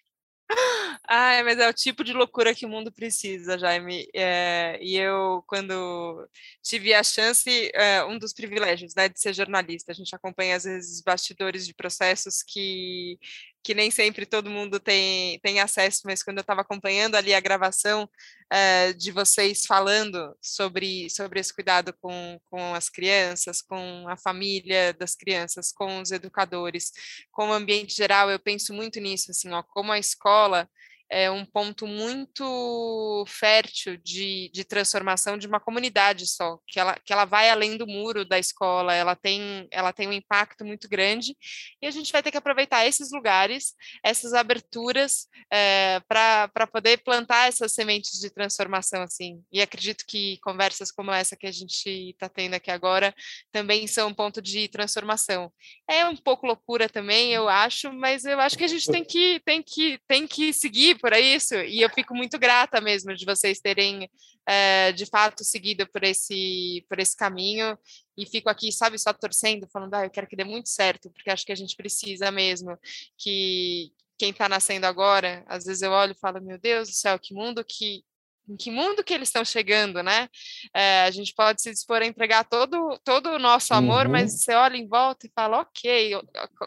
Ah, 1.06 1.42
mas 1.44 1.58
é 1.58 1.68
o 1.68 1.72
tipo 1.72 2.02
de 2.02 2.14
loucura 2.14 2.54
que 2.54 2.64
o 2.64 2.68
mundo 2.68 2.90
precisa, 2.90 3.58
Jaime. 3.58 4.08
É, 4.14 4.78
e 4.80 4.96
eu, 4.96 5.44
quando 5.46 6.26
tive 6.62 6.94
a 6.94 7.02
chance, 7.02 7.70
é, 7.74 8.02
um 8.04 8.18
dos 8.18 8.32
privilégios 8.32 8.94
né, 8.94 9.08
de 9.08 9.20
ser 9.20 9.34
jornalista, 9.34 9.92
a 9.92 9.94
gente 9.94 10.14
acompanha 10.16 10.56
às 10.56 10.64
vezes 10.64 11.02
bastidores 11.02 11.66
de 11.66 11.74
processos 11.74 12.42
que, 12.42 13.18
que 13.64 13.74
nem 13.74 13.90
sempre 13.90 14.26
todo 14.26 14.50
mundo 14.50 14.78
tem, 14.78 15.40
tem 15.40 15.58
acesso, 15.58 16.02
mas 16.04 16.22
quando 16.22 16.36
eu 16.36 16.42
estava 16.42 16.60
acompanhando 16.60 17.14
ali 17.14 17.32
a 17.32 17.40
gravação 17.40 18.06
é, 18.52 18.92
de 18.92 19.10
vocês 19.10 19.64
falando 19.66 20.36
sobre, 20.42 21.08
sobre 21.08 21.40
esse 21.40 21.52
cuidado 21.52 21.94
com, 21.98 22.38
com 22.50 22.74
as 22.74 22.90
crianças, 22.90 23.62
com 23.62 24.06
a 24.06 24.18
família 24.18 24.92
das 24.92 25.16
crianças, 25.16 25.72
com 25.72 26.02
os 26.02 26.10
educadores, 26.10 26.92
com 27.32 27.48
o 27.48 27.52
ambiente 27.54 27.96
geral, 27.96 28.30
eu 28.30 28.38
penso 28.38 28.74
muito 28.74 29.00
nisso, 29.00 29.30
assim, 29.30 29.50
ó, 29.50 29.62
como 29.62 29.90
a 29.92 29.98
escola 29.98 30.68
é 31.10 31.30
um 31.30 31.44
ponto 31.44 31.86
muito 31.86 33.24
fértil 33.28 33.96
de, 33.96 34.50
de 34.52 34.64
transformação 34.64 35.36
de 35.38 35.46
uma 35.46 35.60
comunidade 35.60 36.26
só, 36.26 36.58
que 36.66 36.80
ela, 36.80 36.98
que 37.04 37.12
ela 37.12 37.24
vai 37.24 37.50
além 37.50 37.76
do 37.76 37.86
muro 37.86 38.24
da 38.24 38.38
escola, 38.38 38.94
ela 38.94 39.14
tem, 39.14 39.68
ela 39.70 39.92
tem 39.92 40.08
um 40.08 40.12
impacto 40.12 40.64
muito 40.64 40.88
grande, 40.88 41.36
e 41.80 41.86
a 41.86 41.90
gente 41.90 42.12
vai 42.12 42.22
ter 42.22 42.30
que 42.30 42.36
aproveitar 42.36 42.86
esses 42.86 43.10
lugares, 43.12 43.74
essas 44.02 44.32
aberturas, 44.32 45.28
é, 45.52 46.00
para 46.08 46.66
poder 46.66 46.98
plantar 46.98 47.48
essas 47.48 47.72
sementes 47.72 48.18
de 48.18 48.30
transformação, 48.30 49.02
assim. 49.02 49.42
E 49.52 49.60
acredito 49.60 50.04
que 50.06 50.38
conversas 50.42 50.90
como 50.90 51.12
essa 51.12 51.36
que 51.36 51.46
a 51.46 51.52
gente 51.52 51.88
está 52.10 52.28
tendo 52.28 52.54
aqui 52.54 52.70
agora 52.70 53.14
também 53.52 53.86
são 53.86 54.08
um 54.08 54.14
ponto 54.14 54.40
de 54.40 54.68
transformação. 54.68 55.52
É 55.88 56.04
um 56.06 56.16
pouco 56.16 56.46
loucura 56.46 56.88
também, 56.88 57.32
eu 57.32 57.48
acho, 57.48 57.92
mas 57.92 58.24
eu 58.24 58.40
acho 58.40 58.56
que 58.56 58.64
a 58.64 58.68
gente 58.68 58.86
tem 58.90 59.04
que, 59.04 59.40
tem 59.44 59.62
que, 59.62 59.98
tem 60.06 60.26
que 60.26 60.52
seguir 60.52 60.93
por 60.98 61.12
isso, 61.12 61.54
e 61.54 61.80
eu 61.80 61.90
fico 61.90 62.14
muito 62.14 62.38
grata 62.38 62.80
mesmo 62.80 63.14
de 63.14 63.24
vocês 63.24 63.60
terem, 63.60 64.10
é, 64.46 64.92
de 64.92 65.06
fato, 65.06 65.44
seguido 65.44 65.86
por 65.86 66.02
esse, 66.02 66.84
por 66.88 66.98
esse 66.98 67.16
caminho, 67.16 67.78
e 68.16 68.26
fico 68.26 68.48
aqui, 68.48 68.70
sabe, 68.72 68.98
só 68.98 69.12
torcendo, 69.12 69.68
falando, 69.72 69.94
ah, 69.94 70.04
eu 70.04 70.10
quero 70.10 70.26
que 70.26 70.36
dê 70.36 70.44
muito 70.44 70.68
certo, 70.68 71.10
porque 71.10 71.30
acho 71.30 71.44
que 71.44 71.52
a 71.52 71.56
gente 71.56 71.76
precisa 71.76 72.30
mesmo 72.30 72.78
que 73.18 73.92
quem 74.18 74.30
está 74.30 74.48
nascendo 74.48 74.86
agora, 74.86 75.44
às 75.46 75.64
vezes 75.64 75.82
eu 75.82 75.90
olho 75.90 76.12
e 76.12 76.20
falo, 76.20 76.40
meu 76.40 76.58
Deus 76.58 76.88
do 76.88 76.94
céu, 76.94 77.18
que 77.18 77.34
mundo 77.34 77.64
que 77.64 78.04
em 78.48 78.56
que 78.56 78.70
mundo 78.70 79.02
que 79.02 79.14
eles 79.14 79.28
estão 79.28 79.44
chegando, 79.44 80.02
né? 80.02 80.28
É, 80.74 81.02
a 81.04 81.10
gente 81.10 81.32
pode 81.34 81.62
se 81.62 81.70
dispor 81.70 82.02
a 82.02 82.06
entregar 82.06 82.44
todo, 82.44 82.98
todo 83.02 83.30
o 83.30 83.38
nosso 83.38 83.72
amor, 83.72 84.06
uhum. 84.06 84.12
mas 84.12 84.38
você 84.38 84.52
olha 84.52 84.76
em 84.76 84.86
volta 84.86 85.26
e 85.26 85.32
fala, 85.34 85.60
ok, 85.62 86.12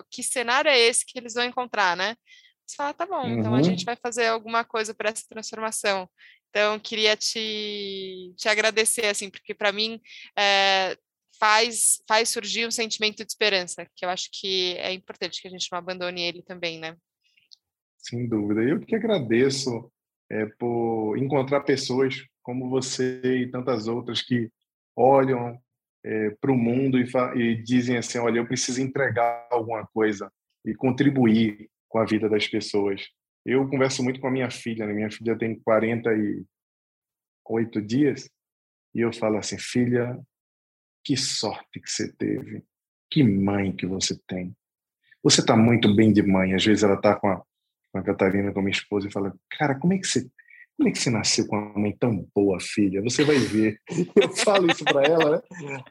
que 0.09 0.23
cenário 0.23 0.69
é 0.69 0.77
esse 0.77 1.05
que 1.05 1.17
eles 1.19 1.33
vão 1.33 1.43
encontrar, 1.43 1.95
né? 1.95 2.15
Você 2.67 2.75
fala, 2.75 2.93
tá 2.93 3.05
bom, 3.05 3.23
uhum. 3.23 3.39
então 3.39 3.55
a 3.55 3.61
gente 3.63 3.79
uhum. 3.79 3.85
vai 3.85 3.95
fazer 3.95 4.27
alguma 4.27 4.65
coisa 4.65 4.93
para 4.93 5.09
essa 5.09 5.25
transformação. 5.27 6.09
Então, 6.49 6.77
queria 6.79 7.15
te, 7.15 8.33
te 8.35 8.49
agradecer, 8.49 9.05
assim, 9.05 9.29
porque 9.29 9.53
para 9.53 9.71
mim 9.71 10.01
é, 10.37 10.97
faz, 11.39 12.01
faz 12.07 12.29
surgir 12.29 12.67
um 12.67 12.71
sentimento 12.71 13.17
de 13.17 13.31
esperança, 13.31 13.87
que 13.95 14.03
eu 14.03 14.09
acho 14.09 14.29
que 14.33 14.75
é 14.77 14.91
importante 14.91 15.41
que 15.41 15.47
a 15.47 15.51
gente 15.51 15.67
não 15.71 15.79
abandone 15.79 16.21
ele 16.21 16.41
também, 16.41 16.77
né? 16.77 16.97
Sem 17.97 18.27
dúvida. 18.27 18.61
Eu 18.61 18.79
que 18.79 18.95
agradeço 18.95 19.89
é, 20.29 20.45
por 20.59 21.17
encontrar 21.17 21.61
pessoas 21.61 22.15
como 22.41 22.69
você 22.69 23.21
e 23.23 23.51
tantas 23.51 23.87
outras 23.87 24.21
que 24.21 24.49
olham 24.95 25.57
é, 26.03 26.31
para 26.41 26.51
o 26.51 26.57
mundo 26.57 26.99
e, 26.99 27.05
e 27.35 27.63
dizem 27.63 27.97
assim, 27.97 28.17
olha, 28.17 28.39
eu 28.39 28.47
preciso 28.47 28.81
entregar 28.81 29.47
alguma 29.51 29.85
coisa 29.87 30.31
e 30.65 30.73
contribuir 30.73 31.69
com 31.87 31.99
a 31.99 32.05
vida 32.05 32.29
das 32.29 32.47
pessoas. 32.47 33.07
Eu 33.45 33.67
converso 33.69 34.03
muito 34.03 34.19
com 34.19 34.27
a 34.27 34.31
minha 34.31 34.51
filha, 34.51 34.85
né? 34.85 34.93
minha 34.93 35.11
filha 35.11 35.37
tem 35.37 35.57
48 35.59 37.81
dias, 37.81 38.29
e 38.93 39.01
eu 39.01 39.13
falo 39.13 39.37
assim, 39.37 39.57
filha, 39.57 40.19
que 41.03 41.15
sorte 41.15 41.79
que 41.79 41.89
você 41.89 42.11
teve, 42.13 42.63
que 43.09 43.23
mãe 43.23 43.75
que 43.75 43.85
você 43.85 44.19
tem. 44.27 44.55
Você 45.23 45.41
está 45.41 45.55
muito 45.55 45.95
bem 45.95 46.11
de 46.11 46.21
mãe. 46.21 46.53
Às 46.53 46.65
vezes 46.65 46.83
ela 46.83 46.95
está 46.95 47.15
com 47.15 47.27
a, 47.27 47.41
com 47.91 47.99
a 47.99 48.03
Catarina, 48.03 48.51
com 48.51 48.59
a 48.59 48.63
minha 48.63 48.75
esposa, 48.75 49.07
e 49.07 49.11
fala, 49.11 49.33
cara, 49.49 49.79
como 49.79 49.93
é 49.93 49.97
que 49.97 50.07
você 50.07 50.29
como 50.77 50.89
é 50.89 50.91
que 50.91 50.99
você 50.99 51.09
nasceu 51.09 51.47
com 51.47 51.57
uma 51.57 51.79
mãe 51.79 51.97
tão 51.99 52.29
boa, 52.35 52.59
filha? 52.59 53.01
Você 53.01 53.23
vai 53.23 53.39
ver. 53.39 53.81
Eu 54.15 54.29
falo 54.29 54.69
isso 54.69 54.85
para 54.85 55.07
ela, 55.07 55.31
né? 55.31 55.41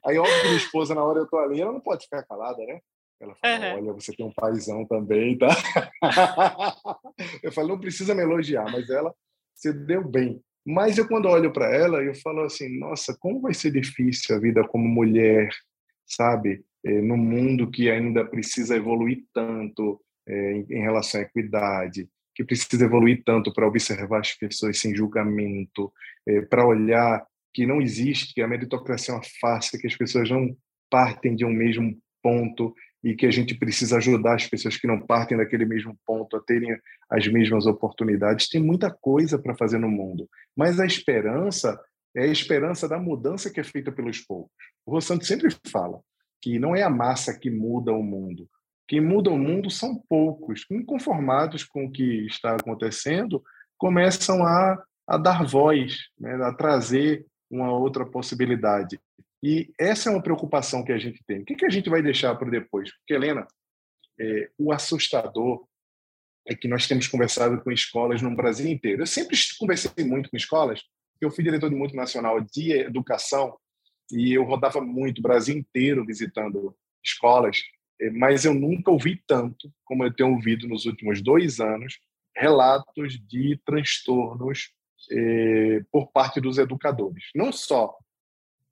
Aí, 0.06 0.16
óbvio 0.16 0.44
minha 0.44 0.56
esposa, 0.56 0.94
na 0.94 1.02
hora 1.02 1.18
eu 1.18 1.26
tô 1.26 1.36
ali, 1.38 1.60
ela 1.60 1.72
não 1.72 1.80
pode 1.80 2.04
ficar 2.04 2.22
calada, 2.22 2.64
né? 2.64 2.78
Ela 3.20 3.34
falou, 3.34 3.58
uhum. 3.58 3.74
olha, 3.76 3.92
você 3.94 4.12
tem 4.12 4.26
um 4.26 4.32
paizão 4.32 4.84
também, 4.84 5.38
tá? 5.38 5.48
eu 7.42 7.50
falo, 7.50 7.68
não 7.68 7.80
precisa 7.80 8.14
me 8.14 8.22
elogiar, 8.22 8.70
mas 8.70 8.90
ela, 8.90 9.14
você 9.54 9.72
deu 9.72 10.06
bem. 10.06 10.40
Mas 10.64 10.98
eu, 10.98 11.06
quando 11.06 11.28
olho 11.28 11.52
para 11.52 11.74
ela, 11.74 12.02
eu 12.02 12.14
falo 12.16 12.42
assim, 12.42 12.78
nossa, 12.78 13.16
como 13.18 13.40
vai 13.40 13.54
ser 13.54 13.70
difícil 13.70 14.36
a 14.36 14.38
vida 14.38 14.66
como 14.66 14.86
mulher, 14.86 15.48
sabe? 16.04 16.64
É, 16.84 17.00
no 17.00 17.16
mundo 17.16 17.70
que 17.70 17.90
ainda 17.90 18.24
precisa 18.24 18.76
evoluir 18.76 19.24
tanto 19.32 20.00
é, 20.28 20.52
em, 20.52 20.66
em 20.68 20.80
relação 20.82 21.20
à 21.20 21.24
equidade, 21.24 22.08
que 22.34 22.44
precisa 22.44 22.84
evoluir 22.84 23.22
tanto 23.24 23.52
para 23.52 23.66
observar 23.66 24.20
as 24.20 24.32
pessoas 24.34 24.78
sem 24.78 24.94
julgamento, 24.94 25.90
é, 26.28 26.42
para 26.42 26.66
olhar 26.66 27.26
que 27.54 27.64
não 27.64 27.80
existe, 27.80 28.34
que 28.34 28.42
a 28.42 28.48
meritocracia 28.48 29.14
é 29.14 29.16
uma 29.16 29.24
farsa, 29.40 29.78
que 29.78 29.86
as 29.86 29.96
pessoas 29.96 30.28
não 30.28 30.54
partem 30.90 31.34
de 31.34 31.44
um 31.44 31.52
mesmo 31.52 31.96
ponto 32.22 32.74
e 33.06 33.14
que 33.14 33.24
a 33.24 33.30
gente 33.30 33.54
precisa 33.54 33.98
ajudar 33.98 34.34
as 34.34 34.48
pessoas 34.48 34.76
que 34.76 34.86
não 34.88 35.00
partem 35.00 35.38
daquele 35.38 35.64
mesmo 35.64 35.96
ponto 36.04 36.36
a 36.36 36.40
terem 36.40 36.76
as 37.08 37.24
mesmas 37.28 37.64
oportunidades. 37.64 38.48
Tem 38.48 38.60
muita 38.60 38.90
coisa 38.90 39.38
para 39.38 39.54
fazer 39.54 39.78
no 39.78 39.88
mundo, 39.88 40.28
mas 40.56 40.80
a 40.80 40.84
esperança 40.84 41.80
é 42.16 42.22
a 42.22 42.26
esperança 42.26 42.88
da 42.88 42.98
mudança 42.98 43.48
que 43.48 43.60
é 43.60 43.62
feita 43.62 43.92
pelos 43.92 44.18
poucos. 44.18 44.50
O 44.84 44.90
Rossanto 44.90 45.24
sempre 45.24 45.54
fala 45.70 46.00
que 46.42 46.58
não 46.58 46.74
é 46.74 46.82
a 46.82 46.90
massa 46.90 47.38
que 47.38 47.48
muda 47.48 47.92
o 47.92 48.02
mundo. 48.02 48.48
Quem 48.88 49.00
muda 49.00 49.30
o 49.30 49.38
mundo 49.38 49.70
são 49.70 50.02
poucos, 50.08 50.66
inconformados 50.68 51.62
com 51.62 51.84
o 51.84 51.92
que 51.92 52.26
está 52.26 52.56
acontecendo, 52.56 53.40
começam 53.78 54.44
a, 54.44 54.82
a 55.06 55.16
dar 55.16 55.44
voz, 55.44 56.08
né, 56.18 56.34
a 56.42 56.52
trazer 56.52 57.24
uma 57.48 57.70
outra 57.72 58.04
possibilidade. 58.04 58.98
E 59.48 59.72
essa 59.78 60.10
é 60.10 60.12
uma 60.12 60.20
preocupação 60.20 60.82
que 60.82 60.90
a 60.90 60.98
gente 60.98 61.22
tem. 61.24 61.42
O 61.42 61.44
que, 61.44 61.54
que 61.54 61.64
a 61.64 61.68
gente 61.70 61.88
vai 61.88 62.02
deixar 62.02 62.34
para 62.34 62.50
depois? 62.50 62.92
Porque, 62.96 63.14
Helena, 63.14 63.46
é, 64.18 64.50
o 64.58 64.72
assustador 64.72 65.64
é 66.48 66.52
que 66.52 66.66
nós 66.66 66.88
temos 66.88 67.06
conversado 67.06 67.62
com 67.62 67.70
escolas 67.70 68.20
no 68.20 68.34
Brasil 68.34 68.66
inteiro. 68.66 69.02
Eu 69.02 69.06
sempre 69.06 69.36
conversei 69.56 70.04
muito 70.04 70.28
com 70.28 70.36
escolas, 70.36 70.82
eu 71.20 71.30
fui 71.30 71.44
diretor 71.44 71.70
de 71.70 71.76
multinacional 71.76 72.40
de 72.40 72.72
educação 72.72 73.56
e 74.10 74.32
eu 74.32 74.42
rodava 74.42 74.80
muito 74.80 75.20
o 75.20 75.22
Brasil 75.22 75.56
inteiro 75.56 76.04
visitando 76.04 76.76
escolas, 77.00 77.62
é, 78.00 78.10
mas 78.10 78.44
eu 78.44 78.52
nunca 78.52 78.90
ouvi 78.90 79.22
tanto 79.28 79.72
como 79.84 80.02
eu 80.02 80.12
tenho 80.12 80.32
ouvido 80.34 80.66
nos 80.66 80.86
últimos 80.86 81.22
dois 81.22 81.60
anos 81.60 82.00
relatos 82.34 83.16
de 83.28 83.60
transtornos 83.64 84.72
eh, 85.12 85.84
por 85.92 86.10
parte 86.10 86.40
dos 86.40 86.58
educadores. 86.58 87.24
Não 87.34 87.52
só 87.52 87.96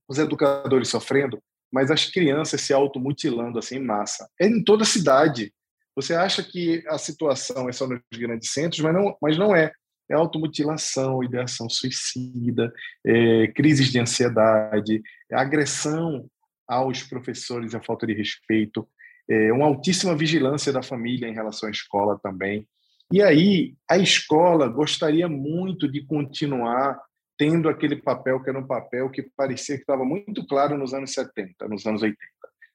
os 0.08 0.18
educadores 0.18 0.88
sofrendo, 0.88 1.42
mas 1.72 1.90
as 1.90 2.06
crianças 2.06 2.60
se 2.60 2.72
automutilando 2.72 3.58
assim 3.58 3.76
em 3.76 3.84
massa. 3.84 4.28
É 4.40 4.46
em 4.46 4.62
toda 4.62 4.82
a 4.82 4.86
cidade. 4.86 5.52
Você 5.96 6.14
acha 6.14 6.42
que 6.42 6.84
a 6.88 6.98
situação 6.98 7.68
é 7.68 7.72
só 7.72 7.86
nos 7.86 8.00
grandes 8.12 8.52
centros, 8.52 8.80
mas 8.80 8.94
não, 8.94 9.16
mas 9.20 9.38
não 9.38 9.54
é. 9.54 9.72
É 10.10 10.14
automutilação, 10.14 11.24
ideação 11.24 11.68
suicida, 11.68 12.72
é, 13.06 13.48
crises 13.48 13.90
de 13.90 13.98
ansiedade, 13.98 15.02
é 15.30 15.36
agressão 15.36 16.28
aos 16.68 17.02
professores, 17.02 17.74
a 17.74 17.82
falta 17.82 18.06
de 18.06 18.12
respeito, 18.12 18.86
é, 19.28 19.52
uma 19.52 19.66
altíssima 19.66 20.14
vigilância 20.14 20.72
da 20.72 20.82
família 20.82 21.28
em 21.28 21.34
relação 21.34 21.68
à 21.68 21.72
escola 21.72 22.18
também. 22.22 22.68
E 23.12 23.22
aí, 23.22 23.74
a 23.88 23.96
escola 23.96 24.68
gostaria 24.68 25.28
muito 25.28 25.90
de 25.90 26.04
continuar 26.04 27.00
tendo 27.36 27.68
aquele 27.68 27.96
papel 27.96 28.40
que 28.40 28.50
era 28.50 28.58
um 28.58 28.66
papel 28.66 29.10
que 29.10 29.22
parecia 29.36 29.76
que 29.76 29.82
estava 29.82 30.04
muito 30.04 30.46
claro 30.46 30.78
nos 30.78 30.94
anos 30.94 31.12
70, 31.12 31.68
nos 31.68 31.84
anos 31.86 32.02
80. 32.02 32.18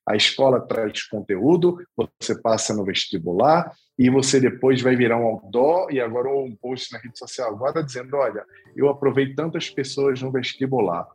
A 0.07 0.15
escola 0.15 0.59
traz 0.59 1.03
conteúdo, 1.03 1.77
você 1.95 2.39
passa 2.41 2.73
no 2.73 2.83
vestibular 2.83 3.71
e 3.97 4.09
você 4.09 4.39
depois 4.39 4.81
vai 4.81 4.95
virar 4.95 5.17
um 5.17 5.25
outdoor 5.25 5.91
e 5.91 5.99
agora 5.99 6.29
um 6.29 6.55
post 6.55 6.91
na 6.91 6.99
rede 6.99 7.17
social 7.17 7.49
agora 7.49 7.83
dizendo, 7.83 8.17
olha, 8.17 8.43
eu 8.75 8.89
aprovei 8.89 9.35
tantas 9.35 9.69
pessoas 9.69 10.21
no 10.21 10.31
vestibular. 10.31 11.07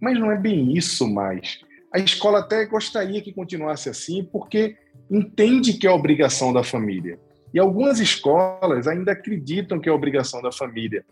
Mas 0.00 0.18
não 0.18 0.32
é 0.32 0.38
bem 0.38 0.74
isso 0.74 1.06
mais. 1.06 1.60
A 1.92 1.98
escola 1.98 2.38
até 2.38 2.64
gostaria 2.64 3.20
que 3.20 3.34
continuasse 3.34 3.90
assim, 3.90 4.24
porque 4.24 4.76
entende 5.10 5.74
que 5.74 5.86
é 5.86 5.90
obrigação 5.90 6.54
da 6.54 6.64
família. 6.64 7.20
E 7.52 7.58
algumas 7.58 8.00
escolas 8.00 8.88
ainda 8.88 9.12
acreditam 9.12 9.78
que 9.78 9.90
é 9.90 9.92
obrigação 9.92 10.40
da 10.40 10.50
família, 10.50 11.04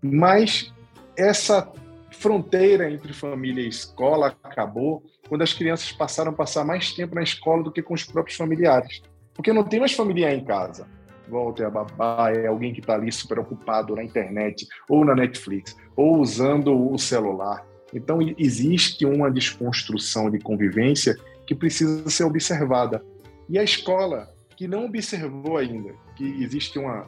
mas 0.00 0.72
essa 1.18 1.70
fronteira 2.12 2.90
entre 2.90 3.12
família 3.12 3.62
e 3.62 3.68
escola 3.68 4.34
acabou 4.42 5.02
quando 5.28 5.42
as 5.42 5.52
crianças 5.52 5.90
passaram 5.92 6.30
a 6.30 6.34
passar 6.34 6.64
mais 6.64 6.92
tempo 6.92 7.14
na 7.14 7.22
escola 7.22 7.62
do 7.62 7.72
que 7.72 7.82
com 7.82 7.92
os 7.92 8.04
próprios 8.04 8.36
familiares. 8.36 9.02
Porque 9.34 9.52
não 9.52 9.64
tem 9.64 9.80
mais 9.80 9.92
familiar 9.92 10.32
em 10.32 10.44
casa. 10.44 10.86
Volta 11.28 11.66
a 11.66 11.70
babá, 11.70 12.32
é 12.32 12.46
alguém 12.46 12.72
que 12.72 12.80
está 12.80 12.94
ali 12.94 13.12
super 13.12 13.38
ocupado 13.38 13.94
na 13.94 14.02
internet, 14.02 14.66
ou 14.88 15.04
na 15.04 15.14
Netflix, 15.14 15.76
ou 15.94 16.18
usando 16.18 16.74
o 16.74 16.96
celular. 16.98 17.66
Então, 17.92 18.18
existe 18.38 19.04
uma 19.04 19.30
desconstrução 19.30 20.30
de 20.30 20.38
convivência 20.38 21.16
que 21.46 21.54
precisa 21.54 22.08
ser 22.08 22.24
observada. 22.24 23.04
E 23.48 23.58
a 23.58 23.62
escola, 23.62 24.28
que 24.56 24.66
não 24.66 24.86
observou 24.86 25.58
ainda 25.58 25.92
que 26.16 26.42
existe 26.42 26.78
uma 26.78 27.06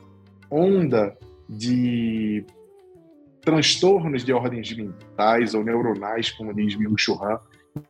onda 0.51 1.17
de 1.49 2.45
transtornos 3.43 4.25
de 4.25 4.33
ordens 4.33 4.73
mentais 4.77 5.55
ou 5.55 5.65
neuronais, 5.65 6.31
como 6.31 6.55
diz 6.55 6.75
Byung-Chul 6.75 7.23
Han, 7.23 7.41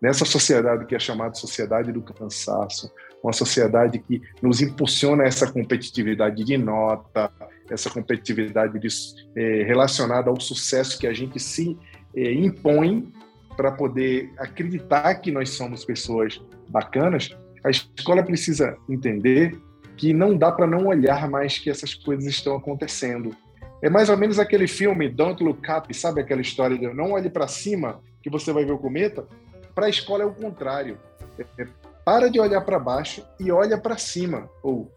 nessa 0.01 0.24
sociedade 0.24 0.86
que 0.86 0.94
é 0.94 0.98
chamada 0.98 1.34
sociedade 1.34 1.92
do 1.92 2.03
cansaço, 2.03 2.90
uma 3.22 3.32
sociedade 3.32 3.98
que 3.98 4.22
nos 4.42 4.61
impulsiona 4.61 5.24
essa 5.24 5.51
competitividade 5.51 6.44
de 6.44 6.57
nota, 6.57 7.30
essa 7.70 7.90
competitividade 7.90 8.78
de, 8.78 8.88
é, 9.36 9.62
relacionada 9.62 10.30
ao 10.30 10.40
sucesso 10.40 10.98
que 10.98 11.07
a 11.07 11.12
gente 11.12 11.38
se 11.38 11.78
é, 12.14 12.32
impõe 12.32 13.12
para 13.57 13.72
poder 13.72 14.32
acreditar 14.38 15.14
que 15.16 15.30
nós 15.30 15.51
somos 15.51 15.84
pessoas 15.84 16.40
bacanas, 16.68 17.36
a 17.62 17.70
escola 17.70 18.22
precisa 18.22 18.76
entender 18.88 19.59
que 19.96 20.14
não 20.14 20.34
dá 20.34 20.51
para 20.51 20.66
não 20.66 20.86
olhar 20.86 21.28
mais 21.28 21.59
que 21.59 21.68
essas 21.68 21.94
coisas 21.94 22.24
estão 22.24 22.57
acontecendo. 22.57 23.36
É 23.82 23.88
mais 23.88 24.08
ou 24.10 24.16
menos 24.16 24.38
aquele 24.38 24.66
filme 24.66 25.08
Don't 25.08 25.42
Look 25.42 25.62
Up, 25.70 25.92
sabe 25.94 26.20
aquela 26.20 26.40
história 26.40 26.76
de 26.76 26.92
não 26.92 27.12
olhe 27.12 27.30
para 27.30 27.48
cima 27.48 28.00
que 28.22 28.28
você 28.28 28.52
vai 28.52 28.64
ver 28.64 28.72
o 28.72 28.78
cometa? 28.78 29.26
Para 29.74 29.86
a 29.86 29.90
escola 29.90 30.22
é 30.22 30.26
o 30.26 30.34
contrário. 30.34 30.98
É, 31.38 31.66
para 32.04 32.30
de 32.30 32.38
olhar 32.38 32.60
para 32.62 32.78
baixo 32.78 33.24
e 33.38 33.50
olha 33.50 33.78
para 33.78 33.96
cima. 33.96 34.48
Ou 34.62 34.90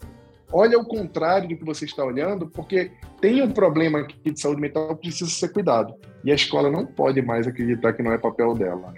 olha 0.51 0.77
o 0.77 0.85
contrário 0.85 1.47
do 1.47 1.55
que 1.55 1.63
você 1.63 1.85
está 1.85 2.03
olhando, 2.03 2.47
porque 2.47 2.91
tem 3.21 3.41
um 3.41 3.51
problema 3.51 3.99
aqui 3.99 4.31
de 4.31 4.39
saúde 4.39 4.59
mental 4.59 4.95
que 4.95 5.07
precisa 5.07 5.29
ser 5.29 5.49
cuidado. 5.49 5.95
E 6.23 6.31
a 6.31 6.35
escola 6.35 6.69
não 6.69 6.85
pode 6.85 7.21
mais 7.21 7.47
acreditar 7.47 7.93
que 7.93 8.03
não 8.03 8.11
é 8.11 8.17
papel 8.17 8.53
dela. 8.53 8.93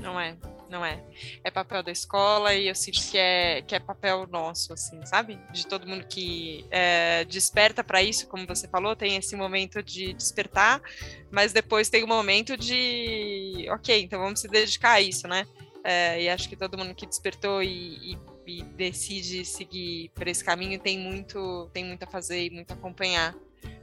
Não 0.00 0.18
é, 0.18 0.36
não 0.76 0.84
é. 0.84 1.02
É 1.42 1.50
papel 1.50 1.82
da 1.82 1.90
escola 1.90 2.54
e 2.54 2.68
eu 2.68 2.74
sinto 2.74 3.00
que 3.10 3.16
é, 3.16 3.62
que 3.62 3.74
é 3.74 3.80
papel 3.80 4.26
nosso, 4.26 4.74
assim, 4.74 5.04
sabe? 5.06 5.38
De 5.50 5.66
todo 5.66 5.86
mundo 5.86 6.06
que 6.06 6.66
é, 6.70 7.24
desperta 7.24 7.82
para 7.82 8.02
isso, 8.02 8.28
como 8.28 8.46
você 8.46 8.68
falou, 8.68 8.94
tem 8.94 9.16
esse 9.16 9.34
momento 9.34 9.82
de 9.82 10.12
despertar, 10.12 10.82
mas 11.30 11.52
depois 11.52 11.88
tem 11.88 12.04
o 12.04 12.06
momento 12.06 12.56
de, 12.56 13.66
ok, 13.70 14.02
então 14.02 14.20
vamos 14.20 14.40
se 14.40 14.48
dedicar 14.48 14.92
a 14.92 15.00
isso, 15.00 15.26
né? 15.26 15.46
É, 15.82 16.22
e 16.22 16.28
acho 16.28 16.48
que 16.48 16.56
todo 16.56 16.76
mundo 16.76 16.94
que 16.94 17.06
despertou 17.06 17.62
e, 17.62 18.12
e, 18.12 18.18
e 18.46 18.62
decide 18.62 19.44
seguir 19.44 20.10
por 20.14 20.28
esse 20.28 20.44
caminho 20.44 20.78
tem 20.78 20.98
muito, 20.98 21.70
tem 21.72 21.84
muito 21.84 22.02
a 22.02 22.06
fazer 22.06 22.46
e 22.46 22.50
muito 22.50 22.72
a 22.72 22.74
acompanhar. 22.74 23.34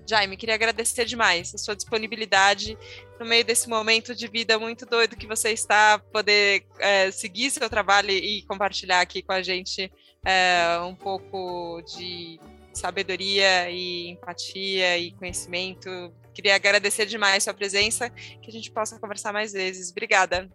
Jaime, 0.05 0.35
queria 0.35 0.55
agradecer 0.55 1.05
demais 1.05 1.53
a 1.55 1.57
sua 1.57 1.75
disponibilidade 1.75 2.77
no 3.19 3.25
meio 3.25 3.45
desse 3.45 3.69
momento 3.69 4.13
de 4.13 4.27
vida 4.27 4.59
muito 4.59 4.85
doido 4.85 5.15
que 5.15 5.25
você 5.25 5.51
está, 5.51 5.99
poder 6.11 6.65
é, 6.79 7.09
seguir 7.11 7.49
seu 7.51 7.69
trabalho 7.69 8.11
e 8.11 8.43
compartilhar 8.43 9.01
aqui 9.01 9.21
com 9.21 9.31
a 9.31 9.41
gente 9.41 9.91
é, 10.25 10.79
um 10.81 10.95
pouco 10.95 11.81
de 11.95 12.39
sabedoria 12.73 13.69
e 13.69 14.09
empatia 14.09 14.97
e 14.97 15.11
conhecimento. 15.11 15.89
Queria 16.33 16.55
agradecer 16.55 17.05
demais 17.05 17.43
sua 17.43 17.53
presença, 17.53 18.09
que 18.09 18.49
a 18.49 18.51
gente 18.51 18.71
possa 18.71 18.99
conversar 18.99 19.31
mais 19.31 19.53
vezes. 19.53 19.91
Obrigada. 19.91 20.49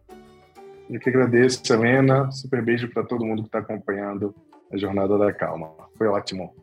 Eu 0.90 0.98
que 0.98 1.08
agradeço, 1.08 1.62
Helena. 1.72 2.30
Super 2.32 2.62
beijo 2.62 2.88
para 2.88 3.04
todo 3.04 3.24
mundo 3.24 3.42
que 3.42 3.48
está 3.48 3.58
acompanhando 3.58 4.34
a 4.72 4.76
Jornada 4.76 5.16
da 5.16 5.32
Calma. 5.32 5.72
Foi 5.96 6.06
ótimo. 6.06 6.54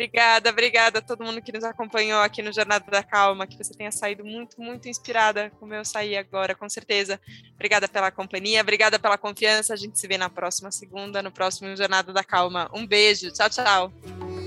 Obrigada, 0.00 0.48
obrigada 0.48 0.98
a 1.00 1.02
todo 1.02 1.22
mundo 1.22 1.42
que 1.42 1.52
nos 1.52 1.62
acompanhou 1.62 2.22
aqui 2.22 2.40
no 2.40 2.50
Jornada 2.50 2.90
da 2.90 3.02
Calma, 3.02 3.46
que 3.46 3.58
você 3.58 3.74
tenha 3.74 3.92
saído 3.92 4.24
muito, 4.24 4.58
muito 4.58 4.88
inspirada, 4.88 5.52
como 5.60 5.74
eu 5.74 5.84
saí 5.84 6.16
agora, 6.16 6.54
com 6.54 6.66
certeza. 6.70 7.20
Obrigada 7.52 7.86
pela 7.86 8.10
companhia, 8.10 8.62
obrigada 8.62 8.98
pela 8.98 9.18
confiança. 9.18 9.74
A 9.74 9.76
gente 9.76 9.98
se 9.98 10.08
vê 10.08 10.16
na 10.16 10.30
próxima 10.30 10.72
segunda, 10.72 11.22
no 11.22 11.30
próximo 11.30 11.76
Jornada 11.76 12.14
da 12.14 12.24
Calma. 12.24 12.70
Um 12.72 12.86
beijo, 12.86 13.30
tchau, 13.30 13.50
tchau. 13.50 14.39